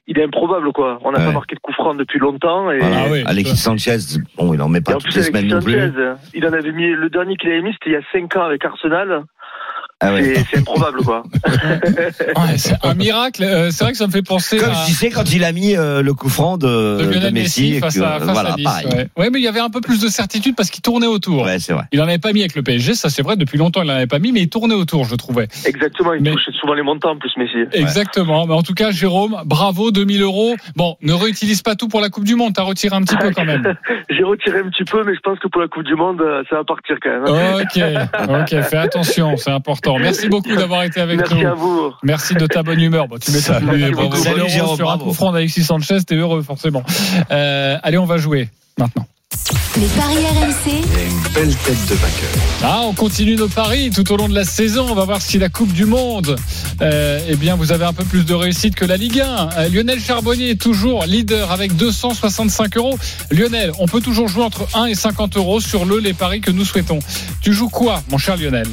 il 0.07 0.19
est 0.19 0.23
improbable, 0.25 0.71
quoi. 0.73 0.99
On 1.03 1.11
n'a 1.11 1.19
Ouais. 1.19 1.25
pas 1.25 1.31
marqué 1.31 1.55
de 1.55 1.59
coup 1.61 1.71
franc 1.73 1.95
depuis 1.95 2.19
longtemps. 2.19 2.69
Et, 2.71 2.79
Voilà. 2.79 3.03
Ah 3.05 3.11
oui. 3.11 3.23
Alexis 3.25 3.55
Sanchez, 3.57 3.97
bon, 4.37 4.53
il 4.53 4.61
en 4.61 4.67
met 4.67 4.79
et 4.79 4.81
pas 4.81 4.91
en 4.95 4.97
toutes 4.97 5.05
plus, 5.11 5.15
les 5.17 5.23
semaines 5.23 5.47
non 5.47 5.61
plus. 5.61 5.73
Sanchez, 5.79 6.13
il 6.33 6.45
en 6.45 6.51
avait 6.53 6.71
mis, 6.73 6.89
le 6.91 7.09
dernier 7.09 7.35
qu'il 7.37 7.49
avait 7.49 7.61
mis, 7.61 7.71
c'était 7.73 7.91
il 7.91 7.93
y 7.93 7.95
a 7.95 8.01
5 8.11 8.35
ans 8.35 8.43
avec 8.43 8.65
Arsenal. 8.65 9.23
Ah 10.01 10.13
ouais. 10.13 10.35
C'est- 10.49 10.57
improbable, 10.59 11.03
quoi. 11.03 11.23
Ouais, 12.37 12.57
c'est 12.57 12.75
un 12.83 12.93
miracle. 12.93 13.43
Euh, 13.43 13.69
c'est 13.71 13.83
vrai 13.83 13.91
que 13.91 13.97
ça 13.97 14.07
me 14.07 14.11
fait 14.11 14.21
penser 14.21 14.57
Comme 14.57 14.69
à 14.69 14.85
tu 14.85 14.93
sais 14.93 15.09
quand 15.09 15.33
il 15.33 15.43
a 15.43 15.51
mis 15.51 15.75
euh, 15.75 16.01
le 16.01 16.13
coup 16.13 16.29
franc 16.29 16.57
de, 16.57 16.67
de 17.19 17.29
Messi, 17.31 17.79
face 17.79 17.95
que, 17.95 18.01
à, 18.01 18.19
face 18.19 18.29
voilà, 18.29 18.53
à 18.53 18.55
Nice. 18.55 18.63
pareil. 18.63 18.87
Ouais. 18.87 19.07
Ouais, 19.17 19.29
mais 19.29 19.39
il 19.39 19.43
y 19.43 19.47
avait 19.47 19.59
un 19.59 19.69
peu 19.69 19.81
plus 19.81 19.99
de 20.01 20.07
certitude 20.07 20.55
parce 20.55 20.69
qu'il 20.69 20.81
tournait 20.81 21.07
autour. 21.07 21.43
Ouais, 21.43 21.59
c'est 21.59 21.73
vrai. 21.73 21.83
Il 21.91 21.99
en 22.01 22.05
avait 22.05 22.17
pas 22.17 22.31
mis 22.31 22.39
avec 22.41 22.55
le 22.55 22.63
PSG, 22.63 22.93
ça 22.93 23.09
c'est 23.09 23.21
vrai. 23.21 23.35
Depuis 23.35 23.57
longtemps, 23.57 23.81
il 23.81 23.87
n'en 23.87 23.95
avait 23.95 24.07
pas 24.07 24.19
mis, 24.19 24.31
mais 24.31 24.41
il 24.41 24.49
tournait 24.49 24.75
autour, 24.75 25.03
je 25.05 25.15
trouvais. 25.15 25.47
Exactement, 25.65 26.13
il 26.13 26.21
Mais- 26.21 26.31
touche 26.31 26.49
souvent 26.59 26.73
les 26.75 26.81
montants 26.83 27.11
en 27.11 27.17
plus, 27.17 27.31
Messi. 27.37 27.57
Exactement. 27.73 28.47
Mais 28.47 28.53
en 28.53 28.63
tout 28.63 28.73
cas, 28.73 28.91
Jérôme, 28.91 29.41
bravo, 29.45 29.91
2000 29.91 30.21
euros. 30.21 30.55
Bon, 30.75 30.95
ne 31.01 31.13
réutilise 31.13 31.61
pas 31.61 31.75
tout 31.75 31.87
pour 31.89 31.99
la 31.99 32.09
Coupe 32.09 32.23
du 32.23 32.35
Monde. 32.35 32.53
T'as 32.53 32.63
retiré 32.63 32.95
un 32.95 33.01
petit 33.01 33.17
peu 33.17 33.31
quand 33.31 33.45
même. 33.45 33.75
J'ai 34.09 34.23
retiré 34.23 34.59
un 34.59 34.69
petit 34.69 34.85
peu, 34.85 35.03
mais 35.03 35.13
je 35.13 35.19
pense 35.19 35.39
que 35.39 35.47
pour 35.47 35.61
la 35.61 35.67
Coupe 35.67 35.83
du 35.83 35.95
Monde, 35.95 36.21
euh, 36.21 36.43
ça 36.49 36.55
va 36.57 36.63
partir 36.63 36.95
quand 37.01 37.09
même. 37.09 37.23
Ok, 37.59 38.39
ok, 38.53 38.61
fais 38.63 38.77
attention, 38.77 39.35
c'est 39.37 39.51
important. 39.51 39.88
Merci 39.97 40.29
beaucoup 40.29 40.55
d'avoir 40.55 40.83
été 40.83 40.99
avec 41.01 41.17
Merci 41.19 41.35
nous. 41.35 41.47
à 41.47 41.53
vous. 41.53 41.91
Merci 42.03 42.33
de 42.35 42.45
ta 42.45 42.61
bonne 42.63 42.79
humeur. 42.81 43.07
Bon, 43.07 43.17
tu 43.17 43.31
mets 43.31 43.39
Salut, 43.39 43.81
Salut, 44.15 44.49
Jérôme, 44.49 44.75
sur 44.75 44.89
un 44.89 44.95
bravo. 44.97 45.05
coup 45.05 45.13
franc 45.13 45.31
d'Alexis 45.31 45.63
Sanchez, 45.63 45.97
t'es 46.05 46.15
heureux 46.15 46.41
forcément. 46.43 46.83
Euh, 47.31 47.77
allez, 47.81 47.97
on 47.97 48.05
va 48.05 48.17
jouer 48.17 48.49
maintenant. 48.77 49.05
Les 49.77 49.85
paris 49.87 50.17
RMC, 50.17 50.71
une 50.71 51.33
belle 51.33 51.55
tête 51.55 51.85
de 51.87 51.93
vainqueur. 51.95 52.29
Ah, 52.63 52.81
on 52.85 52.93
continue 52.93 53.35
nos 53.35 53.47
paris 53.47 53.91
tout 53.91 54.11
au 54.11 54.17
long 54.17 54.27
de 54.27 54.33
la 54.33 54.43
saison. 54.43 54.87
On 54.89 54.95
va 54.95 55.05
voir 55.05 55.21
si 55.21 55.37
la 55.37 55.47
Coupe 55.49 55.71
du 55.71 55.85
Monde, 55.85 56.35
euh, 56.81 57.19
eh 57.29 57.35
bien, 57.35 57.55
vous 57.55 57.71
avez 57.71 57.85
un 57.85 57.93
peu 57.93 58.03
plus 58.03 58.25
de 58.25 58.33
réussite 58.33 58.75
que 58.75 58.85
la 58.85 58.97
Ligue 58.97 59.21
1. 59.21 59.49
Euh, 59.57 59.69
Lionel 59.69 59.99
Charbonnier 60.01 60.49
est 60.51 60.61
toujours 60.61 61.05
leader 61.05 61.51
avec 61.51 61.75
265 61.75 62.75
euros. 62.77 62.97
Lionel, 63.31 63.71
on 63.79 63.85
peut 63.85 64.01
toujours 64.01 64.27
jouer 64.27 64.43
entre 64.43 64.67
1 64.75 64.87
et 64.87 64.95
50 64.95 65.37
euros 65.37 65.61
sur 65.61 65.85
le 65.85 65.99
les 65.99 66.13
paris 66.13 66.41
que 66.41 66.51
nous 66.51 66.65
souhaitons. 66.65 66.99
Tu 67.41 67.53
joues 67.53 67.69
quoi, 67.69 68.01
mon 68.09 68.17
cher 68.17 68.35
Lionel? 68.35 68.67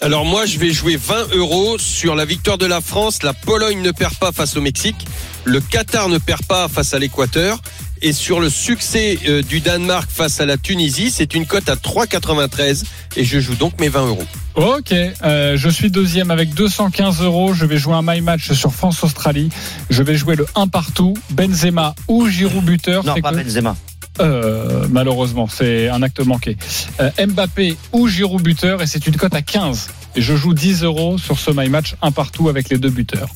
Alors 0.00 0.24
moi, 0.24 0.46
je 0.46 0.58
vais 0.58 0.70
jouer 0.70 0.96
20 0.96 1.34
euros 1.34 1.76
sur 1.78 2.14
la 2.14 2.24
victoire 2.24 2.56
de 2.56 2.66
la 2.66 2.80
France. 2.80 3.22
La 3.24 3.32
Pologne 3.34 3.82
ne 3.82 3.90
perd 3.90 4.14
pas 4.14 4.30
face 4.30 4.56
au 4.56 4.60
Mexique. 4.60 4.96
Le 5.44 5.60
Qatar 5.60 6.08
ne 6.08 6.18
perd 6.18 6.44
pas 6.44 6.68
face 6.68 6.94
à 6.94 6.98
l'Équateur. 7.00 7.60
Et 8.00 8.12
sur 8.12 8.38
le 8.38 8.48
succès 8.48 9.18
euh, 9.26 9.42
du 9.42 9.58
Danemark 9.58 10.08
face 10.08 10.40
à 10.40 10.46
la 10.46 10.56
Tunisie, 10.56 11.10
c'est 11.10 11.34
une 11.34 11.46
cote 11.46 11.68
à 11.68 11.74
3,93 11.74 12.84
et 13.16 13.24
je 13.24 13.40
joue 13.40 13.56
donc 13.56 13.80
mes 13.80 13.88
20 13.88 14.06
euros. 14.06 14.24
Ok, 14.54 14.92
euh, 14.92 15.56
je 15.56 15.68
suis 15.68 15.90
deuxième 15.90 16.30
avec 16.30 16.54
215 16.54 17.20
euros. 17.22 17.54
Je 17.54 17.66
vais 17.66 17.76
jouer 17.76 17.94
un 17.94 18.02
my 18.02 18.20
match 18.20 18.52
sur 18.52 18.72
France-Australie. 18.72 19.48
Je 19.90 20.04
vais 20.04 20.14
jouer 20.14 20.36
le 20.36 20.46
1 20.54 20.68
partout, 20.68 21.14
Benzema 21.30 21.96
ou 22.06 22.28
Giroud 22.28 22.64
buteur. 22.64 23.04
Non, 23.04 23.14
pas 23.20 23.32
que- 23.32 23.42
Benzema. 23.42 23.76
Euh, 24.20 24.86
malheureusement, 24.90 25.48
c'est 25.48 25.88
un 25.88 26.02
acte 26.02 26.20
manqué. 26.20 26.56
Euh, 27.00 27.10
Mbappé 27.26 27.76
ou 27.92 28.08
Giroud 28.08 28.42
buteur 28.42 28.82
et 28.82 28.86
c'est 28.86 29.06
une 29.06 29.16
cote 29.16 29.34
à 29.34 29.42
15. 29.42 29.90
Et 30.18 30.20
je 30.20 30.34
joue 30.34 30.52
10 30.52 30.82
euros 30.82 31.16
sur 31.16 31.38
ce 31.38 31.52
my 31.52 31.68
match 31.68 31.94
un 32.02 32.10
partout 32.10 32.48
avec 32.48 32.70
les 32.70 32.78
deux 32.78 32.90
buteurs. 32.90 33.28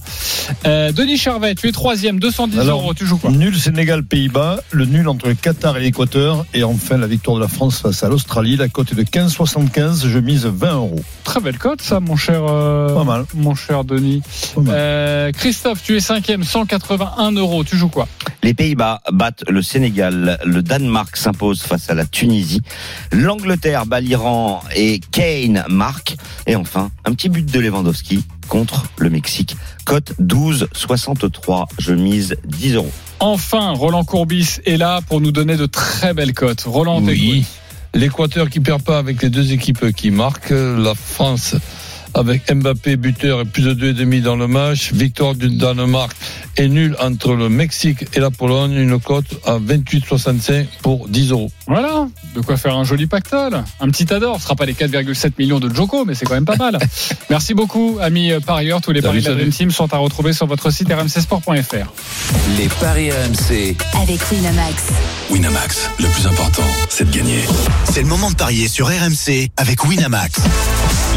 Euh, 0.66 0.90
Denis 0.90 1.16
Charvet, 1.16 1.54
tu 1.54 1.68
es 1.68 1.72
troisième, 1.72 2.18
210 2.18 2.58
Alors, 2.58 2.80
euros. 2.80 2.92
Tu 2.92 3.06
joues 3.06 3.18
quoi 3.18 3.30
Nul 3.30 3.56
Sénégal-Pays-Bas, 3.56 4.58
le 4.72 4.86
nul 4.86 5.06
entre 5.08 5.28
le 5.28 5.34
Qatar 5.34 5.76
et 5.76 5.80
l'Équateur, 5.80 6.44
et 6.54 6.64
enfin 6.64 6.96
la 6.96 7.06
victoire 7.06 7.36
de 7.36 7.42
la 7.42 7.46
France 7.46 7.78
face 7.82 8.02
à 8.02 8.08
l'Australie. 8.08 8.56
La 8.56 8.66
cote 8.68 8.90
est 8.90 8.96
de 8.96 9.04
15,75, 9.04 10.08
je 10.08 10.18
mise 10.18 10.44
20 10.46 10.74
euros. 10.74 11.00
Très 11.22 11.38
belle 11.38 11.56
cote, 11.56 11.80
ça, 11.82 12.00
mon 12.00 12.16
cher, 12.16 12.42
euh, 12.48 12.92
Pas 12.92 13.04
mal. 13.04 13.26
mon 13.34 13.54
cher 13.54 13.84
Denis. 13.84 14.20
Pas 14.56 14.60
mal. 14.62 14.74
Euh, 14.76 15.30
Christophe, 15.30 15.84
tu 15.84 15.96
es 15.96 16.00
cinquième, 16.00 16.42
181 16.42 17.30
euros. 17.30 17.62
Tu 17.62 17.76
joues 17.76 17.90
quoi 17.90 18.08
Les 18.42 18.54
Pays-Bas 18.54 19.02
battent 19.12 19.44
le 19.48 19.62
Sénégal. 19.62 20.40
Le 20.44 20.64
Danemark 20.64 21.16
s'impose 21.16 21.62
face 21.62 21.90
à 21.90 21.94
la 21.94 22.06
Tunisie. 22.06 22.60
L'Angleterre 23.12 23.86
bat 23.86 24.00
l'Iran 24.00 24.64
et 24.74 24.98
Kane 25.12 25.64
marque. 25.68 26.16
Et 26.48 26.56
enfin, 26.56 26.71
un 26.76 27.12
petit 27.14 27.28
but 27.28 27.44
de 27.50 27.60
Lewandowski 27.60 28.24
contre 28.48 28.84
le 28.98 29.10
Mexique. 29.10 29.56
Cote 29.84 30.12
12,63. 30.20 31.66
Je 31.78 31.94
mise 31.94 32.36
10 32.44 32.74
euros. 32.74 32.92
Enfin, 33.20 33.70
Roland 33.70 34.04
Courbis 34.04 34.58
est 34.66 34.76
là 34.76 35.00
pour 35.08 35.20
nous 35.20 35.32
donner 35.32 35.56
de 35.56 35.66
très 35.66 36.14
belles 36.14 36.34
cotes. 36.34 36.62
Roland, 36.62 37.02
Oui. 37.02 37.44
L'Équateur 37.94 38.48
qui 38.48 38.60
perd 38.60 38.82
pas 38.82 38.98
avec 38.98 39.22
les 39.22 39.28
deux 39.28 39.52
équipes 39.52 39.92
qui 39.94 40.10
marquent. 40.10 40.50
La 40.50 40.94
France 40.94 41.54
avec 42.14 42.52
Mbappé 42.52 42.96
buteur 42.96 43.40
et 43.40 43.44
plus 43.44 43.62
de 43.62 43.72
deux 43.72 43.90
et 43.90 43.92
demi 43.92 44.20
dans 44.20 44.36
le 44.36 44.46
match. 44.46 44.92
Victoire 44.92 45.34
du 45.34 45.48
Danemark 45.50 46.16
et 46.56 46.68
nul 46.68 46.96
entre 47.00 47.34
le 47.34 47.48
Mexique 47.48 48.04
et 48.14 48.20
la 48.20 48.30
Pologne. 48.30 48.72
Une 48.72 48.98
cote 49.00 49.40
à 49.46 49.58
28,65 49.58 50.66
pour 50.82 51.08
10 51.08 51.30
euros. 51.30 51.50
Voilà, 51.66 52.08
de 52.34 52.40
quoi 52.40 52.56
faire 52.56 52.76
un 52.76 52.84
joli 52.84 53.06
pactole. 53.06 53.62
Un 53.80 53.88
petit 53.88 54.12
adore. 54.12 54.36
Ce 54.38 54.44
sera 54.44 54.56
pas 54.56 54.66
les 54.66 54.74
4,7 54.74 55.32
millions 55.38 55.60
de 55.60 55.72
Joko, 55.74 56.04
mais 56.04 56.14
c'est 56.14 56.26
quand 56.26 56.34
même 56.34 56.44
pas 56.44 56.56
mal. 56.56 56.78
Merci 57.30 57.54
beaucoup, 57.54 57.98
amis 58.00 58.32
parieurs. 58.44 58.80
Tous 58.80 58.92
les 58.92 59.00
Salut, 59.00 59.20
paris 59.20 59.24
de 59.24 59.28
la. 59.30 59.34
Dream 59.36 59.50
Team 59.50 59.70
sont 59.70 59.92
à 59.94 59.98
retrouver 59.98 60.32
sur 60.32 60.46
votre 60.46 60.70
site 60.70 60.92
rmcsport.fr. 60.92 61.92
Les 62.58 62.68
paris 62.80 63.10
RMC. 63.10 63.76
avec 64.00 64.20
Winamax. 64.30 64.82
Winamax, 65.30 65.90
le 65.98 66.08
plus 66.08 66.26
important, 66.26 66.62
c'est 66.88 67.10
de 67.10 67.16
gagner. 67.16 67.40
C'est 67.90 68.02
le 68.02 68.08
moment 68.08 68.30
de 68.30 68.36
parier 68.36 68.68
sur 68.68 68.88
RMC 68.88 69.50
avec 69.56 69.84
Winamax. 69.84 70.40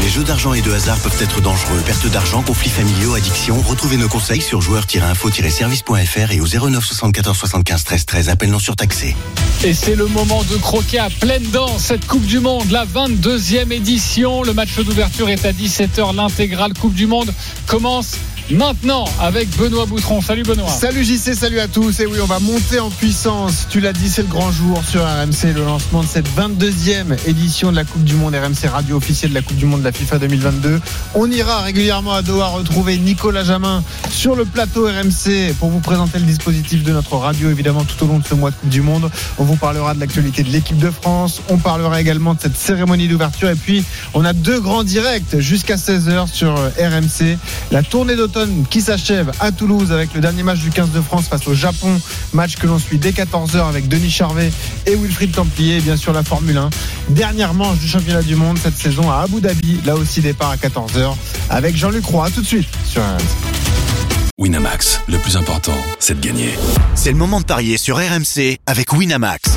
Les 0.02 0.08
jeux 0.08 0.24
d'argent 0.24 0.54
et 0.54 0.60
de 0.60 0.72
hasard 0.72 0.98
peuvent 0.98 1.20
être 1.20 1.40
dangereux. 1.40 1.80
Perte 1.84 2.06
d'argent, 2.06 2.42
conflits 2.42 2.70
familiaux, 2.70 3.14
addiction. 3.14 3.60
Retrouvez 3.60 3.96
nos 3.96 4.08
conseils 4.08 4.40
sur 4.40 4.60
joueurs-info-service.fr 4.60 6.32
et 6.32 6.40
au 6.40 6.46
09 6.46 6.84
74 6.84 7.36
75 7.36 7.84
13 7.84 8.06
13. 8.06 8.28
Appel 8.28 8.50
non 8.50 8.58
surtaxé. 8.58 9.16
Et 9.64 9.74
c'est 9.74 9.94
le 9.94 10.06
moment 10.06 10.44
de 10.44 10.56
croquer 10.56 10.98
à 10.98 11.08
pleine 11.10 11.42
dents 11.50 11.78
cette 11.78 12.06
Coupe 12.06 12.26
du 12.26 12.40
Monde, 12.40 12.70
la 12.70 12.84
22e 12.84 13.72
édition. 13.72 14.42
Le 14.42 14.52
match 14.52 14.78
d'ouverture 14.78 15.28
est 15.28 15.44
à 15.44 15.52
17h. 15.52 16.14
L'intégrale 16.14 16.72
Coupe 16.74 16.94
du 16.94 17.06
Monde 17.06 17.32
commence 17.66 18.16
maintenant 18.50 19.04
avec 19.20 19.48
Benoît 19.56 19.86
Boutron. 19.86 20.20
Salut 20.20 20.42
Benoît. 20.42 20.68
Salut 20.68 21.04
JC, 21.04 21.34
salut 21.34 21.58
à 21.58 21.68
tous. 21.68 22.00
Et 22.00 22.06
oui, 22.06 22.18
on 22.22 22.26
va 22.26 22.38
monter 22.38 22.78
en 22.78 22.90
puissance. 22.90 23.66
Tu 23.70 23.80
l'as 23.80 23.92
dit, 23.92 24.08
c'est 24.08 24.22
le 24.22 24.28
grand 24.28 24.52
jour 24.52 24.82
sur 24.84 25.02
RMC, 25.02 25.54
le 25.54 25.64
lancement 25.64 26.02
de 26.02 26.06
cette 26.06 26.28
22e 26.36 27.16
édition 27.26 27.70
de 27.70 27.76
la 27.76 27.84
Coupe 27.84 28.04
du 28.04 28.14
Monde, 28.14 28.34
RMC 28.34 28.68
radio 28.70 28.96
officielle 28.96 29.30
de 29.30 29.34
la 29.34 29.42
Coupe 29.42 29.56
du 29.56 29.66
Monde 29.66 29.80
de 29.80 29.84
la 29.84 29.92
FIFA 29.92 30.18
2022. 30.18 30.80
On 31.14 31.30
ira 31.30 31.60
régulièrement 31.62 32.12
à 32.12 32.22
Doha 32.22 32.48
retrouver 32.48 32.96
Nicolas 32.98 33.44
Jamin 33.44 33.82
sur 34.10 34.36
le 34.36 34.44
plateau 34.44 34.86
RMC 34.86 35.54
pour 35.58 35.70
vous 35.70 35.80
présenter 35.80 36.18
le 36.18 36.24
dispositif 36.24 36.84
de 36.84 36.92
notre 36.92 37.16
radio, 37.16 37.50
évidemment, 37.50 37.84
tout 37.84 38.04
au 38.04 38.08
long 38.08 38.18
de 38.18 38.26
ce 38.26 38.34
mois 38.34 38.50
de 38.50 38.56
Coupe 38.56 38.70
du 38.70 38.82
Monde. 38.82 39.10
On 39.38 39.44
vous 39.44 39.56
parlera 39.56 39.94
de 39.94 40.00
l'actualité 40.00 40.42
de 40.42 40.50
l'équipe 40.50 40.78
de 40.78 40.90
France. 40.90 41.42
On 41.48 41.58
parlera 41.58 42.00
également 42.00 42.34
de 42.34 42.40
cette 42.40 42.56
cérémonie 42.56 43.08
d'ouverture. 43.08 43.50
Et 43.50 43.56
puis, 43.56 43.84
on 44.14 44.24
a 44.24 44.32
deux 44.32 44.60
grands 44.60 44.84
directs 44.84 45.38
jusqu'à 45.38 45.76
16h 45.76 46.28
sur 46.28 46.54
RMC. 46.54 47.38
La 47.72 47.82
tournée 47.82 48.14
d'automne 48.14 48.35
qui 48.70 48.80
s'achève 48.80 49.30
à 49.40 49.52
Toulouse 49.52 49.92
avec 49.92 50.12
le 50.14 50.20
dernier 50.20 50.42
match 50.42 50.58
du 50.60 50.70
15 50.70 50.90
de 50.90 51.00
France 51.00 51.28
face 51.28 51.46
au 51.46 51.54
Japon. 51.54 52.00
Match 52.32 52.56
que 52.56 52.66
l'on 52.66 52.78
suit 52.78 52.98
dès 52.98 53.10
14h 53.10 53.68
avec 53.68 53.88
Denis 53.88 54.10
Charvet 54.10 54.52
et 54.86 54.94
Wilfried 54.94 55.32
Templier. 55.32 55.78
Et 55.78 55.80
bien 55.80 55.96
sûr, 55.96 56.12
la 56.12 56.22
Formule 56.22 56.56
1. 56.56 56.70
Dernière 57.10 57.54
manche 57.54 57.78
du 57.78 57.88
championnat 57.88 58.22
du 58.22 58.34
monde 58.34 58.58
cette 58.58 58.76
saison 58.76 59.10
à 59.10 59.18
Abu 59.18 59.40
Dhabi. 59.40 59.80
Là 59.84 59.94
aussi, 59.96 60.20
départ 60.20 60.50
à 60.50 60.56
14h 60.56 61.14
avec 61.50 61.76
Jean-Luc 61.76 62.04
Roy. 62.04 62.26
À 62.26 62.30
tout 62.30 62.42
de 62.42 62.46
suite 62.46 62.68
sur 62.84 63.02
RMC. 63.02 63.22
Winamax, 64.38 65.00
le 65.08 65.16
plus 65.18 65.36
important, 65.36 65.76
c'est 65.98 66.20
de 66.20 66.26
gagner. 66.26 66.54
C'est 66.94 67.10
le 67.10 67.16
moment 67.16 67.40
de 67.40 67.46
parier 67.46 67.78
sur 67.78 67.96
RMC 67.96 68.58
avec 68.66 68.92
Winamax. 68.92 69.56